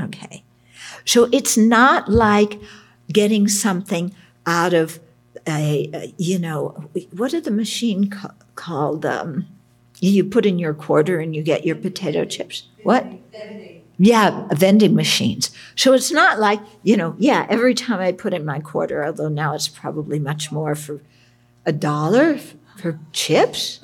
Okay. 0.01 0.43
So 1.05 1.29
it's 1.31 1.55
not 1.57 2.09
like 2.09 2.59
getting 3.09 3.47
something 3.47 4.13
out 4.45 4.73
of 4.73 4.99
a, 5.47 5.89
a 5.93 6.13
you 6.17 6.39
know, 6.39 6.89
what 7.15 7.33
are 7.33 7.39
the 7.41 7.49
machine 7.51 8.09
ca- 8.09 8.33
called? 8.55 9.05
Um, 9.05 9.47
you 10.01 10.25
put 10.25 10.45
in 10.45 10.59
your 10.59 10.73
quarter 10.73 11.19
and 11.21 11.33
you 11.33 11.41
get 11.41 11.65
your 11.65 11.77
potato 11.77 12.25
chips. 12.25 12.67
What? 12.81 13.13
Yeah, 13.97 14.47
vending 14.51 14.95
machines. 14.95 15.51
So 15.75 15.93
it's 15.93 16.11
not 16.11 16.39
like, 16.39 16.59
you 16.81 16.97
know, 16.97 17.15
yeah, 17.19 17.45
every 17.49 17.75
time 17.75 17.99
I 17.99 18.11
put 18.11 18.33
in 18.33 18.43
my 18.43 18.59
quarter, 18.59 19.05
although 19.05 19.29
now 19.29 19.53
it's 19.53 19.67
probably 19.67 20.19
much 20.19 20.51
more 20.51 20.75
for 20.75 21.01
a 21.65 21.71
dollar 21.71 22.37
for 22.77 22.99
chips. 23.11 23.79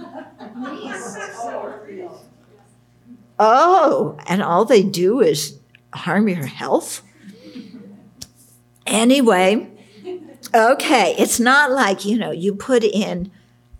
Oh, 3.40 4.18
and 4.28 4.42
all 4.42 4.66
they 4.66 4.84
do 4.84 5.22
is 5.22 5.60
harm 5.94 6.28
your 6.28 6.46
health? 6.46 7.02
Anyway, 8.86 9.70
okay, 10.54 11.16
it's 11.18 11.40
not 11.40 11.72
like, 11.72 12.04
you 12.04 12.18
know, 12.18 12.32
you 12.32 12.56
put 12.56 12.84
in 12.84 13.32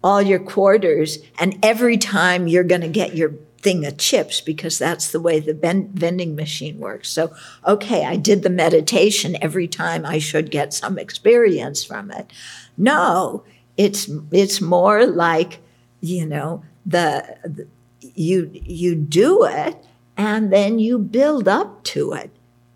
all 0.04 0.22
your 0.22 0.40
quarters 0.40 1.18
and 1.40 1.58
every 1.64 1.98
time 1.98 2.48
you're 2.48 2.64
going 2.64 2.82
to 2.82 2.88
get 2.88 3.16
your 3.16 3.34
thing 3.62 3.86
of 3.86 3.98
chips 3.98 4.42
because 4.42 4.78
that's 4.78 5.12
the 5.12 5.20
way 5.20 5.40
the 5.40 5.54
ben- 5.54 5.92
vending 5.94 6.36
machine 6.36 6.80
works. 6.80 7.10
So, 7.10 7.34
okay, 7.68 8.06
I 8.06 8.16
did 8.16 8.44
the 8.44 8.50
meditation 8.50 9.38
every 9.42 9.68
time 9.68 10.06
I 10.06 10.20
should 10.20 10.52
get 10.52 10.74
some 10.74 10.98
experience 10.98 11.84
from 11.84 12.12
it. 12.12 12.32
No, 12.78 13.44
it's 13.78 14.10
it's 14.32 14.62
more 14.62 15.06
like, 15.06 15.60
you 16.02 16.26
know, 16.26 16.64
the, 16.86 17.38
the 17.44 17.68
you 18.16 18.50
you 18.54 18.96
do 18.96 19.46
it 19.46 19.78
and 20.18 20.52
then 20.52 20.80
you 20.80 20.98
build 20.98 21.48
up 21.48 21.84
to 21.84 22.14
it. 22.14 22.32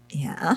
Yeah. 0.09 0.55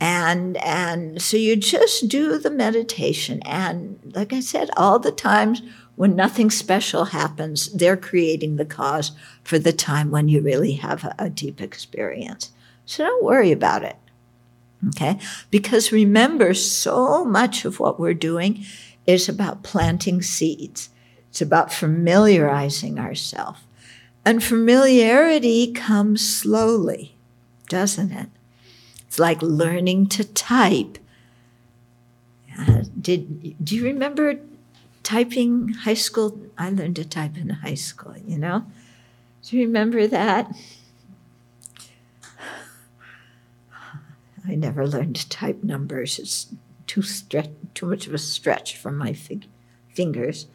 And 0.00 0.56
and 0.58 1.20
so 1.20 1.36
you 1.36 1.56
just 1.56 2.08
do 2.08 2.38
the 2.38 2.50
meditation 2.50 3.42
and 3.44 3.98
like 4.14 4.32
I 4.32 4.40
said 4.40 4.70
all 4.76 4.98
the 4.98 5.12
times 5.12 5.62
when 5.98 6.14
nothing 6.14 6.48
special 6.48 7.06
happens, 7.06 7.72
they're 7.72 7.96
creating 7.96 8.54
the 8.54 8.64
cause 8.64 9.10
for 9.42 9.58
the 9.58 9.72
time 9.72 10.12
when 10.12 10.28
you 10.28 10.40
really 10.40 10.74
have 10.74 11.02
a, 11.02 11.12
a 11.18 11.28
deep 11.28 11.60
experience. 11.60 12.52
So 12.86 13.02
don't 13.02 13.24
worry 13.24 13.50
about 13.50 13.82
it. 13.82 13.96
Okay? 14.90 15.18
Because 15.50 15.90
remember, 15.90 16.54
so 16.54 17.24
much 17.24 17.64
of 17.64 17.80
what 17.80 17.98
we're 17.98 18.14
doing 18.14 18.64
is 19.08 19.28
about 19.28 19.64
planting 19.64 20.22
seeds. 20.22 20.90
It's 21.30 21.42
about 21.42 21.72
familiarizing 21.72 23.00
ourselves. 23.00 23.58
And 24.24 24.40
familiarity 24.40 25.72
comes 25.72 26.24
slowly, 26.24 27.16
doesn't 27.68 28.12
it? 28.12 28.28
It's 29.08 29.18
like 29.18 29.42
learning 29.42 30.10
to 30.10 30.22
type. 30.22 30.98
Uh, 32.56 32.84
did 33.00 33.64
do 33.64 33.74
you 33.74 33.82
remember 33.82 34.38
typing 35.08 35.70
high 35.70 35.94
school? 35.94 36.38
I 36.58 36.68
learned 36.68 36.96
to 36.96 37.04
type 37.04 37.38
in 37.38 37.48
high 37.48 37.76
school, 37.76 38.14
you 38.26 38.36
know? 38.36 38.66
Do 39.42 39.56
you 39.56 39.66
remember 39.66 40.06
that? 40.06 40.54
I 44.46 44.54
never 44.54 44.86
learned 44.86 45.16
to 45.16 45.26
type 45.30 45.64
numbers. 45.64 46.18
It's 46.18 46.48
too 46.86 47.00
stretch, 47.00 47.48
too 47.72 47.86
much 47.86 48.06
of 48.06 48.12
a 48.12 48.18
stretch 48.18 48.76
for 48.76 48.92
my 48.92 49.14
fig- 49.14 49.46
fingers. 49.94 50.46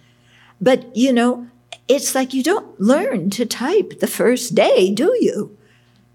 But 0.62 0.96
you 0.96 1.12
know, 1.12 1.48
it's 1.88 2.14
like 2.14 2.36
you 2.36 2.44
don't 2.44 2.80
learn 2.80 3.32
to 3.32 3.48
type 3.48 4.00
the 4.02 4.08
first 4.08 4.54
day, 4.54 4.92
do 4.92 5.18
you? 5.20 5.58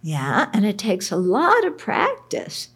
Yeah, 0.00 0.48
and 0.52 0.64
it 0.64 0.78
takes 0.78 1.10
a 1.10 1.16
lot 1.16 1.66
of 1.66 1.76
practice. 1.76 2.68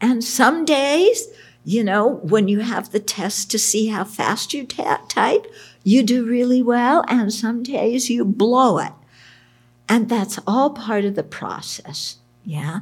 And 0.00 0.24
some 0.24 0.64
days, 0.64 1.28
you 1.64 1.82
know, 1.82 2.16
when 2.22 2.48
you 2.48 2.60
have 2.60 2.92
the 2.92 3.00
test 3.00 3.50
to 3.50 3.58
see 3.58 3.86
how 3.86 4.04
fast 4.04 4.52
you 4.52 4.66
ta- 4.66 5.02
type, 5.08 5.46
you 5.82 6.02
do 6.02 6.26
really 6.26 6.62
well, 6.62 7.04
and 7.08 7.32
some 7.32 7.62
days 7.62 8.10
you 8.10 8.24
blow 8.24 8.78
it. 8.78 8.92
And 9.88 10.08
that's 10.08 10.38
all 10.46 10.70
part 10.70 11.04
of 11.04 11.14
the 11.14 11.22
process. 11.22 12.18
Yeah. 12.44 12.80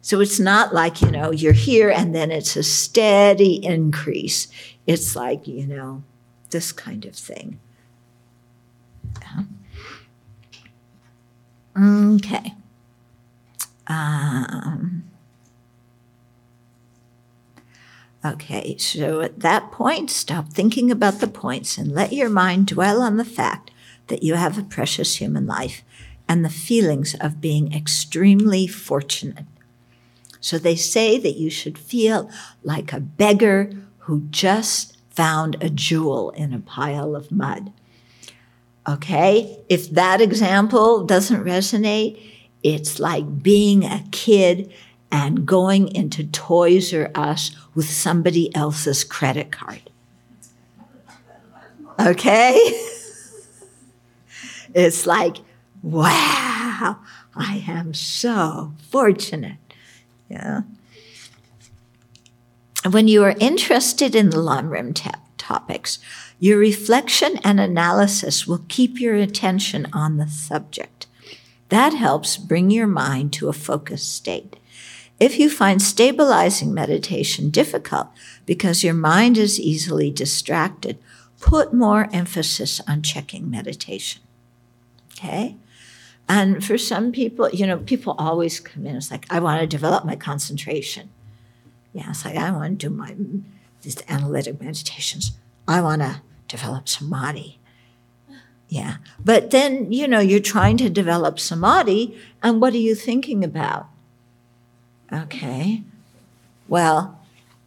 So 0.00 0.20
it's 0.20 0.40
not 0.40 0.72
like, 0.72 1.02
you 1.02 1.10
know, 1.10 1.32
you're 1.32 1.52
here 1.52 1.90
and 1.90 2.14
then 2.14 2.30
it's 2.30 2.56
a 2.56 2.62
steady 2.62 3.64
increase. 3.64 4.48
It's 4.86 5.14
like, 5.14 5.46
you 5.46 5.66
know, 5.66 6.02
this 6.50 6.72
kind 6.72 7.04
of 7.04 7.14
thing. 7.14 7.60
Yeah. 9.20 9.42
Okay. 12.14 12.54
Um, 13.86 15.07
okay, 18.34 18.76
so 18.78 19.20
at 19.20 19.40
that 19.40 19.70
point, 19.72 20.10
stop 20.10 20.48
thinking 20.48 20.90
about 20.90 21.20
the 21.20 21.26
points 21.26 21.78
and 21.78 21.92
let 21.92 22.12
your 22.12 22.28
mind 22.28 22.68
dwell 22.68 23.02
on 23.02 23.16
the 23.16 23.24
fact 23.24 23.70
that 24.08 24.22
you 24.22 24.34
have 24.34 24.58
a 24.58 24.62
precious 24.62 25.16
human 25.16 25.46
life 25.46 25.82
and 26.28 26.44
the 26.44 26.50
feelings 26.50 27.14
of 27.20 27.40
being 27.40 27.72
extremely 27.72 28.66
fortunate. 28.66 29.46
So 30.40 30.58
they 30.58 30.76
say 30.76 31.18
that 31.18 31.36
you 31.36 31.50
should 31.50 31.78
feel 31.78 32.30
like 32.62 32.92
a 32.92 33.00
beggar 33.00 33.72
who 33.98 34.22
just 34.30 34.96
found 35.10 35.56
a 35.60 35.68
jewel 35.68 36.30
in 36.30 36.52
a 36.52 36.60
pile 36.60 37.16
of 37.16 37.32
mud. 37.32 37.72
Okay, 38.88 39.58
if 39.68 39.90
that 39.90 40.20
example 40.20 41.04
doesn't 41.04 41.44
resonate, 41.44 42.22
it's 42.62 42.98
like 42.98 43.42
being 43.42 43.84
a 43.84 44.04
kid 44.10 44.72
and 45.10 45.46
going 45.46 45.88
into 45.94 46.24
Toys 46.24 46.92
R 46.92 47.10
Us 47.14 47.50
with 47.74 47.88
somebody 47.88 48.54
else's 48.54 49.04
credit 49.04 49.50
card. 49.50 49.82
Okay? 51.98 52.54
it's 54.74 55.06
like, 55.06 55.38
wow, 55.82 56.98
I 57.34 57.64
am 57.66 57.94
so 57.94 58.74
fortunate. 58.90 59.56
Yeah. 60.28 60.62
When 62.88 63.08
you 63.08 63.24
are 63.24 63.34
interested 63.40 64.14
in 64.14 64.30
the 64.30 64.36
Lamrim 64.36 64.94
ta- 64.94 65.20
topics, 65.36 65.98
your 66.38 66.58
reflection 66.58 67.40
and 67.42 67.58
analysis 67.58 68.46
will 68.46 68.64
keep 68.68 69.00
your 69.00 69.16
attention 69.16 69.88
on 69.92 70.18
the 70.18 70.28
subject. 70.28 71.06
That 71.70 71.92
helps 71.92 72.36
bring 72.36 72.70
your 72.70 72.86
mind 72.86 73.32
to 73.34 73.48
a 73.48 73.52
focused 73.52 74.14
state. 74.14 74.57
If 75.20 75.38
you 75.38 75.50
find 75.50 75.82
stabilizing 75.82 76.72
meditation 76.72 77.50
difficult 77.50 78.08
because 78.46 78.84
your 78.84 78.94
mind 78.94 79.36
is 79.36 79.58
easily 79.58 80.10
distracted, 80.10 80.98
put 81.40 81.74
more 81.74 82.08
emphasis 82.12 82.80
on 82.86 83.02
checking 83.02 83.50
meditation. 83.50 84.22
Okay? 85.12 85.56
And 86.28 86.64
for 86.64 86.78
some 86.78 87.10
people, 87.10 87.48
you 87.50 87.66
know, 87.66 87.78
people 87.78 88.14
always 88.18 88.60
come 88.60 88.86
in. 88.86 88.96
It's 88.96 89.10
like, 89.10 89.26
I 89.30 89.40
want 89.40 89.60
to 89.60 89.66
develop 89.66 90.04
my 90.04 90.14
concentration. 90.14 91.10
Yeah, 91.92 92.10
it's 92.10 92.24
like, 92.24 92.36
I 92.36 92.50
want 92.50 92.78
to 92.78 92.88
do 92.88 92.94
my 92.94 93.16
these 93.82 94.02
analytic 94.08 94.60
meditations. 94.60 95.32
I 95.66 95.80
want 95.80 96.02
to 96.02 96.20
develop 96.46 96.88
samadhi. 96.88 97.58
Yeah. 98.68 98.96
But 99.24 99.50
then, 99.50 99.90
you 99.90 100.06
know, 100.06 100.20
you're 100.20 100.40
trying 100.40 100.76
to 100.78 100.90
develop 100.90 101.40
samadhi, 101.40 102.18
and 102.42 102.60
what 102.60 102.74
are 102.74 102.78
you 102.78 102.94
thinking 102.94 103.42
about? 103.42 103.88
Okay. 105.12 105.82
Well, 106.68 107.18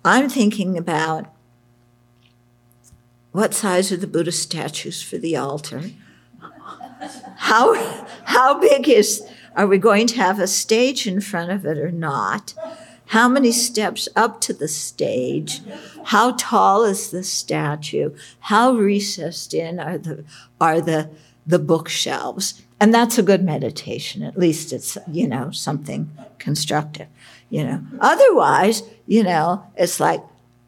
I'm 0.06 0.30
thinking 0.30 0.78
about 0.78 1.28
what 3.32 3.54
size 3.54 3.92
are 3.92 3.98
the 3.98 4.08
Buddha 4.08 4.32
statues 4.32 5.02
for 5.02 5.18
the 5.18 5.38
altar? 5.38 5.84
How, 7.38 8.06
how 8.26 8.60
big 8.60 8.90
is, 8.90 9.26
are 9.56 9.68
we 9.68 9.78
going 9.78 10.08
to 10.08 10.18
have 10.18 10.40
a 10.40 10.48
stage 10.48 11.08
in 11.08 11.22
front 11.22 11.52
of 11.52 11.66
it 11.66 11.78
or 11.78 11.92
not? 11.92 12.54
How 13.08 13.28
many 13.28 13.52
steps 13.52 14.08
up 14.16 14.42
to 14.42 14.54
the 14.54 14.68
stage? 14.68 15.62
How 16.06 16.32
tall 16.32 16.84
is 16.84 17.10
the 17.12 17.24
statue? 17.24 18.16
How 18.42 18.72
recessed 18.72 19.54
in 19.54 19.80
are 19.80 19.98
the, 19.98 20.24
are 20.60 20.82
the, 20.82 21.10
the 21.46 21.60
bookshelves? 21.60 22.62
And 22.82 22.92
that's 22.92 23.20
a 23.20 23.24
good 23.24 23.44
meditation. 23.44 24.24
At 24.24 24.40
least 24.40 24.74
it's, 24.74 24.98
you 25.08 25.28
know, 25.28 25.52
something 25.52 26.10
constructive, 26.40 27.06
you 27.52 27.64
know. 27.64 27.80
Otherwise, 28.00 28.82
you 29.06 29.22
know, 29.22 29.64
it's 29.76 30.00
like, 30.00 30.24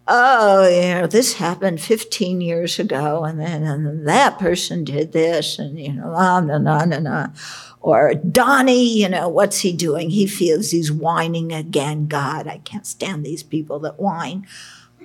oh, 0.07 0.67
you 0.67 0.93
know, 0.93 1.07
this 1.07 1.33
happened 1.33 1.81
15 1.81 2.39
years 2.39 2.77
ago, 2.77 3.23
and 3.23 3.39
then, 3.39 3.63
and 3.63 4.07
that 4.07 4.37
person 4.37 4.83
did 4.83 5.11
this, 5.11 5.57
and, 5.57 5.79
you 5.79 5.91
know, 5.91 6.11
la, 6.11 6.39
na, 6.39 6.59
na, 6.59 6.85
na, 6.85 6.99
na. 6.99 7.27
Or 7.81 8.13
Donnie, 8.13 8.95
you 8.95 9.09
know, 9.09 9.27
what's 9.27 9.61
he 9.61 9.73
doing? 9.73 10.11
He 10.11 10.27
feels 10.27 10.69
he's 10.69 10.91
whining 10.91 11.51
again. 11.51 12.05
God, 12.05 12.47
I 12.47 12.59
can't 12.59 12.85
stand 12.85 13.25
these 13.25 13.41
people 13.41 13.79
that 13.79 13.99
whine. 13.99 14.45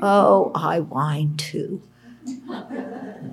Oh, 0.03 0.53
I 0.55 0.81
whine 0.81 1.39
too. 1.39 1.81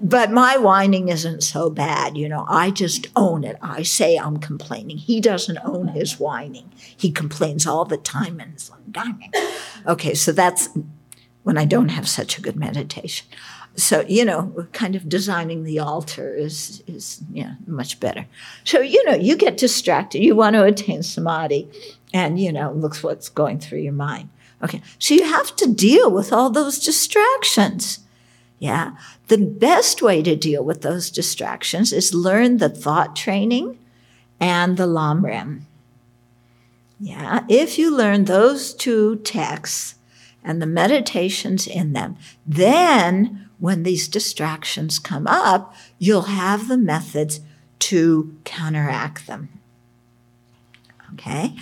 But 0.02 0.32
my 0.32 0.58
whining 0.58 1.10
isn't 1.10 1.42
so 1.42 1.70
bad, 1.70 2.18
you 2.18 2.30
know. 2.30 2.46
I 2.48 2.70
just 2.72 3.08
own 3.16 3.44
it. 3.44 3.58
I 3.62 3.84
say 3.84 4.18
I'm 4.18 4.38
complaining. 4.38 4.98
He 4.98 5.22
doesn't 5.22 5.58
own 5.64 5.90
his 5.90 6.20
whining. 6.20 6.72
He 6.76 7.12
complains 7.12 7.66
all 7.66 7.86
the 7.86 7.98
time 7.98 8.40
and 8.40 8.54
it's 8.54 8.70
like. 8.70 8.80
Okay, 9.88 10.14
so 10.14 10.32
that's 10.32 10.70
when 11.44 11.58
I 11.58 11.66
don't 11.66 11.90
have 11.90 12.08
such 12.08 12.38
a 12.38 12.42
good 12.42 12.56
meditation. 12.56 13.28
So, 13.78 14.06
you 14.08 14.24
know, 14.24 14.68
kind 14.72 14.96
of 14.96 15.10
designing 15.10 15.64
the 15.64 15.80
altar 15.80 16.34
is, 16.34 16.82
is 16.88 17.22
yeah, 17.32 17.56
much 17.68 18.00
better. 18.00 18.26
So, 18.64 18.80
you 18.80 19.04
know, 19.06 19.16
you 19.16 19.36
get 19.36 19.58
distracted. 19.58 20.24
You 20.24 20.36
want 20.36 20.56
to 20.56 20.64
attain 20.64 21.04
samadhi, 21.04 21.70
and, 22.14 22.40
you 22.40 22.54
know, 22.54 22.72
looks 22.72 23.04
what's 23.04 23.28
going 23.28 23.60
through 23.60 23.80
your 23.80 23.94
mind. 23.94 24.30
Okay, 24.64 24.82
so 24.98 25.14
you 25.14 25.24
have 25.24 25.54
to 25.58 25.74
deal 25.74 26.10
with 26.10 26.32
all 26.32 26.50
those 26.50 26.80
distractions. 26.80 28.00
Yeah, 28.60 28.96
the 29.28 29.38
best 29.38 30.02
way 30.02 30.24
to 30.24 30.36
deal 30.36 30.64
with 30.64 30.82
those 30.82 31.12
distractions 31.12 31.92
is 31.92 32.14
learn 32.14 32.58
the 32.58 32.70
thought 32.70 33.16
training 33.16 33.78
and 34.40 34.78
the 34.78 34.88
Lamrim. 34.88 35.62
Yeah, 37.00 37.44
if 37.50 37.78
you 37.78 37.96
learn 37.96 38.26
those 38.26 38.74
two 38.74 39.18
texts 39.18 39.96
and 40.44 40.62
the 40.62 40.68
meditations 40.68 41.68
in 41.68 41.94
them, 41.94 42.16
then 42.48 43.50
when 43.60 43.84
these 43.84 44.08
distractions 44.08 45.00
come 45.00 45.28
up, 45.28 45.76
you'll 46.00 46.24
have 46.24 46.68
the 46.68 46.78
methods 46.78 47.42
to 47.80 48.38
counteract 48.46 49.28
them. 49.28 49.50
Okay? 51.14 51.56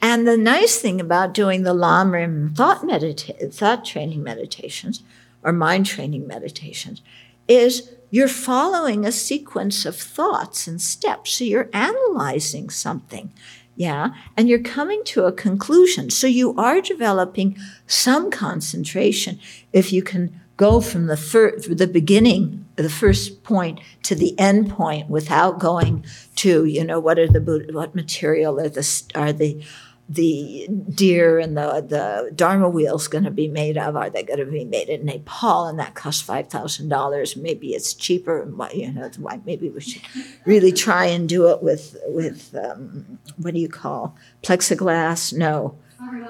And 0.00 0.26
the 0.26 0.36
nice 0.36 0.78
thing 0.78 1.00
about 1.00 1.34
doing 1.34 1.62
the 1.62 1.74
Lamrim 1.74 2.54
thought, 2.54 2.82
medita- 2.82 3.52
thought 3.52 3.84
training 3.84 4.22
meditations 4.22 5.02
or 5.46 5.52
mind 5.52 5.86
training 5.86 6.26
meditations 6.26 7.00
is 7.48 7.94
you're 8.10 8.28
following 8.28 9.06
a 9.06 9.12
sequence 9.12 9.86
of 9.86 9.96
thoughts 9.96 10.66
and 10.66 10.82
steps. 10.82 11.32
So 11.32 11.44
you're 11.44 11.70
analyzing 11.72 12.68
something, 12.68 13.32
yeah, 13.76 14.10
and 14.36 14.48
you're 14.48 14.58
coming 14.58 15.02
to 15.04 15.24
a 15.24 15.32
conclusion. 15.32 16.10
So 16.10 16.26
you 16.26 16.54
are 16.56 16.80
developing 16.80 17.56
some 17.86 18.30
concentration 18.30 19.38
if 19.72 19.92
you 19.92 20.02
can 20.02 20.40
go 20.56 20.80
from 20.80 21.06
the 21.06 21.16
fir- 21.16 21.58
the 21.58 21.86
beginning, 21.86 22.66
the 22.76 22.90
first 22.90 23.44
point 23.44 23.78
to 24.02 24.14
the 24.14 24.38
end 24.38 24.70
point 24.70 25.08
without 25.08 25.60
going 25.60 26.04
to, 26.36 26.64
you 26.64 26.84
know, 26.84 26.98
what 26.98 27.18
are 27.18 27.28
the 27.28 27.68
what 27.72 27.94
material 27.94 28.58
are 28.58 28.68
the 28.68 29.10
are 29.14 29.32
the 29.32 29.62
the 30.08 30.68
deer 30.88 31.38
and 31.38 31.56
the 31.56 31.84
the 31.86 32.30
dharma 32.34 32.68
wheels 32.68 33.08
going 33.08 33.24
to 33.24 33.30
be 33.30 33.48
made 33.48 33.76
of? 33.76 33.96
Are 33.96 34.10
they 34.10 34.22
going 34.22 34.38
to 34.38 34.46
be 34.46 34.64
made 34.64 34.88
in 34.88 35.04
Nepal? 35.04 35.66
And 35.66 35.78
that 35.78 35.94
costs 35.94 36.22
five 36.22 36.48
thousand 36.48 36.88
dollars. 36.88 37.36
Maybe 37.36 37.74
it's 37.74 37.92
cheaper. 37.94 38.48
You 38.72 38.92
know, 38.92 39.10
maybe 39.44 39.68
we 39.68 39.80
should 39.80 40.02
really 40.44 40.72
try 40.72 41.06
and 41.06 41.28
do 41.28 41.48
it 41.48 41.62
with 41.62 41.96
with 42.06 42.54
um, 42.54 43.18
what 43.36 43.54
do 43.54 43.60
you 43.60 43.68
call 43.68 44.16
plexiglass? 44.42 45.36
No, 45.36 45.76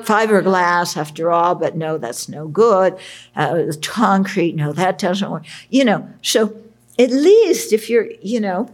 fiberglass 0.01 0.97
after 0.97 1.31
all, 1.31 1.55
but 1.55 1.77
no, 1.77 1.99
that's 1.99 2.29
no 2.29 2.49
good. 2.49 2.97
Uh, 3.35 3.65
concrete, 3.83 4.55
no, 4.55 4.73
that 4.73 4.99
doesn't 4.99 5.31
work. 5.31 5.45
You 5.71 5.85
know, 5.85 6.09
so 6.23 6.57
at 6.99 7.11
least 7.11 7.73
if 7.73 7.91
you're, 7.91 8.09
you 8.23 8.41
know, 8.41 8.71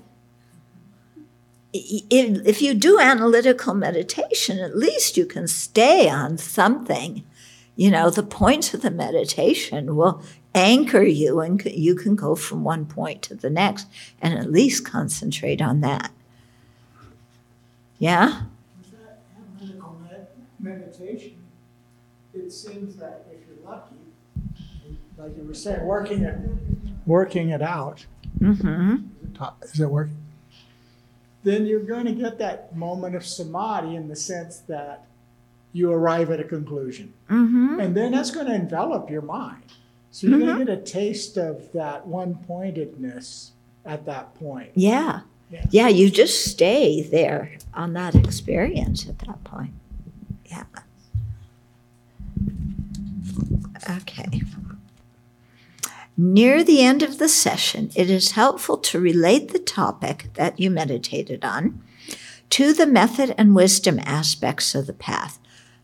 if 1.73 2.61
you 2.61 2.75
do 2.75 2.99
analytical 2.99 3.75
meditation, 3.75 4.59
at 4.59 4.77
least 4.77 5.17
you 5.17 5.25
can 5.27 5.49
stay 5.49 6.09
on 6.09 6.39
something. 6.39 7.25
You 7.77 7.91
know, 7.91 8.11
the 8.11 8.23
points 8.23 8.75
of 8.75 8.83
the 8.83 8.91
meditation 8.91 9.97
will 9.97 10.23
anchor 10.55 11.03
you 11.03 11.41
and 11.41 11.65
you 11.65 11.95
can 11.95 12.15
go 12.15 12.35
from 12.35 12.63
one 12.63 12.85
point 12.85 13.23
to 13.23 13.35
the 13.35 13.49
next 13.49 13.87
and 14.21 14.39
at 14.39 14.53
least 14.53 14.85
concentrate 14.85 15.63
on 15.63 15.81
that. 15.81 16.13
Yeah? 17.99 18.43
With 18.79 18.91
that 18.93 19.23
analytical 19.59 19.99
meditation, 20.61 21.43
it 22.35 22.53
seems 22.53 22.97
that 22.97 23.27
if 23.33 23.47
you're 23.49 23.65
lucky, 23.65 23.97
like 25.17 25.37
you 25.37 25.45
were 25.45 25.55
saying, 25.55 25.83
working 25.87 26.25
it, 26.25 26.37
working 27.07 27.49
it 27.49 27.63
out. 27.63 28.05
Mm-hmm. 28.39 28.97
Is 29.63 29.81
it 29.81 29.87
working? 29.89 30.22
Then 31.45 31.67
you're 31.67 31.81
going 31.81 32.05
to 32.07 32.13
get 32.13 32.39
that 32.39 32.75
moment 32.77 33.17
of 33.17 33.27
samadhi 33.27 33.97
in 33.97 34.09
the 34.09 34.17
sense 34.17 34.59
that 34.69 35.05
you 35.73 35.91
arrive 35.91 36.31
at 36.31 36.39
a 36.41 36.45
conclusion, 36.45 37.13
Mm-hmm. 37.31 37.81
and 37.81 37.97
then 37.97 38.13
that's 38.13 38.31
going 38.31 38.47
to 38.47 38.55
envelop 38.55 39.11
your 39.11 39.23
mind. 39.23 39.63
So 40.11 40.27
you're 40.27 40.37
Mm-hmm. 40.39 40.47
going 40.47 40.59
to 40.59 40.65
get 40.67 40.79
a 40.79 40.83
taste 40.83 41.37
of 41.39 41.73
that 41.73 42.07
one-pointedness 42.07 43.53
at 43.87 44.05
that 44.07 44.35
point. 44.37 44.71
Yeah. 44.75 45.21
Yeah. 45.51 45.67
Yeah, 45.71 45.89
you 45.89 46.11
just 46.11 46.45
stay 46.47 47.03
there 47.03 47.53
on 47.75 47.93
that 47.95 48.15
experience 48.15 49.09
at 49.09 49.19
that 49.21 49.43
point. 49.45 49.73
Yeah. 50.47 50.65
Okay. 53.91 54.43
Near 56.17 56.63
the 56.63 56.83
end 56.83 57.03
of 57.03 57.19
the 57.19 57.29
session, 57.29 57.91
it 57.95 58.11
is 58.11 58.33
helpful 58.33 58.77
to 58.79 59.01
relate 59.01 59.49
the 59.49 59.59
topic 59.59 60.29
that 60.35 60.61
you 60.61 60.71
meditated 60.71 61.45
on 61.45 61.83
to 62.51 62.75
the 62.75 62.87
method 62.87 63.35
and 63.39 63.55
wisdom 63.55 63.99
aspects 64.05 64.75
of 64.75 64.87
the 64.87 64.93
path. 64.93 65.39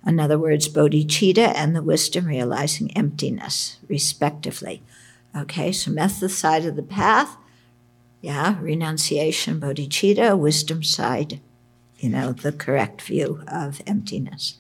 In 0.06 0.20
other 0.20 0.38
words, 0.38 0.68
bodhicitta 0.68 1.54
and 1.54 1.74
the 1.74 1.82
wisdom 1.82 2.26
realizing 2.26 2.94
emptiness, 2.96 3.78
respectively. 3.88 4.82
Okay, 5.34 5.72
so 5.72 5.90
method 5.90 6.30
side 6.30 6.66
of 6.66 6.76
the 6.76 6.82
path, 6.82 7.36
yeah, 8.20 8.58
renunciation, 8.60 9.60
bodhicitta, 9.60 10.38
wisdom 10.38 10.82
side, 10.82 11.40
you 11.98 12.10
know, 12.10 12.32
the 12.32 12.52
correct 12.52 13.00
view 13.00 13.42
of 13.48 13.80
emptiness. 13.86 14.58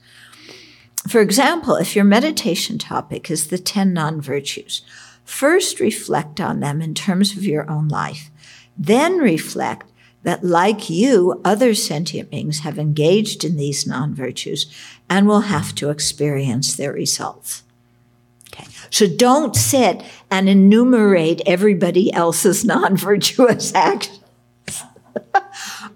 For 1.08 1.20
example, 1.20 1.76
if 1.76 1.94
your 1.94 2.04
meditation 2.04 2.78
topic 2.78 3.30
is 3.30 3.48
the 3.48 3.58
10 3.58 3.92
non 3.92 4.20
virtues, 4.20 4.82
first 5.28 5.78
reflect 5.78 6.40
on 6.40 6.60
them 6.60 6.80
in 6.80 6.94
terms 6.94 7.36
of 7.36 7.44
your 7.44 7.70
own 7.70 7.86
life. 7.86 8.30
Then 8.76 9.18
reflect 9.18 9.86
that, 10.22 10.42
like 10.42 10.88
you, 10.88 11.40
other 11.44 11.74
sentient 11.74 12.30
beings 12.30 12.60
have 12.60 12.78
engaged 12.78 13.44
in 13.44 13.56
these 13.56 13.86
non 13.86 14.14
virtues 14.14 14.66
and 15.08 15.28
will 15.28 15.42
have 15.42 15.74
to 15.76 15.90
experience 15.90 16.74
their 16.74 16.92
results. 16.92 17.62
Okay. 18.52 18.66
So 18.90 19.06
don't 19.06 19.54
sit 19.54 20.02
and 20.30 20.48
enumerate 20.48 21.42
everybody 21.44 22.12
else's 22.12 22.64
non 22.72 22.96
virtuous 22.96 23.74
actions. 23.74 24.20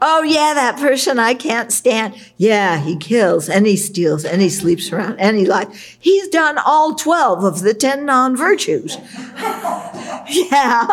oh, 0.05 0.23
yeah, 0.25 0.53
that 0.55 0.79
person 0.79 1.19
I 1.21 1.33
can't 1.33 1.73
stand. 1.73 2.15
Yeah, 2.37 2.81
he 2.81 2.97
kills 2.97 3.49
and 3.49 3.67
he 3.67 3.77
steals 3.77 4.25
and 4.25 4.43
he 4.43 4.49
sleeps 4.49 4.93
around 4.93 5.21
and 5.21 5.37
he 5.37 5.47
lies. 5.47 5.97
He's 5.99 6.29
done 6.29 6.59
all 6.59 6.97
12 6.97 7.45
of 7.45 7.61
the 7.61 7.73
10 7.73 8.05
non 8.05 8.37
virtues. 8.37 8.99
yeah. 9.39 10.89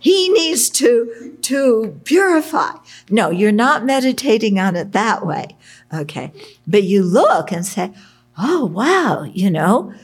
he 0.00 0.28
needs 0.30 0.68
to, 0.70 1.36
to 1.42 2.00
purify. 2.02 2.72
No, 3.08 3.30
you're 3.30 3.52
not 3.52 3.84
meditating 3.84 4.58
on 4.58 4.74
it 4.74 4.90
that 4.92 5.24
way. 5.24 5.56
Okay. 5.94 6.32
But 6.66 6.82
you 6.82 7.04
look 7.04 7.52
and 7.52 7.64
say, 7.64 7.92
oh, 8.36 8.66
wow, 8.66 9.22
you 9.22 9.48
know, 9.48 9.94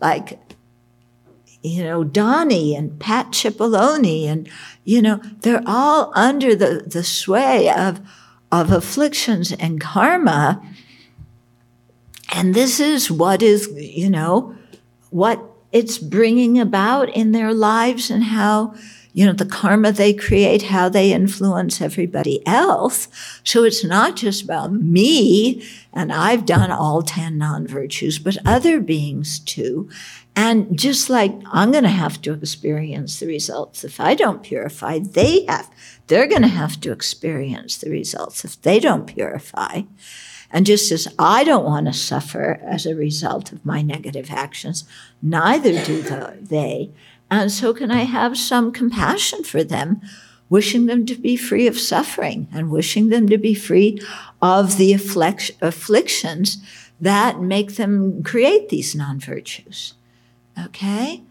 like, 0.00 0.38
you 1.62 1.84
know, 1.84 2.04
Donnie 2.04 2.74
and 2.74 2.98
Pat 2.98 3.32
Cipollone 3.32 4.26
and, 4.26 4.48
you 4.84 5.02
know, 5.02 5.20
they're 5.40 5.62
all 5.66 6.12
under 6.14 6.54
the, 6.54 6.84
the 6.86 7.04
sway 7.04 7.68
of, 7.70 8.00
of 8.50 8.72
afflictions 8.72 9.52
and 9.52 9.80
karma. 9.80 10.62
And 12.32 12.54
this 12.54 12.80
is 12.80 13.10
what 13.10 13.42
is, 13.42 13.68
you 13.76 14.08
know, 14.08 14.56
what 15.10 15.42
it's 15.72 15.98
bringing 15.98 16.58
about 16.58 17.10
in 17.10 17.32
their 17.32 17.52
lives 17.52 18.10
and 18.10 18.24
how, 18.24 18.74
you 19.12 19.26
know, 19.26 19.32
the 19.32 19.44
karma 19.44 19.92
they 19.92 20.14
create, 20.14 20.62
how 20.62 20.88
they 20.88 21.12
influence 21.12 21.80
everybody 21.80 22.44
else. 22.46 23.08
So 23.44 23.64
it's 23.64 23.84
not 23.84 24.16
just 24.16 24.42
about 24.44 24.72
me 24.72 25.62
and 25.92 26.12
I've 26.12 26.46
done 26.46 26.70
all 26.70 27.02
10 27.02 27.36
non 27.36 27.66
virtues, 27.66 28.18
but 28.18 28.38
other 28.46 28.80
beings 28.80 29.40
too. 29.40 29.88
And 30.36 30.78
just 30.78 31.10
like 31.10 31.34
I'm 31.52 31.72
going 31.72 31.84
to 31.84 31.90
have 31.90 32.22
to 32.22 32.32
experience 32.32 33.18
the 33.18 33.26
results 33.26 33.84
if 33.84 34.00
I 34.00 34.14
don't 34.14 34.42
purify, 34.42 34.98
they 35.00 35.44
have, 35.46 35.70
they're 36.06 36.28
going 36.28 36.42
to 36.42 36.48
have 36.48 36.80
to 36.80 36.92
experience 36.92 37.76
the 37.78 37.90
results 37.90 38.44
if 38.44 38.60
they 38.62 38.78
don't 38.80 39.06
purify. 39.06 39.82
And 40.50 40.66
just 40.66 40.90
as 40.90 41.06
I 41.18 41.44
don't 41.44 41.64
want 41.64 41.86
to 41.86 41.92
suffer 41.92 42.60
as 42.62 42.86
a 42.86 42.94
result 42.94 43.52
of 43.52 43.64
my 43.64 43.82
negative 43.82 44.30
actions, 44.30 44.84
neither 45.22 45.84
do 45.84 46.02
they. 46.02 46.90
And 47.30 47.52
so, 47.52 47.72
can 47.72 47.90
I 47.92 48.02
have 48.02 48.36
some 48.36 48.72
compassion 48.72 49.44
for 49.44 49.62
them, 49.62 50.00
wishing 50.48 50.86
them 50.86 51.06
to 51.06 51.14
be 51.14 51.36
free 51.36 51.68
of 51.68 51.78
suffering 51.78 52.48
and 52.52 52.70
wishing 52.70 53.10
them 53.10 53.28
to 53.28 53.38
be 53.38 53.54
free 53.54 54.00
of 54.42 54.76
the 54.76 54.92
afflictions 54.92 56.58
that 57.00 57.40
make 57.40 57.76
them 57.76 58.24
create 58.24 58.68
these 58.68 58.96
non 58.96 59.20
virtues? 59.20 59.94
Okay? 60.66 61.22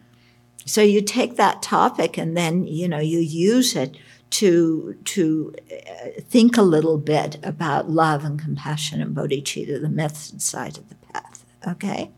So, 0.65 0.81
you 0.81 1.01
take 1.01 1.35
that 1.37 1.61
topic 1.61 2.17
and 2.17 2.35
then, 2.35 2.67
you 2.67 2.87
know, 2.87 2.99
you 2.99 3.19
use 3.19 3.75
it 3.75 3.97
to 4.31 4.95
to 5.05 5.55
uh, 5.71 6.21
think 6.21 6.57
a 6.57 6.61
little 6.61 6.97
bit 6.97 7.37
about 7.43 7.89
love 7.89 8.23
and 8.23 8.39
compassion 8.39 9.01
and 9.01 9.15
bodhicitta, 9.15 9.81
the 9.81 9.89
method 9.89 10.41
side 10.41 10.77
of 10.77 10.87
the 10.89 10.95
path. 10.95 11.45
Okay, 11.67 12.11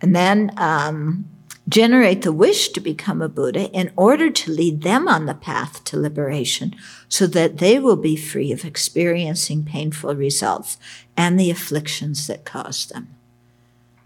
and 0.00 0.14
then 0.14 0.50
um, 0.56 1.28
generate 1.68 2.22
the 2.22 2.32
wish 2.32 2.70
to 2.70 2.80
become 2.80 3.22
a 3.22 3.28
Buddha 3.28 3.70
in 3.70 3.92
order 3.96 4.30
to 4.30 4.50
lead 4.50 4.82
them 4.82 5.06
on 5.06 5.26
the 5.26 5.34
path 5.34 5.84
to 5.84 6.00
liberation, 6.00 6.74
so 7.08 7.26
that 7.28 7.58
they 7.58 7.78
will 7.78 7.96
be 7.96 8.16
free 8.16 8.50
of 8.50 8.64
experiencing 8.64 9.64
painful 9.64 10.14
results 10.14 10.78
and 11.16 11.38
the 11.38 11.50
afflictions 11.50 12.26
that 12.26 12.44
cause 12.44 12.86
them. 12.86 13.14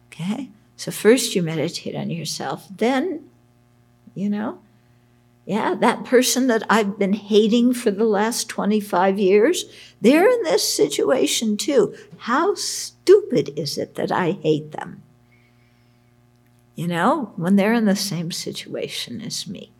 Okay, 0.08 0.50
so 0.80 0.90
first 0.90 1.34
you 1.34 1.42
meditate 1.42 1.94
on 1.94 2.08
yourself, 2.08 2.66
then, 2.70 3.28
you 4.14 4.30
know 4.30 4.60
yeah, 5.50 5.74
that 5.74 6.04
person 6.04 6.46
that 6.46 6.62
I've 6.70 6.96
been 6.96 7.14
hating 7.14 7.74
for 7.74 7.90
the 7.90 8.04
last 8.04 8.48
25 8.48 9.18
years, 9.18 9.64
they're 10.00 10.28
in 10.28 10.44
this 10.44 10.72
situation 10.72 11.56
too. 11.56 11.92
How 12.18 12.54
stupid 12.54 13.58
is 13.58 13.76
it 13.76 13.96
that 13.96 14.12
I 14.12 14.30
hate 14.30 14.70
them? 14.70 15.02
You 16.76 16.86
know, 16.86 17.32
when 17.34 17.56
they're 17.56 17.74
in 17.74 17.86
the 17.86 17.96
same 17.96 18.30
situation 18.30 19.20
as 19.20 19.48
me. 19.48 19.72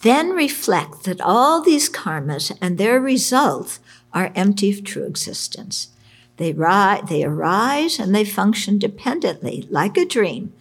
Then 0.00 0.30
reflect 0.30 1.04
that 1.04 1.20
all 1.20 1.60
these 1.60 1.90
karmas 1.90 2.56
and 2.62 2.78
their 2.78 2.98
results 2.98 3.78
are 4.14 4.32
empty 4.34 4.70
of 4.70 4.84
true 4.84 5.04
existence. 5.04 5.88
They, 6.36 6.52
ri- 6.52 7.00
they 7.08 7.24
arise 7.24 7.98
and 7.98 8.14
they 8.14 8.24
function 8.24 8.78
dependently, 8.78 9.66
like 9.70 9.96
a 9.96 10.04
dream, 10.04 10.52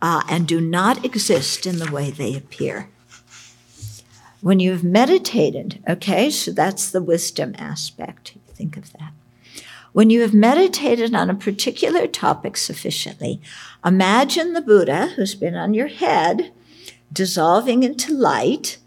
uh, 0.00 0.22
and 0.28 0.48
do 0.48 0.60
not 0.60 1.04
exist 1.04 1.66
in 1.66 1.78
the 1.78 1.90
way 1.90 2.10
they 2.10 2.34
appear. 2.34 2.88
When 4.40 4.58
you've 4.58 4.82
meditated, 4.82 5.82
okay, 5.88 6.30
so 6.30 6.50
that's 6.50 6.90
the 6.90 7.02
wisdom 7.02 7.54
aspect. 7.58 8.34
Think 8.54 8.76
of 8.76 8.92
that. 8.94 9.12
When 9.92 10.08
you 10.08 10.22
have 10.22 10.34
meditated 10.34 11.14
on 11.14 11.28
a 11.28 11.34
particular 11.34 12.06
topic 12.06 12.56
sufficiently, 12.56 13.40
imagine 13.84 14.54
the 14.54 14.62
Buddha 14.62 15.08
who's 15.08 15.34
been 15.34 15.54
on 15.54 15.74
your 15.74 15.88
head 15.88 16.50
dissolving 17.12 17.82
into 17.82 18.14
light, 18.14 18.78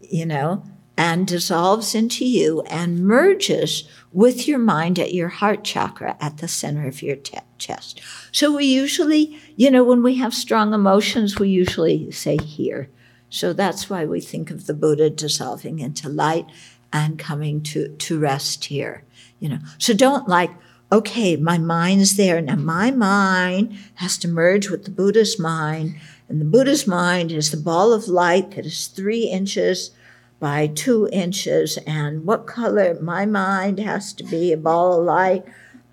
you 0.00 0.26
know, 0.26 0.62
and 0.96 1.26
dissolves 1.26 1.94
into 1.94 2.24
you 2.24 2.62
and 2.62 3.06
merges 3.06 3.88
with 4.12 4.48
your 4.48 4.58
mind 4.58 4.98
at 4.98 5.12
your 5.12 5.28
heart 5.28 5.62
chakra 5.62 6.16
at 6.20 6.38
the 6.38 6.48
center 6.48 6.86
of 6.86 7.02
your 7.02 7.16
te- 7.16 7.38
chest. 7.58 8.00
So 8.32 8.56
we 8.56 8.64
usually, 8.64 9.38
you 9.56 9.70
know, 9.70 9.84
when 9.84 10.02
we 10.02 10.14
have 10.16 10.32
strong 10.32 10.72
emotions, 10.72 11.38
we 11.38 11.50
usually 11.50 12.10
say 12.12 12.38
here. 12.38 12.88
So 13.28 13.52
that's 13.52 13.90
why 13.90 14.06
we 14.06 14.20
think 14.20 14.50
of 14.50 14.66
the 14.66 14.74
Buddha 14.74 15.10
dissolving 15.10 15.80
into 15.80 16.08
light 16.08 16.46
and 16.92 17.18
coming 17.18 17.62
to, 17.64 17.88
to 17.88 18.18
rest 18.18 18.66
here, 18.66 19.04
you 19.38 19.48
know. 19.48 19.58
So 19.78 19.92
don't 19.92 20.28
like, 20.28 20.50
okay, 20.90 21.36
my 21.36 21.58
mind's 21.58 22.16
there. 22.16 22.40
Now 22.40 22.56
my 22.56 22.90
mind 22.90 23.76
has 23.96 24.16
to 24.18 24.28
merge 24.28 24.70
with 24.70 24.84
the 24.84 24.90
Buddha's 24.90 25.38
mind. 25.38 25.96
And 26.28 26.40
the 26.40 26.46
Buddha's 26.46 26.86
mind 26.86 27.32
is 27.32 27.50
the 27.50 27.56
ball 27.56 27.92
of 27.92 28.08
light 28.08 28.52
that 28.52 28.64
is 28.64 28.86
three 28.86 29.24
inches 29.24 29.90
by 30.38 30.66
two 30.66 31.08
inches. 31.12 31.78
And 31.86 32.24
what 32.24 32.46
color? 32.46 32.98
My 33.00 33.26
mind 33.26 33.78
has 33.80 34.12
to 34.14 34.24
be 34.24 34.52
a 34.52 34.56
ball 34.56 34.98
of 34.98 35.04
light. 35.04 35.44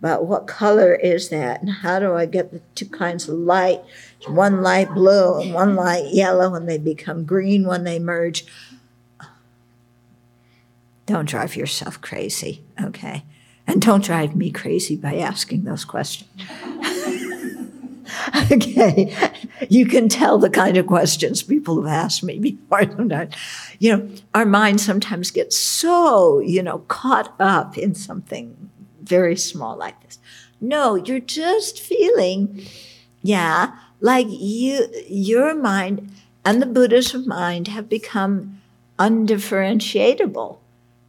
But 0.01 0.25
what 0.25 0.47
color 0.47 0.95
is 0.95 1.29
that? 1.29 1.61
And 1.61 1.69
how 1.69 1.99
do 1.99 2.13
I 2.13 2.25
get 2.25 2.51
the 2.51 2.59
two 2.75 2.87
kinds 2.89 3.29
of 3.29 3.35
light? 3.35 3.81
One 4.27 4.61
light 4.61 4.93
blue 4.93 5.39
and 5.39 5.53
one 5.53 5.75
light 5.75 6.13
yellow, 6.13 6.55
and 6.55 6.67
they 6.67 6.77
become 6.77 7.23
green 7.23 7.65
when 7.65 7.85
they 7.85 7.99
merge. 7.99 8.45
Don't 11.05 11.27
drive 11.27 11.55
yourself 11.55 12.01
crazy, 12.01 12.63
okay? 12.81 13.23
And 13.65 13.81
don't 13.81 14.03
drive 14.03 14.35
me 14.35 14.51
crazy 14.51 14.97
by 14.97 15.15
asking 15.15 15.63
those 15.63 15.85
questions. 15.85 16.29
okay, 18.51 19.15
you 19.69 19.85
can 19.85 20.09
tell 20.09 20.37
the 20.37 20.49
kind 20.49 20.77
of 20.77 20.87
questions 20.87 21.43
people 21.43 21.81
have 21.81 21.91
asked 21.91 22.23
me 22.23 22.39
before. 22.39 22.83
Sometimes, 22.97 23.35
you 23.79 23.95
know, 23.95 24.09
our 24.33 24.45
mind 24.45 24.81
sometimes 24.81 25.31
gets 25.31 25.57
so, 25.57 26.39
you 26.39 26.61
know, 26.61 26.79
caught 26.87 27.33
up 27.39 27.77
in 27.77 27.95
something 27.95 28.69
very 29.01 29.35
small 29.35 29.75
like 29.77 30.01
this. 30.03 30.19
No, 30.61 30.95
you're 30.95 31.19
just 31.19 31.79
feeling, 31.79 32.65
yeah, 33.21 33.77
like 33.99 34.27
you, 34.29 34.87
your 35.07 35.53
mind 35.55 36.11
and 36.45 36.61
the 36.61 36.65
Buddha's 36.65 37.13
mind 37.13 37.67
have 37.67 37.89
become 37.89 38.61
undifferentiatable. 38.99 40.57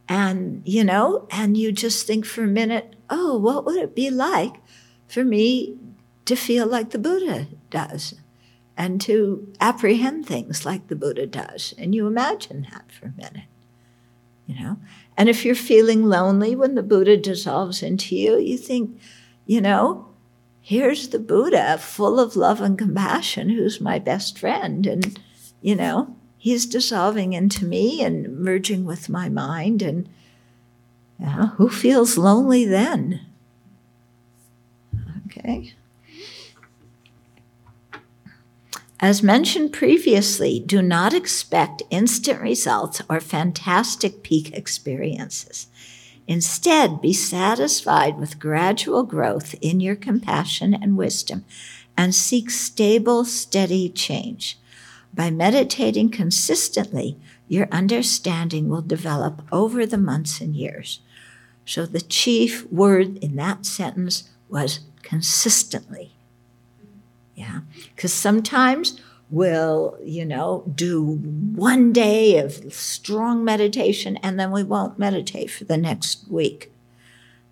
And, 0.07 0.61
you 0.65 0.83
know, 0.83 1.27
and 1.31 1.57
you 1.57 1.71
just 1.71 2.05
think 2.05 2.25
for 2.25 2.43
a 2.43 2.47
minute, 2.47 2.95
oh, 3.09 3.37
what 3.37 3.65
would 3.65 3.77
it 3.77 3.95
be 3.95 4.09
like 4.09 4.55
for 5.07 5.23
me 5.23 5.77
to 6.25 6.35
feel 6.35 6.67
like 6.67 6.89
the 6.89 6.99
Buddha 6.99 7.47
does 7.69 8.15
and 8.77 8.99
to 9.01 9.53
apprehend 9.61 10.25
things 10.25 10.65
like 10.65 10.87
the 10.87 10.95
Buddha 10.95 11.25
does. 11.25 11.73
And 11.77 11.95
you 11.95 12.07
imagine 12.07 12.67
that 12.71 12.91
for 12.91 13.07
a 13.07 13.13
minute, 13.15 13.47
you 14.45 14.61
know? 14.61 14.77
And 15.17 15.29
if 15.29 15.45
you're 15.45 15.55
feeling 15.55 16.05
lonely 16.05 16.55
when 16.55 16.75
the 16.75 16.83
Buddha 16.83 17.15
dissolves 17.15 17.81
into 17.81 18.15
you, 18.15 18.37
you 18.37 18.57
think, 18.57 18.99
you 19.45 19.61
know, 19.61 20.09
here's 20.61 21.09
the 21.09 21.19
Buddha 21.19 21.77
full 21.77 22.19
of 22.19 22.35
love 22.35 22.59
and 22.59 22.77
compassion 22.77 23.49
who's 23.49 23.79
my 23.79 23.99
best 23.99 24.37
friend. 24.37 24.85
And, 24.85 25.17
you 25.61 25.75
know, 25.75 26.15
he's 26.37 26.65
dissolving 26.65 27.33
into 27.33 27.65
me 27.65 28.03
and 28.03 28.37
merging 28.39 28.83
with 28.83 29.07
my 29.07 29.29
mind. 29.29 29.81
And 29.81 30.09
yeah, 31.19 31.47
who 31.55 31.69
feels 31.69 32.17
lonely 32.17 32.65
then? 32.65 33.25
Okay. 35.27 35.73
As 38.99 39.21
mentioned 39.21 39.73
previously, 39.73 40.59
do 40.59 40.81
not 40.81 41.13
expect 41.13 41.83
instant 41.89 42.41
results 42.41 43.01
or 43.09 43.19
fantastic 43.19 44.23
peak 44.23 44.53
experiences. 44.53 45.67
Instead, 46.27 47.01
be 47.01 47.11
satisfied 47.11 48.17
with 48.17 48.39
gradual 48.39 49.03
growth 49.03 49.53
in 49.61 49.79
your 49.79 49.95
compassion 49.95 50.73
and 50.73 50.97
wisdom 50.97 51.43
and 51.97 52.15
seek 52.15 52.49
stable, 52.49 53.25
steady 53.25 53.89
change. 53.89 54.57
By 55.13 55.29
meditating 55.29 56.09
consistently, 56.09 57.17
your 57.47 57.67
understanding 57.71 58.69
will 58.69 58.81
develop 58.81 59.41
over 59.51 59.85
the 59.85 59.97
months 59.97 60.41
and 60.41 60.55
years. 60.55 60.99
So 61.65 61.85
the 61.85 62.01
chief 62.01 62.65
word 62.71 63.17
in 63.17 63.35
that 63.35 63.65
sentence 63.65 64.29
was 64.49 64.79
consistently. 65.03 66.14
Yeah. 67.35 67.61
Because 67.95 68.13
sometimes 68.13 68.99
we'll, 69.29 69.97
you 70.03 70.25
know, 70.25 70.63
do 70.73 71.03
one 71.03 71.91
day 71.91 72.37
of 72.37 72.73
strong 72.73 73.43
meditation 73.43 74.17
and 74.17 74.39
then 74.39 74.51
we 74.51 74.63
won't 74.63 74.99
meditate 74.99 75.51
for 75.51 75.65
the 75.65 75.77
next 75.77 76.27
week. 76.29 76.71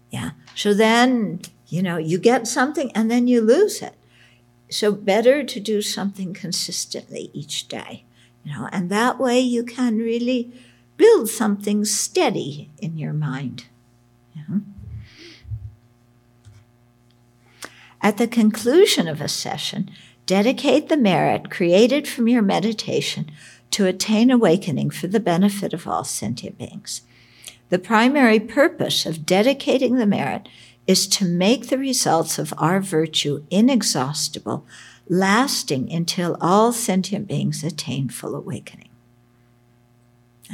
Yeah. 0.09 0.31
So 0.55 0.73
then, 0.73 1.41
you 1.67 1.81
know, 1.81 1.97
you 1.97 2.17
get 2.17 2.47
something 2.47 2.91
and 2.93 3.09
then 3.09 3.27
you 3.27 3.41
lose 3.41 3.81
it. 3.81 3.95
So 4.69 4.91
better 4.91 5.43
to 5.43 5.59
do 5.59 5.81
something 5.81 6.33
consistently 6.33 7.29
each 7.33 7.67
day, 7.67 8.03
you 8.43 8.53
know, 8.53 8.69
and 8.71 8.89
that 8.89 9.19
way 9.19 9.39
you 9.39 9.63
can 9.63 9.97
really 9.97 10.51
build 10.97 11.29
something 11.29 11.85
steady 11.85 12.71
in 12.79 12.97
your 12.97 13.13
mind. 13.13 13.65
Yeah. 14.35 14.59
At 18.03 18.17
the 18.17 18.27
conclusion 18.27 19.07
of 19.07 19.21
a 19.21 19.29
session, 19.29 19.89
dedicate 20.25 20.89
the 20.89 20.97
merit 20.97 21.49
created 21.49 22.05
from 22.05 22.27
your 22.27 22.41
meditation 22.41 23.31
to 23.71 23.85
attain 23.85 24.29
awakening 24.29 24.89
for 24.89 25.07
the 25.07 25.21
benefit 25.21 25.73
of 25.73 25.87
all 25.87 26.03
sentient 26.03 26.57
beings. 26.57 27.03
The 27.69 27.79
primary 27.79 28.41
purpose 28.41 29.05
of 29.05 29.25
dedicating 29.25 29.95
the 29.95 30.05
merit 30.05 30.49
is 30.85 31.07
to 31.07 31.25
make 31.25 31.69
the 31.69 31.77
results 31.77 32.37
of 32.37 32.53
our 32.57 32.81
virtue 32.81 33.45
inexhaustible, 33.49 34.65
lasting 35.07 35.89
until 35.91 36.37
all 36.41 36.73
sentient 36.73 37.25
beings 37.25 37.63
attain 37.63 38.09
full 38.09 38.35
awakening. 38.35 38.89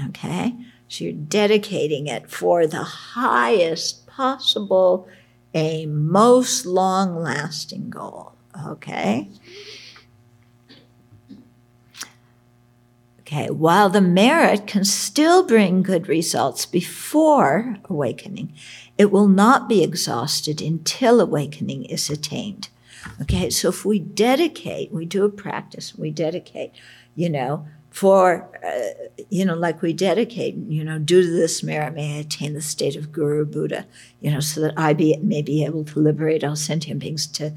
Okay? 0.06 0.56
So 0.88 1.06
you're 1.06 1.14
dedicating 1.14 2.06
it 2.06 2.30
for 2.30 2.68
the 2.68 2.84
highest 2.84 4.06
possible 4.06 5.08
aim, 5.54 6.10
most 6.10 6.66
long 6.66 7.16
lasting 7.16 7.90
goal. 7.90 8.34
Okay? 8.68 9.30
Okay, 13.22 13.52
while 13.52 13.90
the 13.90 14.02
merit 14.02 14.66
can 14.66 14.84
still 14.84 15.46
bring 15.46 15.84
good 15.84 16.08
results 16.08 16.66
before 16.66 17.78
awakening, 17.86 18.52
it 18.98 19.12
will 19.12 19.28
not 19.28 19.70
be 19.70 19.84
exhausted 19.84 20.62
until 20.62 21.22
awakening 21.22 21.86
is 21.86 22.10
attained. 22.10 22.70
Okay, 23.22 23.52
so 23.52 23.70
if 23.70 23.86
we 23.86 24.00
dedicate, 24.00 24.92
we 24.92 25.06
do 25.06 25.26
a 25.26 25.30
practice, 25.30 25.96
we 25.96 26.10
dedicate, 26.10 26.72
you 27.16 27.30
know, 27.30 27.68
for, 28.00 28.50
uh, 28.66 29.10
you 29.30 29.44
know, 29.44 29.56
like 29.56 29.82
we 29.82 29.92
dedicate, 29.92 30.56
you 30.56 30.86
know, 30.86 30.98
due 30.98 31.22
to 31.22 31.30
this 31.30 31.62
merit, 31.62 31.94
may 31.94 32.16
I 32.16 32.20
attain 32.22 32.54
the 32.54 32.62
state 32.62 32.96
of 32.96 33.12
Guru 33.12 33.44
Buddha, 33.44 33.86
you 34.22 34.32
know, 34.32 34.40
so 34.40 34.62
that 34.62 34.74
I 34.78 34.94
be, 34.94 35.18
may 35.18 35.42
be 35.42 35.66
able 35.66 35.84
to 35.84 36.00
liberate 36.00 36.42
all 36.42 36.56
sentient 36.56 37.02
beings 37.02 37.28
to, 37.28 37.54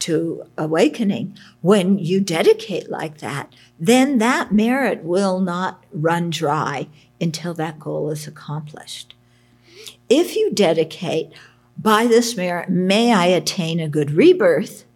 to 0.00 0.42
awakening. 0.58 1.38
When 1.60 2.00
you 2.00 2.20
dedicate 2.20 2.90
like 2.90 3.18
that, 3.18 3.54
then 3.78 4.18
that 4.18 4.50
merit 4.50 5.04
will 5.04 5.38
not 5.38 5.84
run 5.92 6.28
dry 6.30 6.88
until 7.20 7.54
that 7.54 7.78
goal 7.78 8.10
is 8.10 8.26
accomplished. 8.26 9.14
If 10.08 10.34
you 10.34 10.50
dedicate, 10.52 11.30
by 11.78 12.08
this 12.08 12.36
merit, 12.36 12.68
may 12.68 13.12
I 13.12 13.26
attain 13.26 13.78
a 13.78 13.88
good 13.88 14.10
rebirth, 14.10 14.86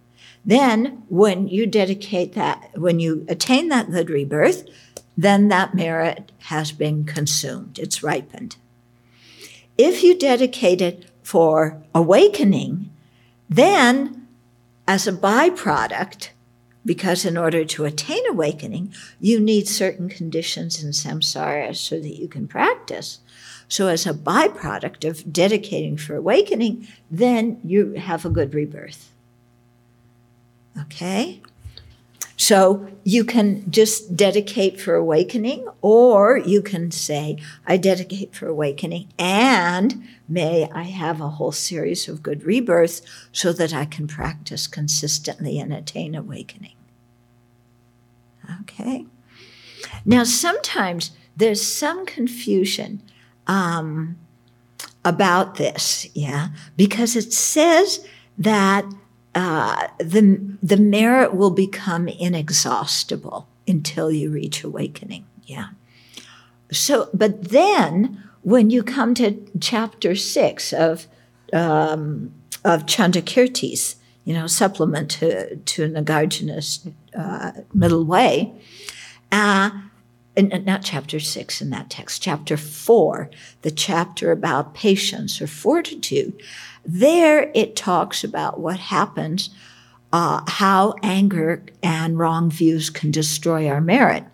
then 0.45 1.05
when 1.09 1.47
you 1.47 1.67
dedicate 1.67 2.33
that, 2.33 2.71
when 2.75 2.99
you 2.99 3.27
attain 3.29 3.69
that 3.69 3.91
good 3.91 4.11
rebirth, 4.11 4.65
then 5.19 5.49
that 5.49 5.75
merit 5.75 6.31
has 6.43 6.71
been 6.71 7.05
consumed, 7.05 7.77
it's 7.77 8.05
ripened. 8.05 8.55
If 9.77 10.05
you 10.05 10.17
dedicate 10.17 10.81
it 10.81 11.07
for 11.25 11.83
awakening, 11.93 12.89
then 13.51 14.29
as 14.87 15.09
a 15.09 15.13
byproduct, 15.13 16.29
because 16.87 17.25
in 17.25 17.37
order 17.37 17.65
to 17.65 17.85
attain 17.85 18.23
awakening, 18.31 18.95
you 19.19 19.41
need 19.41 19.67
certain 19.67 20.09
conditions 20.09 20.83
in 20.85 20.91
samsara 20.91 21.75
so 21.75 21.99
that 21.99 22.17
you 22.17 22.29
can 22.29 22.47
practice. 22.47 23.19
So, 23.67 23.89
as 23.89 24.07
a 24.07 24.15
byproduct 24.15 25.07
of 25.07 25.31
dedicating 25.31 25.97
for 25.97 26.15
awakening, 26.15 26.87
then 27.11 27.61
you 27.65 27.95
have 27.95 28.25
a 28.25 28.31
good 28.31 28.55
rebirth. 28.55 29.13
Okay? 30.81 31.43
So 32.41 32.89
you 33.03 33.25
can 33.25 33.69
just 33.69 34.17
dedicate 34.17 34.81
for 34.81 34.95
awakening, 34.95 35.67
or 35.83 36.39
you 36.39 36.63
can 36.63 36.93
say, 36.93 37.37
I 37.67 37.77
dedicate 37.77 38.33
for 38.33 38.47
awakening, 38.47 39.13
and 39.19 40.05
may 40.29 40.71
I 40.71 40.85
have 40.85 41.21
a 41.21 41.31
whole 41.31 41.51
series 41.51 42.09
of 42.09 42.23
good 42.23 42.45
rebirths 42.45 43.03
so 43.33 43.53
that 43.55 43.75
I 43.75 43.87
can 43.87 44.07
practice 44.07 44.69
consistently 44.69 45.59
and 45.59 45.75
attain 45.75 46.15
awakening. 46.15 46.77
Okay? 48.61 49.05
Now, 50.05 50.23
sometimes 50.23 51.11
there's 51.37 51.61
some 51.61 52.07
confusion 52.07 53.03
um, 53.49 54.17
about 55.05 55.57
this, 55.57 56.09
yeah, 56.15 56.51
because 56.77 57.17
it 57.17 57.33
says 57.33 58.07
that 58.39 58.85
uh, 59.35 59.89
the, 59.99 60.57
the 60.63 60.77
merit 60.77 61.35
will 61.35 61.51
become 61.51 62.09
inexhaustible 62.09 63.49
until 63.67 64.11
you 64.11 64.31
reach 64.31 64.65
awakening. 64.65 65.27
Yeah. 65.45 65.69
So, 66.71 67.09
but 67.15 67.51
then 67.51 68.23
when 68.43 68.71
you 68.71 68.83
come 68.83 69.15
to 69.15 69.47
chapter 69.61 70.15
six 70.15 70.73
of 70.73 71.07
um, 71.53 72.33
of 72.65 72.87
Chandrakirti's, 72.87 73.97
you 74.25 74.35
know, 74.35 74.47
supplement 74.47 75.11
to 75.13 75.57
to 75.57 75.89
Nagarjuna's 75.89 76.89
uh, 77.17 77.53
middle 77.73 78.05
way, 78.05 78.53
uh, 79.33 79.71
and 80.37 80.65
not 80.67 80.83
chapter 80.83 81.21
six 81.21 81.61
in 81.63 81.71
that 81.71 81.91
text, 81.91 82.23
chapter 82.23 82.57
four, 82.57 83.31
the 83.63 83.71
chapter 83.71 84.31
about 84.31 84.75
patience 84.75 85.41
or 85.41 85.47
fortitude. 85.47 86.39
There 86.91 87.51
it 87.55 87.77
talks 87.77 88.25
about 88.25 88.59
what 88.59 88.79
happens, 88.79 89.51
uh, 90.11 90.41
how 90.49 90.95
anger 91.03 91.63
and 91.83 92.19
wrong 92.19 92.51
views 92.51 92.89
can 92.89 93.11
destroy 93.11 93.69
our 93.69 93.83
merit. 93.83 94.25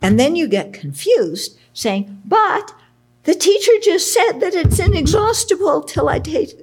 And 0.00 0.18
then 0.18 0.34
you 0.34 0.48
get 0.48 0.72
confused 0.72 1.58
saying, 1.74 2.22
but 2.24 2.74
the 3.24 3.34
teacher 3.34 3.72
just 3.82 4.14
said 4.14 4.38
that 4.40 4.54
it's 4.54 4.78
inexhaustible 4.78 5.82
till 5.82 6.08
I 6.08 6.20
t- 6.20 6.54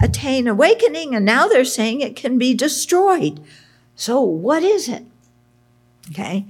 attain 0.00 0.46
awakening, 0.46 1.12
and 1.12 1.24
now 1.24 1.48
they're 1.48 1.64
saying 1.64 2.00
it 2.00 2.14
can 2.14 2.38
be 2.38 2.54
destroyed. 2.54 3.40
So, 3.96 4.20
what 4.20 4.62
is 4.62 4.88
it? 4.88 5.04
Okay. 6.10 6.46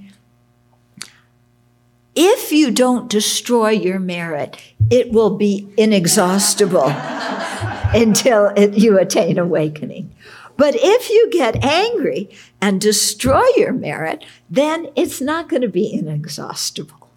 If 2.15 2.51
you 2.51 2.69
don't 2.69 3.09
destroy 3.09 3.69
your 3.69 3.97
merit, 3.97 4.55
it 4.91 5.11
will 5.11 5.35
be 5.35 5.67
inexhaustible. 5.77 6.93
until 7.93 8.47
it, 8.55 8.77
you 8.77 8.97
attain 8.97 9.37
awakening. 9.37 10.13
But 10.57 10.75
if 10.77 11.09
you 11.09 11.29
get 11.31 11.63
angry 11.63 12.29
and 12.59 12.81
destroy 12.81 13.43
your 13.55 13.71
merit, 13.71 14.25
then 14.49 14.89
it's 14.95 15.21
not 15.21 15.47
going 15.47 15.61
to 15.61 15.69
be 15.69 15.93
inexhaustible. 15.93 17.09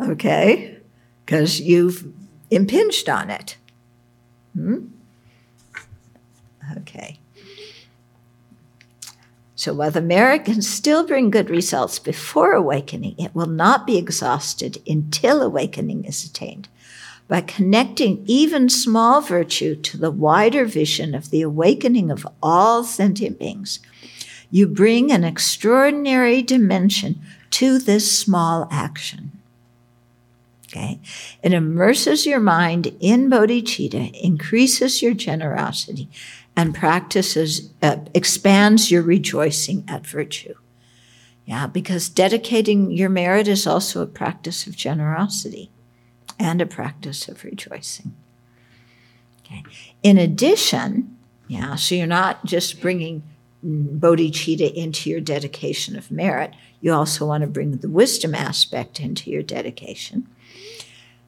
Okay? 0.00 0.76
Because 1.24 1.60
you've 1.60 2.12
impinged 2.50 3.08
on 3.08 3.30
it. 3.30 3.56
Hmm? 4.54 4.86
Okay. 6.78 7.18
So 9.54 9.74
while 9.74 9.90
the 9.90 10.00
merit 10.00 10.44
can 10.44 10.62
still 10.62 11.06
bring 11.06 11.30
good 11.30 11.50
results 11.50 11.98
before 11.98 12.52
awakening, 12.52 13.14
it 13.18 13.34
will 13.34 13.46
not 13.46 13.86
be 13.86 13.98
exhausted 13.98 14.82
until 14.86 15.42
awakening 15.42 16.04
is 16.04 16.24
attained 16.24 16.68
by 17.28 17.42
connecting 17.42 18.24
even 18.26 18.70
small 18.70 19.20
virtue 19.20 19.76
to 19.76 19.98
the 19.98 20.10
wider 20.10 20.64
vision 20.64 21.14
of 21.14 21.30
the 21.30 21.42
awakening 21.42 22.10
of 22.10 22.26
all 22.42 22.82
sentient 22.82 23.38
beings, 23.38 23.80
you 24.50 24.66
bring 24.66 25.12
an 25.12 25.24
extraordinary 25.24 26.40
dimension 26.40 27.20
to 27.50 27.78
this 27.78 28.18
small 28.18 28.66
action. 28.70 29.30
Okay? 30.66 31.00
It 31.42 31.52
immerses 31.52 32.24
your 32.24 32.40
mind 32.40 32.94
in 32.98 33.28
bodhicitta, 33.28 34.18
increases 34.20 35.02
your 35.02 35.14
generosity, 35.14 36.08
and 36.56 36.74
practices, 36.74 37.70
uh, 37.82 37.98
expands 38.14 38.90
your 38.90 39.02
rejoicing 39.02 39.84
at 39.86 40.06
virtue. 40.06 40.54
Yeah, 41.44 41.66
because 41.66 42.08
dedicating 42.08 42.90
your 42.90 43.08
merit 43.08 43.48
is 43.48 43.66
also 43.66 44.02
a 44.02 44.06
practice 44.06 44.66
of 44.66 44.76
generosity 44.76 45.70
and 46.38 46.60
a 46.60 46.66
practice 46.66 47.28
of 47.28 47.44
rejoicing. 47.44 48.14
Okay. 49.44 49.64
In 50.02 50.18
addition, 50.18 51.16
yeah, 51.48 51.76
so 51.76 51.94
you're 51.94 52.06
not 52.06 52.44
just 52.44 52.80
bringing 52.80 53.22
bodhicitta 53.64 54.72
into 54.72 55.10
your 55.10 55.20
dedication 55.20 55.96
of 55.96 56.10
merit, 56.10 56.52
you 56.80 56.92
also 56.92 57.26
want 57.26 57.40
to 57.42 57.48
bring 57.48 57.76
the 57.76 57.88
wisdom 57.88 58.34
aspect 58.34 59.00
into 59.00 59.30
your 59.30 59.42
dedication. 59.42 60.28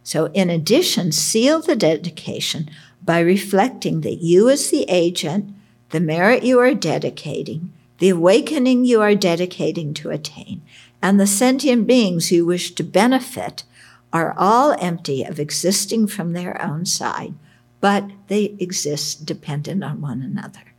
So, 0.02 0.26
in 0.26 0.48
addition, 0.48 1.12
seal 1.12 1.61
the 1.61 1.76
dedication 1.76 2.70
by 3.02 3.20
reflecting 3.20 4.02
that 4.02 4.16
you, 4.16 4.48
as 4.48 4.70
the 4.70 4.84
agent, 4.88 5.52
the 5.90 6.00
merit 6.00 6.42
you 6.42 6.58
are 6.58 6.74
dedicating, 6.74 7.72
the 7.98 8.11
awakening 8.11 8.84
you 8.84 9.00
are 9.00 9.14
dedicating 9.14 9.92
to 9.94 10.11
attain, 10.11 10.62
and 11.02 11.18
the 11.18 11.26
sentient 11.26 11.86
beings 11.86 12.30
you 12.30 12.46
wish 12.46 12.74
to 12.74 12.82
benefit 12.82 13.64
are 14.12 14.34
all 14.36 14.76
empty 14.80 15.22
of 15.22 15.38
existing 15.38 16.06
from 16.06 16.32
their 16.32 16.61
own 16.62 16.84
side, 16.84 17.34
but 17.80 18.11
they 18.26 18.56
exist 18.58 19.24
dependent 19.24 19.84
on 19.84 20.00
one 20.00 20.22
another. 20.22 20.74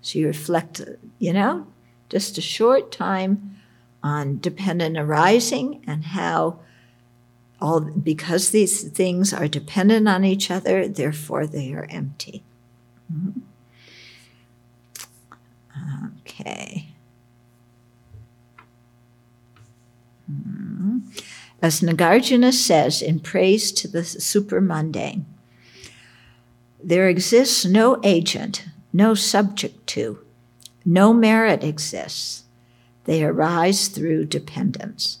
So 0.00 0.18
you 0.18 0.26
reflect, 0.26 0.80
you 1.18 1.32
know, 1.32 1.66
just 2.08 2.38
a 2.38 2.42
short 2.42 2.90
time 2.90 3.56
on 4.02 4.38
dependent 4.38 4.96
arising 4.96 5.82
and 5.86 6.04
how 6.04 6.60
all 7.60 7.80
because 7.80 8.50
these 8.50 8.84
things 8.84 9.32
are 9.32 9.48
dependent 9.48 10.08
on 10.08 10.24
each 10.24 10.50
other, 10.50 10.86
therefore 10.88 11.46
they 11.46 11.72
are 11.72 11.86
empty. 11.90 12.44
Mhm. 13.12 13.42
Okay. 16.20 16.94
Mhm. 20.30 21.02
As 21.60 21.80
Nagarjuna 21.80 22.52
says 22.52 23.02
in 23.02 23.20
praise 23.20 23.72
to 23.72 23.88
the 23.88 24.00
supramundane, 24.00 25.24
there 26.82 27.08
exists 27.08 27.64
no 27.64 28.00
agent, 28.04 28.64
no 28.92 29.14
subject 29.14 29.86
to, 29.88 30.20
no 30.84 31.12
merit 31.12 31.64
exists. 31.64 32.44
They 33.04 33.24
arise 33.24 33.88
through 33.88 34.26
dependence. 34.26 35.18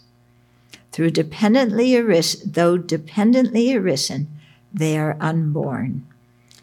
Through 0.92 1.10
dependently 1.10 1.96
arisen, 1.96 2.52
though 2.52 2.76
dependently 2.76 3.74
arisen, 3.74 4.28
they 4.72 4.96
are 4.98 5.16
unborn. 5.20 6.06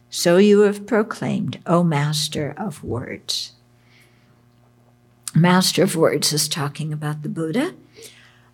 So 0.09 0.37
you 0.37 0.61
have 0.61 0.87
proclaimed, 0.87 1.59
O 1.65 1.83
Master 1.83 2.53
of 2.57 2.83
Words. 2.83 3.51
Master 5.33 5.83
of 5.83 5.95
Words 5.97 6.31
is 6.31 6.47
talking 6.47 6.93
about 6.93 7.21
the 7.21 7.29
Buddha. 7.29 7.73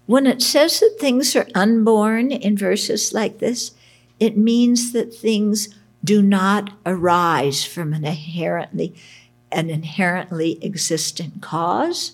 When 0.05 0.27
it 0.27 0.41
says 0.41 0.79
that 0.79 0.97
things 0.99 1.35
are 1.35 1.47
unborn 1.55 2.31
in 2.31 2.57
verses 2.57 3.13
like 3.13 3.39
this, 3.39 3.71
it 4.19 4.37
means 4.37 4.91
that 4.93 5.13
things 5.13 5.69
do 6.03 6.21
not 6.21 6.73
arise 6.85 7.63
from 7.63 7.93
an 7.93 8.05
inherently 8.05 8.95
an 9.51 9.69
inherently 9.69 10.57
existent 10.63 11.41
cause. 11.41 12.13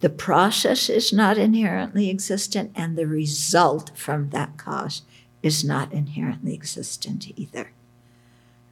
The 0.00 0.08
process 0.08 0.88
is 0.88 1.12
not 1.12 1.36
inherently 1.36 2.08
existent, 2.08 2.72
and 2.74 2.96
the 2.96 3.06
result 3.06 3.90
from 3.96 4.30
that 4.30 4.56
cause 4.56 5.02
is 5.42 5.64
not 5.64 5.92
inherently 5.92 6.54
existent 6.54 7.32
either. 7.36 7.72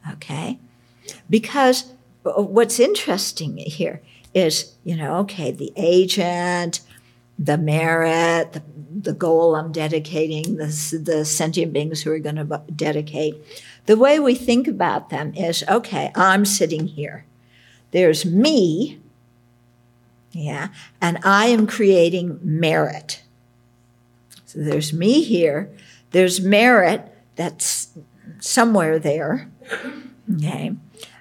Okay? 0.09 0.59
Because 1.29 1.91
what's 2.23 2.79
interesting 2.79 3.57
here 3.57 4.01
is, 4.33 4.73
you 4.83 4.95
know, 4.95 5.17
okay, 5.17 5.51
the 5.51 5.73
agent, 5.75 6.81
the 7.39 7.57
merit, 7.57 8.53
the, 8.53 8.63
the 9.01 9.13
goal 9.13 9.55
I'm 9.55 9.71
dedicating, 9.71 10.57
the, 10.57 11.01
the 11.01 11.23
sentient 11.23 11.73
beings 11.73 12.01
who 12.01 12.11
are 12.11 12.19
going 12.19 12.35
to 12.35 12.61
dedicate. 12.75 13.35
The 13.85 13.97
way 13.97 14.19
we 14.19 14.35
think 14.35 14.67
about 14.67 15.09
them 15.09 15.33
is 15.35 15.63
okay, 15.69 16.11
I'm 16.15 16.45
sitting 16.45 16.87
here. 16.87 17.25
There's 17.91 18.25
me, 18.25 18.99
yeah, 20.31 20.69
and 21.01 21.19
I 21.23 21.47
am 21.47 21.67
creating 21.67 22.39
merit. 22.41 23.21
So 24.45 24.59
there's 24.59 24.93
me 24.93 25.23
here, 25.23 25.71
there's 26.11 26.41
merit 26.41 27.13
that's 27.35 27.89
somewhere 28.39 28.99
there, 28.99 29.49
okay. 30.35 30.75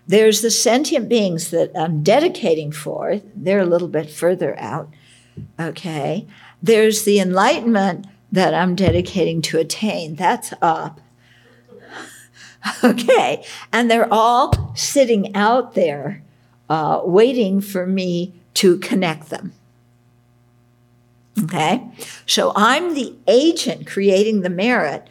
There's 0.08 0.40
the 0.40 0.52
sentient 0.52 1.08
beings 1.08 1.50
that 1.50 1.72
I'm 1.76 2.04
dedicating 2.04 2.70
for, 2.70 3.20
they're 3.34 3.60
a 3.60 3.66
little 3.66 3.88
bit 3.88 4.08
further 4.08 4.58
out, 4.58 4.88
okay. 5.58 6.26
There's 6.62 7.04
the 7.04 7.20
enlightenment 7.20 8.06
that 8.32 8.54
I'm 8.54 8.74
dedicating 8.74 9.42
to 9.42 9.58
attain, 9.58 10.16
that's 10.16 10.52
up. 10.60 11.00
Okay, 12.82 13.44
and 13.72 13.88
they're 13.88 14.12
all 14.12 14.74
sitting 14.74 15.36
out 15.36 15.74
there 15.74 16.24
uh, 16.68 17.00
waiting 17.04 17.60
for 17.60 17.86
me 17.86 18.34
to 18.54 18.76
connect 18.78 19.30
them. 19.30 19.52
Okay, 21.44 21.88
so 22.26 22.52
I'm 22.56 22.94
the 22.94 23.14
agent 23.28 23.86
creating 23.86 24.40
the 24.40 24.50
merit, 24.50 25.06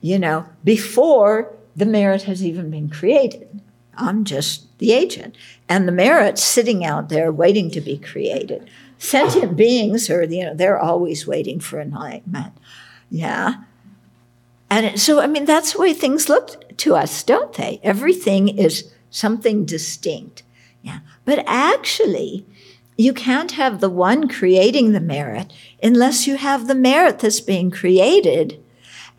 you 0.00 0.20
know, 0.20 0.46
before 0.62 1.52
the 1.74 1.86
merit 1.86 2.22
has 2.22 2.44
even 2.44 2.70
been 2.70 2.90
created. 2.90 3.60
I'm 3.96 4.24
just 4.24 4.66
the 4.78 4.92
agent. 4.92 5.34
And 5.68 5.86
the 5.86 5.92
merit's 5.92 6.42
sitting 6.42 6.84
out 6.84 7.08
there 7.08 7.32
waiting 7.32 7.70
to 7.72 7.80
be 7.80 7.98
created. 7.98 8.68
Sentient 8.98 9.56
beings 9.56 10.08
are, 10.10 10.24
you 10.24 10.44
know, 10.44 10.54
they're 10.54 10.78
always 10.78 11.26
waiting 11.26 11.60
for 11.60 11.80
enlightenment. 11.80 12.52
Yeah. 13.10 13.64
And 14.70 15.00
so, 15.00 15.20
I 15.20 15.26
mean, 15.26 15.44
that's 15.44 15.74
the 15.74 15.80
way 15.80 15.92
things 15.92 16.28
look 16.28 16.76
to 16.78 16.94
us, 16.96 17.22
don't 17.22 17.52
they? 17.54 17.80
Everything 17.82 18.48
is 18.48 18.90
something 19.10 19.64
distinct. 19.64 20.42
Yeah. 20.82 21.00
But 21.24 21.44
actually, 21.46 22.46
you 22.96 23.12
can't 23.12 23.52
have 23.52 23.80
the 23.80 23.90
one 23.90 24.28
creating 24.28 24.92
the 24.92 25.00
merit 25.00 25.52
unless 25.82 26.26
you 26.26 26.36
have 26.36 26.66
the 26.66 26.74
merit 26.74 27.18
that's 27.18 27.40
being 27.40 27.70
created 27.70 28.62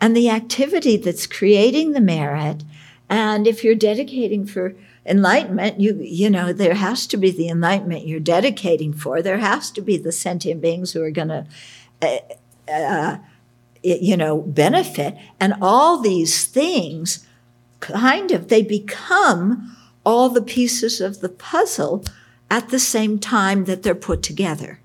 and 0.00 0.16
the 0.16 0.30
activity 0.30 0.96
that's 0.96 1.26
creating 1.26 1.92
the 1.92 2.00
merit. 2.00 2.64
And 3.08 3.46
if 3.46 3.64
you're 3.64 3.74
dedicating 3.74 4.46
for 4.46 4.74
enlightenment, 5.08 5.80
you 5.80 5.98
you 6.00 6.30
know 6.30 6.52
there 6.52 6.74
has 6.74 7.06
to 7.08 7.16
be 7.16 7.30
the 7.30 7.48
enlightenment 7.48 8.06
you're 8.06 8.20
dedicating 8.20 8.92
for. 8.92 9.22
There 9.22 9.38
has 9.38 9.70
to 9.72 9.80
be 9.80 9.96
the 9.96 10.12
sentient 10.12 10.60
beings 10.60 10.92
who 10.92 11.02
are 11.02 11.10
going 11.10 11.28
to. 11.28 11.46
Uh, 12.00 12.18
uh, 12.70 13.16
you 13.82 14.16
know, 14.16 14.38
benefit. 14.38 15.16
And 15.38 15.54
all 15.60 15.98
these 15.98 16.46
things 16.46 17.26
kind 17.80 18.30
of, 18.30 18.48
they 18.48 18.62
become 18.62 19.76
all 20.04 20.28
the 20.28 20.42
pieces 20.42 21.00
of 21.00 21.20
the 21.20 21.28
puzzle 21.28 22.04
at 22.50 22.70
the 22.70 22.78
same 22.78 23.18
time 23.18 23.64
that 23.66 23.82
they're 23.82 23.94
put 23.94 24.22
together. 24.22 24.80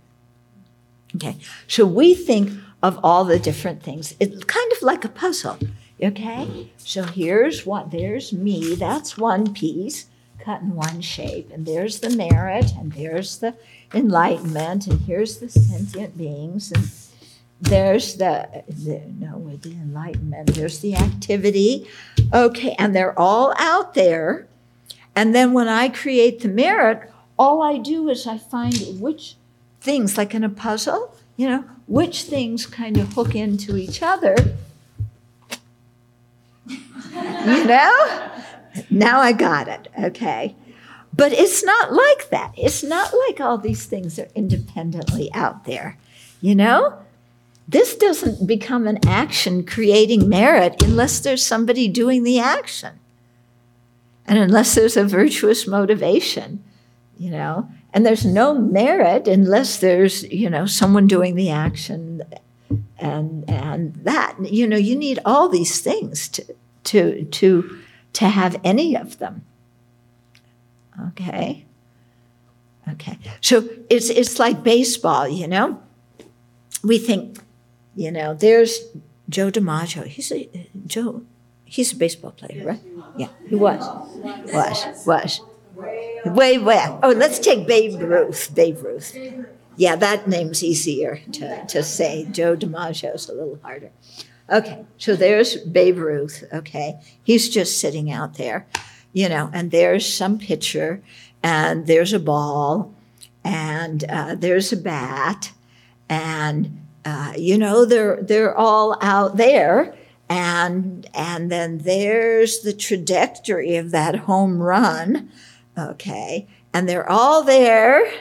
Okay. 1.15 1.37
So 1.67 1.85
we 1.85 2.13
think 2.13 2.51
of 2.81 2.99
all 3.03 3.23
the 3.23 3.39
different 3.39 3.81
things. 3.81 4.15
It's 4.19 4.43
kind 4.43 4.71
of 4.73 4.81
like 4.81 5.05
a 5.05 5.09
puzzle. 5.09 5.57
Okay. 6.01 6.71
So 6.77 7.03
here's 7.03 7.65
what, 7.65 7.91
there's 7.91 8.33
me. 8.33 8.75
That's 8.75 9.17
one 9.17 9.53
piece 9.53 10.07
cut 10.43 10.61
in 10.61 10.75
one 10.75 11.01
shape. 11.01 11.51
And 11.51 11.65
there's 11.65 11.99
the 11.99 12.09
merit, 12.09 12.73
and 12.77 12.91
there's 12.91 13.37
the 13.37 13.55
enlightenment, 13.93 14.87
and 14.87 15.01
here's 15.01 15.37
the 15.37 15.49
sentient 15.49 16.17
beings. 16.17 16.71
And 16.71 16.89
there's 17.63 18.15
the, 18.15 18.63
the 18.67 19.01
no 19.19 19.37
with 19.37 19.61
the 19.61 19.71
enlightenment 19.71 20.53
there's 20.53 20.79
the 20.79 20.95
activity 20.95 21.87
okay 22.33 22.75
and 22.77 22.93
they're 22.93 23.17
all 23.17 23.53
out 23.57 23.93
there 23.93 24.45
and 25.15 25.33
then 25.33 25.53
when 25.53 25.69
i 25.69 25.87
create 25.87 26.41
the 26.41 26.49
merit 26.49 27.09
all 27.39 27.61
i 27.61 27.77
do 27.77 28.09
is 28.09 28.27
i 28.27 28.37
find 28.37 28.99
which 28.99 29.37
things 29.79 30.17
like 30.17 30.35
in 30.35 30.43
a 30.43 30.49
puzzle 30.49 31.15
you 31.37 31.47
know 31.47 31.63
which 31.87 32.23
things 32.23 32.65
kind 32.65 32.97
of 32.97 33.13
hook 33.13 33.33
into 33.33 33.77
each 33.77 34.03
other 34.03 34.35
you 36.67 37.63
know 37.63 38.31
now 38.89 39.19
i 39.19 39.31
got 39.31 39.67
it. 39.67 39.87
Okay. 40.01 40.55
But 41.15 41.31
it's 41.31 41.63
not 41.63 41.93
like 41.93 42.29
that. 42.31 42.53
It's 42.57 42.83
not 42.83 43.13
like 43.27 43.39
all 43.39 43.57
these 43.57 43.85
things 43.85 44.17
are 44.17 44.29
independently 44.33 45.31
out 45.33 45.65
there. 45.65 45.97
You 46.41 46.55
know? 46.55 46.99
This 47.67 47.95
doesn't 47.95 48.45
become 48.45 48.87
an 48.87 48.99
action 49.07 49.65
creating 49.65 50.27
merit 50.27 50.83
unless 50.83 51.19
there's 51.19 51.45
somebody 51.45 51.87
doing 51.87 52.23
the 52.23 52.39
action. 52.39 52.99
And 54.25 54.37
unless 54.37 54.75
there's 54.75 54.97
a 54.97 55.05
virtuous 55.05 55.67
motivation, 55.67 56.63
you 57.17 57.29
know, 57.29 57.69
and 57.93 58.05
there's 58.05 58.25
no 58.25 58.53
merit 58.53 59.27
unless 59.27 59.77
there's, 59.77 60.23
you 60.23 60.49
know, 60.49 60.65
someone 60.65 61.07
doing 61.07 61.35
the 61.35 61.51
action 61.51 62.21
and 62.97 63.49
and 63.49 63.93
that. 63.95 64.35
You 64.41 64.67
know, 64.67 64.77
you 64.77 64.95
need 64.95 65.19
all 65.25 65.47
these 65.47 65.79
things 65.81 66.27
to 66.29 66.55
to 66.85 67.25
to 67.25 67.79
to 68.13 68.29
have 68.29 68.59
any 68.63 68.95
of 68.95 69.17
them. 69.17 69.45
Okay. 71.09 71.65
Okay. 72.89 73.17
So 73.41 73.67
it's 73.89 74.09
it's 74.09 74.39
like 74.39 74.63
baseball, 74.63 75.27
you 75.27 75.47
know. 75.47 75.81
We 76.83 76.97
think 76.97 77.39
you 77.95 78.11
know, 78.11 78.33
there's 78.33 78.79
Joe 79.29 79.51
DiMaggio. 79.51 80.07
He's 80.07 80.31
a 80.31 80.49
Joe. 80.85 81.23
He's 81.65 81.93
a 81.93 81.95
baseball 81.95 82.31
player, 82.31 82.65
right? 82.65 82.81
Yeah, 83.17 83.29
he 83.47 83.55
was. 83.55 83.81
Was 84.53 85.05
was. 85.05 85.41
Way 86.25 86.57
back. 86.57 86.99
Oh, 87.03 87.09
let's 87.11 87.39
take 87.39 87.67
Babe 87.67 87.99
Ruth. 87.99 88.53
Babe 88.53 88.77
Ruth. 88.81 89.15
Yeah, 89.75 89.95
that 89.95 90.27
name's 90.27 90.63
easier 90.63 91.21
to, 91.33 91.65
to 91.65 91.83
say. 91.83 92.27
Joe 92.29 92.55
DiMaggio's 92.55 93.27
a 93.27 93.33
little 93.33 93.59
harder. 93.63 93.89
Okay, 94.51 94.85
so 94.97 95.15
there's 95.15 95.57
Babe 95.57 95.97
Ruth. 95.97 96.43
Okay, 96.53 96.99
he's 97.23 97.49
just 97.49 97.79
sitting 97.79 98.11
out 98.11 98.35
there, 98.35 98.67
you 99.13 99.29
know, 99.29 99.49
and 99.53 99.71
there's 99.71 100.11
some 100.11 100.37
pitcher, 100.37 101.01
and 101.41 101.87
there's 101.87 102.11
a 102.11 102.19
ball, 102.19 102.93
and 103.43 104.03
uh, 104.09 104.35
there's 104.35 104.73
a 104.73 104.77
bat, 104.77 105.53
and 106.09 106.81
uh, 107.05 107.33
you 107.37 107.57
know 107.57 107.85
they're 107.85 108.21
they're 108.21 108.55
all 108.55 108.97
out 109.01 109.37
there, 109.37 109.95
and 110.29 111.07
and 111.13 111.49
then 111.49 111.79
there's 111.79 112.61
the 112.61 112.73
trajectory 112.73 113.77
of 113.77 113.91
that 113.91 114.15
home 114.15 114.61
run, 114.61 115.31
okay, 115.77 116.47
and 116.73 116.89
they're 116.89 117.09
all 117.09 117.43
there. 117.43 118.11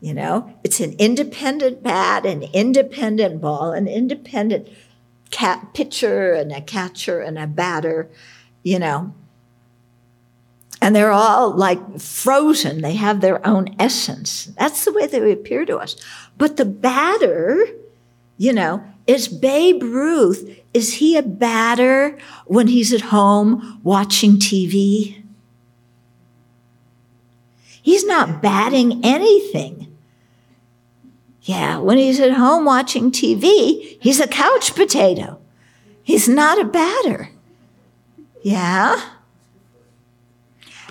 You 0.00 0.14
know, 0.14 0.54
it's 0.62 0.80
an 0.80 0.94
independent 0.98 1.82
bat, 1.82 2.24
an 2.24 2.44
independent 2.54 3.40
ball, 3.40 3.72
an 3.72 3.88
independent 3.88 4.68
cat 5.30 5.74
pitcher, 5.74 6.32
and 6.32 6.52
a 6.52 6.60
catcher, 6.60 7.20
and 7.20 7.38
a 7.38 7.46
batter. 7.46 8.08
You 8.62 8.78
know, 8.78 9.14
and 10.80 10.94
they're 10.94 11.12
all 11.12 11.50
like 11.50 12.00
frozen. 12.00 12.82
They 12.82 12.94
have 12.94 13.20
their 13.20 13.44
own 13.46 13.74
essence. 13.78 14.46
That's 14.58 14.84
the 14.84 14.92
way 14.92 15.06
they 15.06 15.32
appear 15.32 15.64
to 15.66 15.78
us. 15.78 15.96
But 16.36 16.56
the 16.56 16.64
batter, 16.64 17.66
you 18.36 18.52
know, 18.52 18.84
is 19.06 19.26
Babe 19.26 19.82
Ruth. 19.82 20.56
Is 20.72 20.94
he 20.94 21.16
a 21.16 21.22
batter 21.22 22.16
when 22.46 22.68
he's 22.68 22.92
at 22.92 23.00
home 23.00 23.80
watching 23.82 24.36
TV? 24.36 25.24
He's 27.82 28.04
not 28.04 28.42
batting 28.42 29.04
anything. 29.04 29.87
Yeah, 31.48 31.78
when 31.78 31.96
he's 31.96 32.20
at 32.20 32.32
home 32.32 32.66
watching 32.66 33.10
TV, 33.10 33.96
he's 34.02 34.20
a 34.20 34.28
couch 34.28 34.74
potato. 34.74 35.40
He's 36.02 36.28
not 36.28 36.60
a 36.60 36.64
batter. 36.64 37.30
Yeah? 38.42 39.00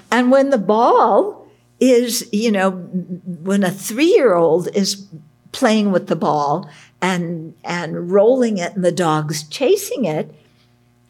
And 0.10 0.32
when 0.32 0.50
the 0.50 0.58
ball 0.58 1.48
is, 1.80 2.28
you 2.34 2.52
know, 2.52 2.72
when 2.72 3.64
a 3.64 3.70
three 3.70 4.08
year 4.08 4.34
old 4.34 4.76
is 4.76 5.06
playing 5.52 5.92
with 5.92 6.08
the 6.08 6.16
ball 6.16 6.68
and, 7.04 7.54
and 7.64 8.10
rolling 8.12 8.58
it 8.58 8.74
and 8.74 8.84
the 8.84 8.92
dog's 8.92 9.48
chasing 9.48 10.06
it, 10.06 10.34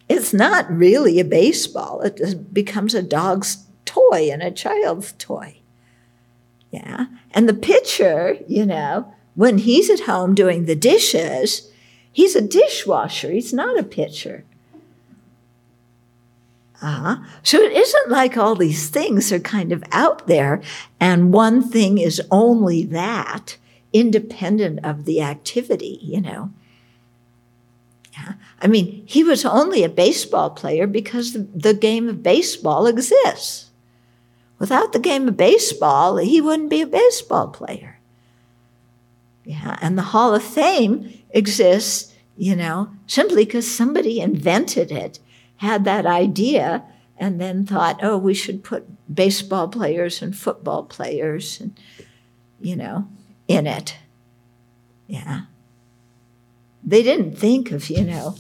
it's 0.10 0.34
not 0.34 0.70
really 0.70 1.22
a 1.22 1.26
baseball. 1.26 2.02
It 2.02 2.54
becomes 2.54 2.94
a 2.94 3.02
dog's 3.02 3.64
toy 3.86 4.30
and 4.30 4.44
a 4.44 4.52
child's 4.52 5.14
toy. 5.14 5.60
Yeah. 6.70 7.06
And 7.32 7.48
the 7.48 7.54
pitcher, 7.54 8.38
you 8.46 8.66
know, 8.66 9.14
when 9.38 9.60
he's 9.60 9.88
at 9.92 10.00
home 10.02 10.34
doing 10.34 10.66
the 10.66 10.76
dishes, 10.76 11.72
he's 12.12 12.36
a 12.36 12.42
dishwasher. 12.42 13.32
He's 13.32 13.54
not 13.54 13.78
a 13.78 13.84
pitcher. 13.84 14.44
Uh-huh. 16.82 17.18
So 17.44 17.60
it 17.60 17.72
isn't 17.72 18.10
like 18.10 18.36
all 18.36 18.56
these 18.56 18.90
things 18.90 19.32
are 19.32 19.40
kind 19.40 19.72
of 19.72 19.84
out 19.92 20.26
there 20.26 20.64
and 21.00 21.32
one 21.32 21.62
thing 21.62 22.00
is 22.00 22.20
only 22.32 22.84
that, 22.86 23.58
independent 23.94 24.84
of 24.84 25.06
the 25.06 25.22
activity, 25.22 26.00
you 26.02 26.20
know. 26.20 26.52
Yeah. 28.14 28.34
I 28.60 28.66
mean, 28.66 29.04
he 29.06 29.24
was 29.24 29.46
only 29.46 29.84
a 29.84 29.90
baseball 29.90 30.50
player 30.50 30.88
because 30.88 31.34
the, 31.34 31.48
the 31.54 31.76
game 31.76 32.10
of 32.10 32.24
baseball 32.24 32.88
exists. 32.88 33.70
Without 34.58 34.94
the 34.94 35.00
game 35.00 35.28
of 35.28 35.38
baseball, 35.38 36.18
he 36.18 36.42
wouldn't 36.42 36.72
be 36.72 36.82
a 36.82 36.88
baseball 36.88 37.50
player. 37.50 37.97
Yeah, 39.48 39.78
and 39.82 39.98
the 39.98 40.02
Hall 40.02 40.36
of 40.36 40.44
Fame 40.44 41.10
exists, 41.30 42.14
you 42.36 42.54
know, 42.54 42.90
simply 43.08 43.46
because 43.46 43.66
somebody 43.66 44.20
invented 44.20 44.92
it 44.92 45.20
had 45.56 45.86
that 45.86 46.06
idea 46.06 46.84
and 47.18 47.40
then 47.40 47.66
thought, 47.66 48.02
oh, 48.04 48.18
we 48.18 48.34
should 48.34 48.62
put 48.62 48.86
baseball 49.14 49.70
players 49.70 50.22
and 50.22 50.36
football 50.36 50.84
players 50.84 51.62
and, 51.62 51.80
you 52.60 52.76
know, 52.76 53.08
in 53.48 53.68
it. 53.68 53.96
Yeah. 55.08 55.44
They 56.84 57.02
didn't 57.02 57.38
think 57.38 57.72
of, 57.72 57.90
you 57.90 58.04
know, 58.04 58.36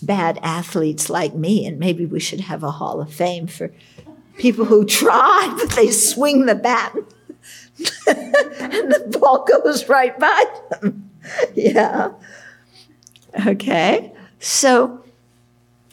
bad 0.00 0.38
athletes 0.42 1.10
like 1.10 1.34
me, 1.34 1.66
and 1.66 1.78
maybe 1.78 2.06
we 2.06 2.18
should 2.18 2.40
have 2.40 2.62
a 2.62 2.70
Hall 2.70 3.02
of 3.02 3.12
Fame 3.12 3.46
for 3.46 3.74
people 4.38 4.64
who 4.64 4.84
try, 4.86 5.54
but 5.58 5.76
they 5.76 5.90
swing 5.90 6.46
the 6.46 6.54
bat 6.54 6.96
and 8.06 8.92
the 8.92 9.18
ball 9.20 9.44
goes 9.44 9.88
right 9.88 10.18
by 10.18 10.44
them. 10.70 11.10
yeah. 11.54 12.12
Okay. 13.46 14.12
So, 14.38 15.04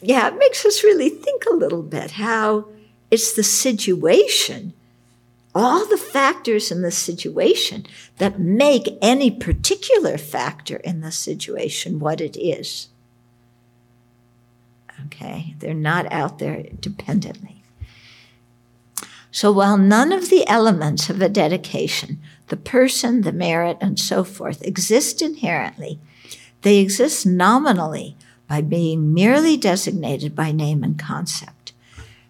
yeah, 0.00 0.28
it 0.28 0.38
makes 0.38 0.64
us 0.64 0.84
really 0.84 1.08
think 1.08 1.44
a 1.46 1.54
little 1.54 1.82
bit 1.82 2.12
how 2.12 2.68
it's 3.10 3.32
the 3.32 3.42
situation, 3.42 4.72
all 5.54 5.86
the 5.86 5.96
factors 5.96 6.70
in 6.70 6.82
the 6.82 6.90
situation 6.90 7.86
that 8.18 8.40
make 8.40 8.98
any 9.00 9.30
particular 9.30 10.18
factor 10.18 10.76
in 10.76 11.00
the 11.00 11.12
situation 11.12 12.00
what 12.00 12.20
it 12.20 12.36
is. 12.36 12.88
Okay, 15.06 15.54
they're 15.58 15.74
not 15.74 16.10
out 16.10 16.38
there 16.38 16.64
dependently. 16.80 17.53
So 19.34 19.50
while 19.50 19.76
none 19.76 20.12
of 20.12 20.30
the 20.30 20.46
elements 20.46 21.10
of 21.10 21.20
a 21.20 21.28
dedication, 21.28 22.20
the 22.46 22.56
person, 22.56 23.22
the 23.22 23.32
merit, 23.32 23.76
and 23.80 23.98
so 23.98 24.22
forth, 24.22 24.62
exist 24.62 25.20
inherently, 25.20 25.98
they 26.62 26.78
exist 26.78 27.26
nominally 27.26 28.16
by 28.48 28.60
being 28.60 29.12
merely 29.12 29.56
designated 29.56 30.36
by 30.36 30.52
name 30.52 30.84
and 30.84 30.96
concept. 30.96 31.72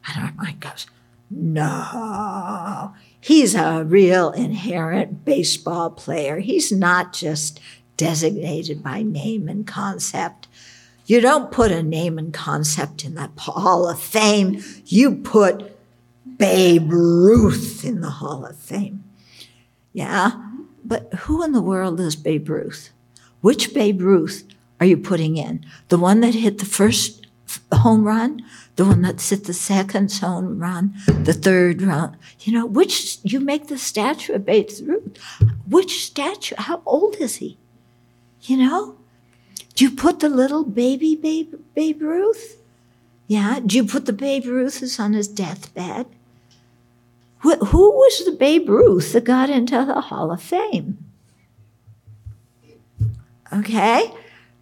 And 0.09 0.25
our 0.25 0.33
mind 0.33 0.61
goes, 0.61 0.87
no, 1.31 2.95
he's 3.21 3.55
a 3.55 3.85
real 3.85 4.31
inherent 4.31 5.27
baseball 5.27 5.91
player. 5.91 6.39
He's 6.39 6.73
not 6.73 7.13
just 7.13 7.61
designated 7.99 8.83
by 8.83 9.03
name 9.03 9.47
and 9.47 9.67
concept. 9.67 10.49
You 11.05 11.21
don't 11.21 11.53
put 11.53 11.71
a 11.71 11.83
name 11.83 12.17
and 12.17 12.33
concept 12.33 13.05
in 13.05 13.15
the 13.15 13.29
Hall 13.37 13.91
of 13.91 14.01
Fame. 14.01 14.65
You 14.87 15.17
put 15.17 15.74
Babe 16.37 16.91
Ruth 16.91 17.85
in 17.85 18.01
the 18.01 18.11
Hall 18.11 18.45
of 18.45 18.57
Fame. 18.57 19.05
Yeah, 19.93 20.33
but 20.85 21.13
who 21.15 21.43
in 21.43 21.53
the 21.53 21.63
world 21.63 22.01
is 22.01 22.17
Babe 22.17 22.49
Ruth? 22.49 22.91
Which 23.41 23.75
Babe 23.75 24.01
Ruth 24.01 24.45
are 24.81 24.87
you 24.87 24.97
putting 24.97 25.37
in? 25.37 25.65
The 25.89 25.99
one 25.99 26.21
that 26.21 26.35
hit 26.35 26.59
the 26.59 26.65
first 26.67 27.27
home 27.73 28.05
run? 28.05 28.43
The 28.77 28.85
one 28.85 29.03
that's 29.03 29.31
hit 29.31 29.45
the 29.45 29.53
second 29.53 30.13
home 30.13 30.59
run? 30.59 30.95
The 31.07 31.33
third 31.33 31.83
run? 31.83 32.17
You 32.41 32.53
know, 32.55 32.67
which, 32.67 33.19
you 33.23 33.39
make 33.39 33.69
the 33.69 33.79
statue 33.79 34.33
of 34.33 34.45
Babe 34.45 34.69
Ruth. 34.85 35.17
Which 35.69 36.05
statue? 36.05 36.57
How 36.59 36.83
old 36.85 37.17
is 37.17 37.37
he? 37.37 37.59
You 38.43 38.57
know? 38.57 38.97
Do 39.75 39.85
you 39.85 39.91
put 39.91 40.21
the 40.21 40.29
little 40.29 40.65
baby 40.65 41.15
Babe, 41.15 41.55
Babe 41.75 42.03
Ruth? 42.03 42.59
Yeah. 43.27 43.61
Do 43.65 43.77
you 43.77 43.85
put 43.85 44.07
the 44.07 44.13
Babe 44.13 44.47
Ruth 44.47 44.79
who's 44.79 44.99
on 44.99 45.13
his 45.13 45.29
deathbed? 45.29 46.07
Wh- 47.45 47.63
who 47.67 47.93
was 47.93 48.25
the 48.25 48.33
Babe 48.33 48.69
Ruth 48.71 49.13
that 49.13 49.25
got 49.25 49.51
into 49.51 49.85
the 49.85 50.01
Hall 50.01 50.33
of 50.33 50.43
Fame? 50.43 50.99
Okay. 53.53 54.11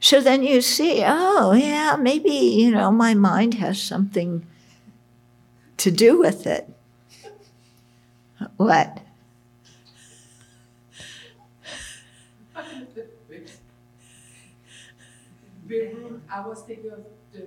So 0.00 0.20
then 0.20 0.42
you 0.42 0.60
see, 0.60 1.04
oh, 1.06 1.52
yeah, 1.52 1.96
maybe, 1.96 2.30
you 2.30 2.72
know, 2.72 2.90
my 2.90 3.14
mind 3.14 3.54
has 3.54 3.80
something 3.80 4.44
to 5.76 5.92
do 5.92 6.18
with 6.18 6.44
it. 6.44 6.68
What? 8.56 8.98
I 16.28 16.40
was 16.40 16.62
thinking 16.62 16.90
of 16.90 17.04
the. 17.32 17.46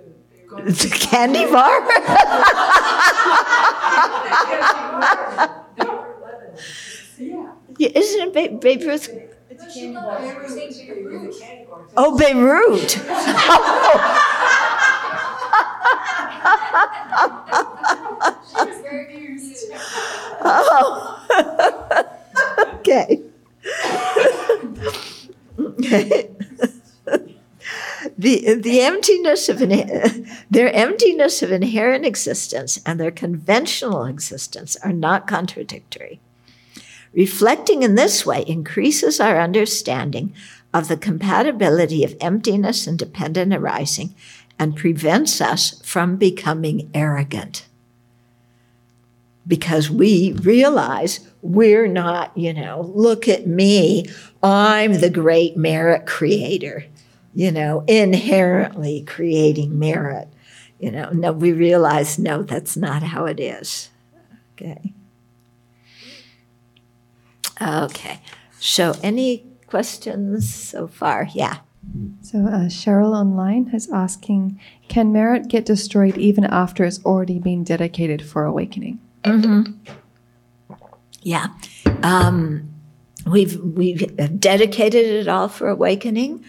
The 0.56 0.90
candy 0.90 1.46
bar? 1.52 1.82
Yeah, 7.78 7.90
Isn't 7.96 8.22
it 8.28 8.34
Babe, 8.34 8.60
Babe 8.60 8.82
Ruth? 8.84 9.10
Oh, 11.98 12.18
Beirut. 12.18 12.98
oh. 20.42 21.22
okay. 22.80 23.22
okay. 25.60 26.30
The, 28.18 28.56
the 28.56 28.82
emptiness 28.82 29.50
of 29.50 29.60
their 29.60 30.74
emptiness 30.74 31.42
of 31.42 31.52
inherent 31.52 32.06
existence 32.06 32.80
and 32.86 33.00
their 33.00 33.12
conventional 33.12 34.06
existence 34.06 34.76
are 34.78 34.94
not 34.94 35.28
contradictory. 35.28 36.20
Reflecting 37.14 37.84
in 37.84 37.96
this 37.96 38.26
way 38.26 38.44
increases 38.46 39.20
our 39.20 39.40
understanding 39.40 40.34
of 40.74 40.90
the 40.90 40.98
compatibility 40.98 42.04
of 42.04 42.18
emptiness 42.20 42.86
and 42.86 43.00
dependent 43.00 43.54
arising 43.54 44.14
and 44.60 44.76
prevents 44.76 45.40
us 45.40 45.82
from 45.82 46.18
becoming 46.18 46.90
arrogant. 46.94 47.66
Because 49.48 49.90
we 49.90 50.34
realize 50.34 51.20
we're 51.42 51.88
not, 51.88 52.38
you 52.38 52.54
know, 52.54 52.92
look 52.94 53.28
at 53.28 53.48
me, 53.48 54.08
I'm 54.42 55.00
the 55.00 55.10
great 55.10 55.56
merit 55.56 56.06
creator, 56.06 56.86
you 57.36 57.52
know, 57.52 57.84
inherently 57.88 59.04
creating 59.04 59.78
merit. 59.78 60.30
You 60.80 60.92
know, 60.92 61.10
no, 61.12 61.32
we 61.32 61.54
realize, 61.54 62.18
no, 62.18 62.44
that's 62.44 62.76
not 62.76 63.04
how 63.04 63.26
it 63.26 63.40
is. 63.40 63.90
Okay. 64.54 64.94
Okay. 67.62 68.22
So, 68.60 68.96
any 69.04 69.46
questions 69.68 70.54
so 70.54 70.88
far? 70.88 71.28
Yeah. 71.34 71.60
So 72.22 72.40
uh, 72.40 72.66
Cheryl 72.66 73.14
online 73.14 73.70
is 73.74 73.90
asking, 73.92 74.60
can 74.88 75.12
merit 75.12 75.48
get 75.48 75.66
destroyed 75.66 76.18
even 76.18 76.44
after 76.44 76.84
it's 76.84 77.04
already 77.06 77.40
been 77.40 77.64
dedicated 77.64 78.26
for 78.26 78.44
awakening? 78.44 79.00
Mm-hmm. 79.24 79.72
Yeah. 81.22 81.48
Um, 82.02 82.74
we've 83.26 83.60
we've 83.60 84.16
dedicated 84.40 85.06
it 85.06 85.28
all 85.28 85.48
for 85.48 85.70
awakening, 85.70 86.44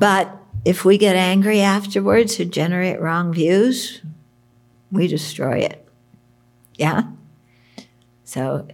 but 0.00 0.36
if 0.64 0.84
we 0.84 0.98
get 0.98 1.14
angry 1.16 1.60
afterwards 1.60 2.40
or 2.40 2.44
generate 2.46 3.00
wrong 3.00 3.32
views, 3.32 4.00
we 4.90 5.06
destroy 5.06 5.58
it. 5.58 5.86
Yeah. 6.76 7.02
So, 8.24 8.66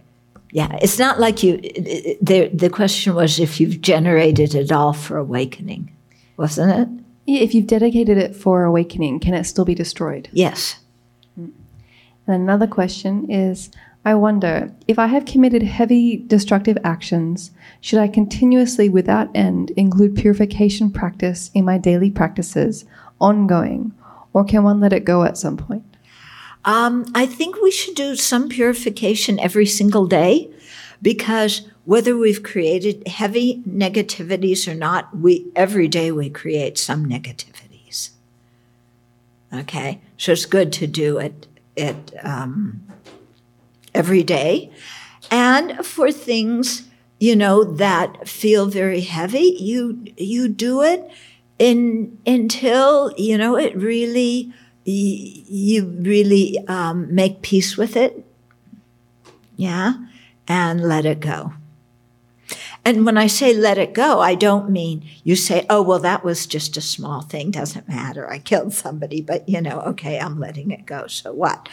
yeah, 0.51 0.77
it's 0.81 0.97
not 0.99 1.19
like 1.19 1.43
you. 1.43 1.55
it- 1.63 1.87
it- 1.87 2.25
The 2.25 2.47
the 2.53 2.69
question 2.69 3.13
was 3.15 3.39
if 3.39 3.59
you've 3.59 3.81
generated 3.81 4.55
it 4.55 4.71
all 4.71 4.93
for 4.93 5.17
awakening, 5.17 5.91
wasn't 6.37 6.71
it? 6.79 6.87
Yeah, 7.25 7.41
If 7.41 7.53
you've 7.53 7.67
dedicated 7.67 8.17
it 8.17 8.35
for 8.35 8.63
awakening, 8.63 9.19
can 9.19 9.33
it 9.33 9.43
still 9.45 9.65
be 9.65 9.75
destroyed? 9.75 10.29
Yes. 10.31 10.77
Hmm. 11.35 11.49
And 12.25 12.35
another 12.43 12.67
question 12.67 13.29
is 13.29 13.69
I 14.07 14.15
wonder 14.15 14.73
if 14.87 14.97
I 14.97 15.07
have 15.07 15.25
committed 15.25 15.63
heavy 15.63 16.15
destructive 16.15 16.77
actions, 16.81 17.51
should 17.81 17.99
I 17.99 18.07
continuously, 18.07 18.87
without 18.87 19.27
end, 19.35 19.71
include 19.71 20.15
purification 20.15 20.89
practice 20.91 21.51
in 21.53 21.65
my 21.65 21.77
daily 21.77 22.09
practices, 22.09 22.85
ongoing, 23.19 23.91
or 24.31 24.45
can 24.45 24.63
one 24.63 24.79
let 24.79 24.93
it 24.93 25.03
go 25.03 25.23
at 25.23 25.37
some 25.37 25.57
point? 25.57 25.83
Um, 26.63 27.05
I 27.13 27.25
think 27.25 27.61
we 27.61 27.69
should 27.69 27.95
do 27.95 28.15
some 28.15 28.47
purification 28.47 29.41
every 29.41 29.65
single 29.65 30.07
day 30.07 30.49
because 31.01 31.67
whether 31.83 32.15
we've 32.17 32.43
created 32.43 33.09
heavy 33.09 33.61
negativities 33.67 34.71
or 34.71 34.73
not, 34.73 35.17
we 35.17 35.47
every 35.53 35.89
day 35.89 36.13
we 36.13 36.29
create 36.29 36.77
some 36.77 37.05
negativities. 37.05 38.11
Okay, 39.53 39.99
so 40.15 40.31
it's 40.31 40.45
good 40.45 40.71
to 40.71 40.87
do 40.87 41.17
it 41.17 41.45
it 41.75 42.13
um, 42.23 42.86
every 43.97 44.23
day, 44.23 44.71
and 45.31 45.85
for 45.85 46.11
things 46.11 46.87
you 47.19 47.35
know 47.35 47.63
that 47.63 48.27
feel 48.27 48.67
very 48.67 49.01
heavy, 49.01 49.57
you 49.59 50.05
you 50.17 50.47
do 50.47 50.83
it 50.83 51.09
in 51.59 52.17
until 52.25 53.11
you 53.17 53.37
know 53.37 53.57
it 53.57 53.75
really 53.75 54.53
you 54.85 55.85
really 55.85 56.57
um, 56.67 57.13
make 57.13 57.41
peace 57.41 57.75
with 57.75 57.95
it, 57.95 58.23
yeah, 59.55 59.93
and 60.47 60.81
let 60.81 61.05
it 61.05 61.19
go. 61.19 61.53
And 62.85 63.05
when 63.05 63.17
I 63.17 63.27
say 63.27 63.53
let 63.53 63.77
it 63.77 63.93
go, 63.93 64.21
I 64.21 64.35
don't 64.35 64.69
mean 64.69 65.05
you 65.25 65.35
say, 65.35 65.65
oh, 65.69 65.81
well, 65.81 65.99
that 65.99 66.23
was 66.23 66.47
just 66.47 66.77
a 66.77 66.81
small 66.81 67.21
thing, 67.21 67.51
doesn't 67.51 67.89
matter. 67.89 68.29
I 68.29 68.39
killed 68.39 68.73
somebody, 68.73 69.21
but 69.21 69.49
you 69.49 69.59
know, 69.59 69.81
okay, 69.81 70.17
I'm 70.17 70.39
letting 70.39 70.71
it 70.71 70.85
go. 70.85 71.07
So 71.07 71.33
what? 71.33 71.67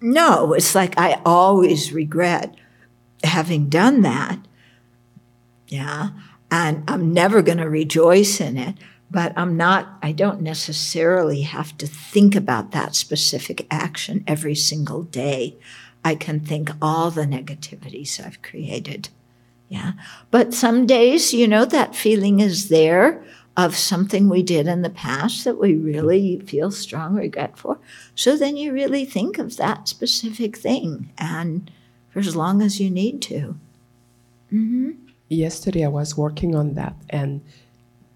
No, 0.00 0.54
it's 0.54 0.74
like 0.74 0.98
I 0.98 1.20
always 1.24 1.92
regret 1.92 2.54
having 3.22 3.68
done 3.68 4.02
that. 4.02 4.38
Yeah. 5.68 6.10
And 6.50 6.82
I'm 6.88 7.12
never 7.12 7.42
going 7.42 7.58
to 7.58 7.68
rejoice 7.68 8.40
in 8.40 8.56
it, 8.56 8.76
but 9.10 9.32
I'm 9.36 9.56
not, 9.56 9.98
I 10.02 10.12
don't 10.12 10.40
necessarily 10.40 11.42
have 11.42 11.76
to 11.78 11.86
think 11.86 12.34
about 12.34 12.72
that 12.72 12.94
specific 12.94 13.66
action 13.70 14.24
every 14.26 14.54
single 14.54 15.02
day. 15.04 15.56
I 16.04 16.14
can 16.14 16.40
think 16.40 16.70
all 16.80 17.10
the 17.10 17.24
negativities 17.24 18.24
I've 18.24 18.42
created. 18.42 19.10
Yeah. 19.68 19.92
But 20.30 20.54
some 20.54 20.86
days, 20.86 21.32
you 21.32 21.46
know, 21.46 21.64
that 21.66 21.94
feeling 21.94 22.40
is 22.40 22.68
there 22.68 23.22
of 23.64 23.76
something 23.76 24.28
we 24.28 24.42
did 24.42 24.66
in 24.66 24.82
the 24.82 24.90
past 24.90 25.44
that 25.44 25.58
we 25.58 25.72
mm-hmm. 25.72 25.84
really 25.84 26.40
feel 26.40 26.70
strong 26.70 27.14
regret 27.14 27.58
for. 27.58 27.78
So 28.14 28.36
then 28.36 28.56
you 28.56 28.72
really 28.72 29.04
think 29.04 29.38
of 29.38 29.56
that 29.56 29.88
specific 29.88 30.56
thing 30.56 31.12
and 31.18 31.70
for 32.10 32.20
as 32.20 32.34
long 32.34 32.62
as 32.62 32.80
you 32.80 32.90
need 32.90 33.22
to. 33.22 33.56
Mm-hmm. 34.52 34.90
yesterday 35.28 35.84
I 35.84 35.88
was 35.88 36.16
working 36.16 36.56
on 36.56 36.74
that 36.74 36.96
and 37.08 37.40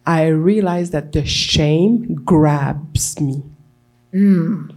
I 0.05 0.27
realized 0.27 0.91
that 0.91 1.12
the 1.12 1.25
shame 1.25 2.16
grabs 2.25 3.21
me. 3.21 3.45
Mm. 4.12 4.75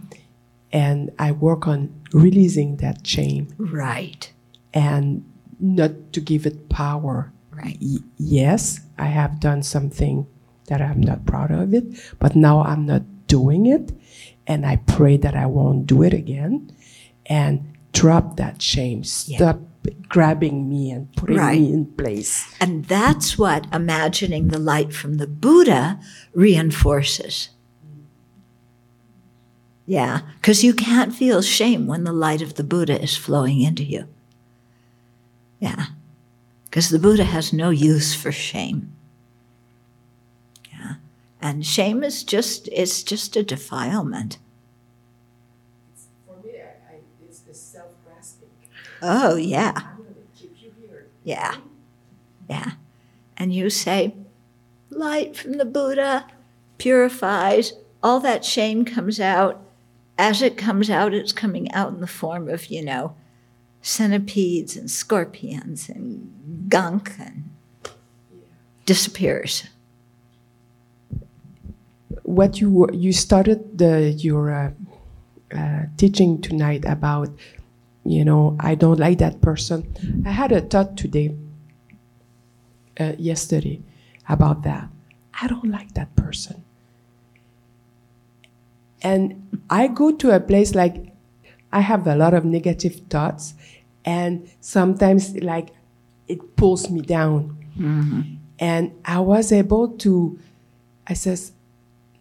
And 0.72 1.10
I 1.18 1.32
work 1.32 1.66
on 1.66 1.92
releasing 2.12 2.76
that 2.76 3.06
shame 3.06 3.48
Right. 3.58 4.32
and 4.72 5.24
not 5.58 6.12
to 6.12 6.20
give 6.20 6.46
it 6.46 6.68
power. 6.68 7.32
Right. 7.50 7.78
Y- 7.80 7.98
yes, 8.18 8.80
I 8.98 9.06
have 9.06 9.40
done 9.40 9.62
something 9.62 10.26
that 10.68 10.80
I'm 10.80 11.00
not 11.00 11.26
proud 11.26 11.50
of 11.50 11.74
it, 11.74 11.84
but 12.18 12.36
now 12.36 12.62
I'm 12.62 12.86
not 12.86 13.02
doing 13.26 13.66
it. 13.66 13.92
And 14.46 14.64
I 14.64 14.76
pray 14.76 15.16
that 15.18 15.34
I 15.34 15.44
won't 15.46 15.86
do 15.86 16.02
it 16.02 16.14
again 16.14 16.70
and 17.26 17.76
drop 17.92 18.36
that 18.36 18.62
shame. 18.62 19.04
Stop 19.04 19.60
grabbing 20.08 20.68
me 20.68 20.90
and 20.90 21.12
putting 21.16 21.36
Right. 21.36 21.60
me 21.60 21.72
in 21.72 21.86
place. 21.86 22.46
And 22.60 22.84
that's 22.86 23.36
what 23.38 23.66
imagining 23.74 24.48
the 24.48 24.58
light 24.58 24.92
from 24.94 25.14
the 25.14 25.26
Buddha 25.26 25.98
reinforces. 26.34 27.50
Yeah, 29.86 30.20
because 30.36 30.62
you 30.62 30.74
can't 30.74 31.14
feel 31.14 31.40
shame 31.40 31.86
when 31.86 32.04
the 32.04 32.12
light 32.12 32.42
of 32.42 32.54
the 32.54 32.64
Buddha 32.64 33.00
is 33.00 33.16
flowing 33.16 33.60
into 33.62 33.82
you. 33.84 34.06
Yeah, 35.60 35.86
because 36.64 36.90
the 36.90 36.98
Buddha 36.98 37.24
has 37.24 37.52
no 37.52 37.70
use 37.70 38.14
for 38.14 38.30
shame. 38.30 38.92
And 41.40 41.64
shame 41.64 42.02
is 42.02 42.24
just 42.24 42.68
it's 42.72 43.02
just 43.02 43.36
a 43.36 43.42
defilement. 43.42 44.38
For 46.26 46.36
me, 46.44 46.54
I, 46.56 46.94
I, 46.94 46.98
it's 47.26 47.40
the 47.40 47.54
self-grasping. 47.54 48.48
Oh 49.02 49.36
yeah. 49.36 49.72
I'm 49.76 49.96
gonna 49.98 50.26
keep 50.36 50.56
you 50.60 50.72
here. 50.80 51.06
Yeah. 51.24 51.56
Yeah. 52.50 52.72
And 53.36 53.54
you 53.54 53.70
say, 53.70 54.14
light 54.90 55.36
from 55.36 55.54
the 55.54 55.64
Buddha 55.64 56.26
purifies, 56.78 57.74
all 58.02 58.18
that 58.20 58.44
shame 58.44 58.84
comes 58.84 59.20
out. 59.20 59.62
As 60.16 60.42
it 60.42 60.56
comes 60.56 60.90
out, 60.90 61.14
it's 61.14 61.30
coming 61.30 61.70
out 61.72 61.92
in 61.92 62.00
the 62.00 62.08
form 62.08 62.48
of, 62.48 62.66
you 62.66 62.84
know, 62.84 63.14
centipedes 63.80 64.76
and 64.76 64.90
scorpions 64.90 65.88
and 65.88 66.66
gunk 66.68 67.12
and 67.20 67.50
disappears. 68.84 69.68
What 72.22 72.60
you 72.60 72.88
you 72.92 73.12
started 73.12 73.78
the 73.78 74.10
your 74.10 74.50
uh, 74.50 74.70
uh, 75.56 75.82
teaching 75.96 76.40
tonight 76.40 76.84
about 76.86 77.28
you 78.04 78.24
know 78.24 78.56
I 78.60 78.74
don't 78.74 78.98
like 78.98 79.18
that 79.18 79.40
person. 79.40 80.22
I 80.26 80.30
had 80.30 80.52
a 80.52 80.60
thought 80.60 80.96
today, 80.96 81.34
uh, 82.98 83.12
yesterday, 83.18 83.82
about 84.28 84.62
that. 84.62 84.88
I 85.40 85.46
don't 85.46 85.70
like 85.70 85.94
that 85.94 86.14
person, 86.16 86.64
and 89.02 89.60
I 89.70 89.86
go 89.88 90.12
to 90.12 90.30
a 90.34 90.40
place 90.40 90.74
like 90.74 91.12
I 91.72 91.80
have 91.80 92.06
a 92.06 92.16
lot 92.16 92.34
of 92.34 92.44
negative 92.44 93.02
thoughts, 93.10 93.54
and 94.04 94.48
sometimes 94.60 95.36
like 95.36 95.68
it 96.26 96.56
pulls 96.56 96.90
me 96.90 97.00
down, 97.02 97.56
and 98.58 98.92
I 99.04 99.20
was 99.20 99.52
able 99.52 99.88
to. 99.98 100.38
I 101.06 101.14
says, 101.14 101.52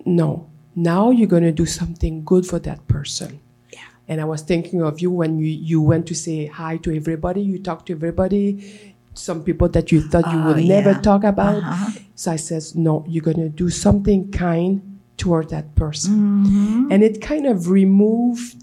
no, 0.07 0.47
now 0.75 1.11
you're 1.11 1.27
going 1.27 1.43
to 1.43 1.51
do 1.51 1.65
something 1.65 2.23
good 2.23 2.45
for 2.45 2.59
that 2.59 2.87
person. 2.87 3.39
Yeah. 3.73 3.79
And 4.07 4.21
I 4.21 4.25
was 4.25 4.41
thinking 4.41 4.81
of 4.81 4.99
you 5.01 5.11
when 5.11 5.37
you, 5.39 5.47
you 5.47 5.81
went 5.81 6.07
to 6.07 6.15
say 6.15 6.45
hi 6.47 6.77
to 6.77 6.95
everybody, 6.95 7.41
you 7.41 7.59
talked 7.59 7.87
to 7.87 7.93
everybody, 7.93 8.93
some 9.13 9.43
people 9.43 9.67
that 9.69 9.91
you 9.91 10.01
thought 10.01 10.31
you 10.31 10.39
Oh, 10.39 10.53
would 10.53 10.63
never 10.65 10.93
talk 10.93 11.23
about. 11.23 11.63
Uh-huh. 11.63 11.91
So 12.15 12.31
I 12.31 12.35
says, 12.37 12.75
no, 12.75 13.03
you're 13.07 13.23
going 13.23 13.37
to 13.41 13.49
do 13.49 13.69
something 13.69 14.31
kind 14.31 14.99
toward 15.17 15.49
that 15.49 15.73
person. 15.75 16.13
Mm-hmm. 16.45 16.91
And 16.91 17.03
it 17.03 17.21
kind 17.21 17.45
of 17.47 17.69
removed 17.69 18.55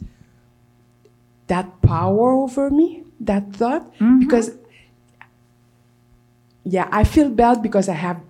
that 1.48 1.82
power 1.82 2.32
over 2.32 2.70
me, 2.70 3.02
that 3.20 3.52
thought, 3.52 3.92
Mm-hmm. 3.94 4.20
because 4.20 4.52
yeah, 6.64 6.88
I 6.90 7.04
feel 7.04 7.28
bad 7.28 7.60
because 7.62 7.88
I 7.88 7.94
have 7.94 8.20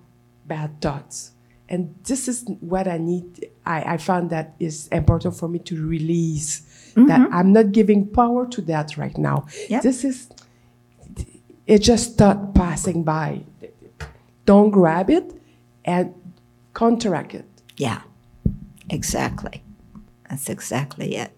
bad 0.45 0.81
thoughts 0.81 1.31
and 1.67 1.95
this 2.03 2.27
is 2.27 2.45
what 2.59 2.87
I 2.87 2.97
need. 2.97 3.49
I, 3.65 3.93
I 3.93 3.97
found 3.97 4.29
that 4.29 4.55
is 4.59 4.87
important 4.89 5.35
for 5.35 5.47
me 5.47 5.59
to 5.59 5.85
release 5.85 6.61
mm-hmm. 6.91 7.07
that 7.07 7.29
I'm 7.31 7.53
not 7.53 7.71
giving 7.71 8.07
power 8.07 8.47
to 8.47 8.61
that 8.61 8.97
right 8.97 9.17
now. 9.17 9.47
Yep. 9.69 9.83
This 9.83 10.03
is 10.03 10.29
it 11.65 11.79
just 11.79 12.13
start 12.13 12.53
passing 12.53 13.03
by. 13.03 13.41
Don't 14.45 14.69
grab 14.69 15.09
it 15.09 15.33
and 15.83 16.13
counteract 16.75 17.33
it. 17.33 17.45
Yeah, 17.77 18.01
exactly. 18.89 19.63
That's 20.29 20.49
exactly 20.49 21.15
it. 21.15 21.31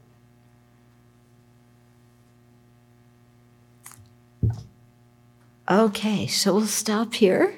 Okay, 5.70 6.28
so 6.28 6.56
we'll 6.56 6.66
stop 6.66 7.14
here. 7.14 7.54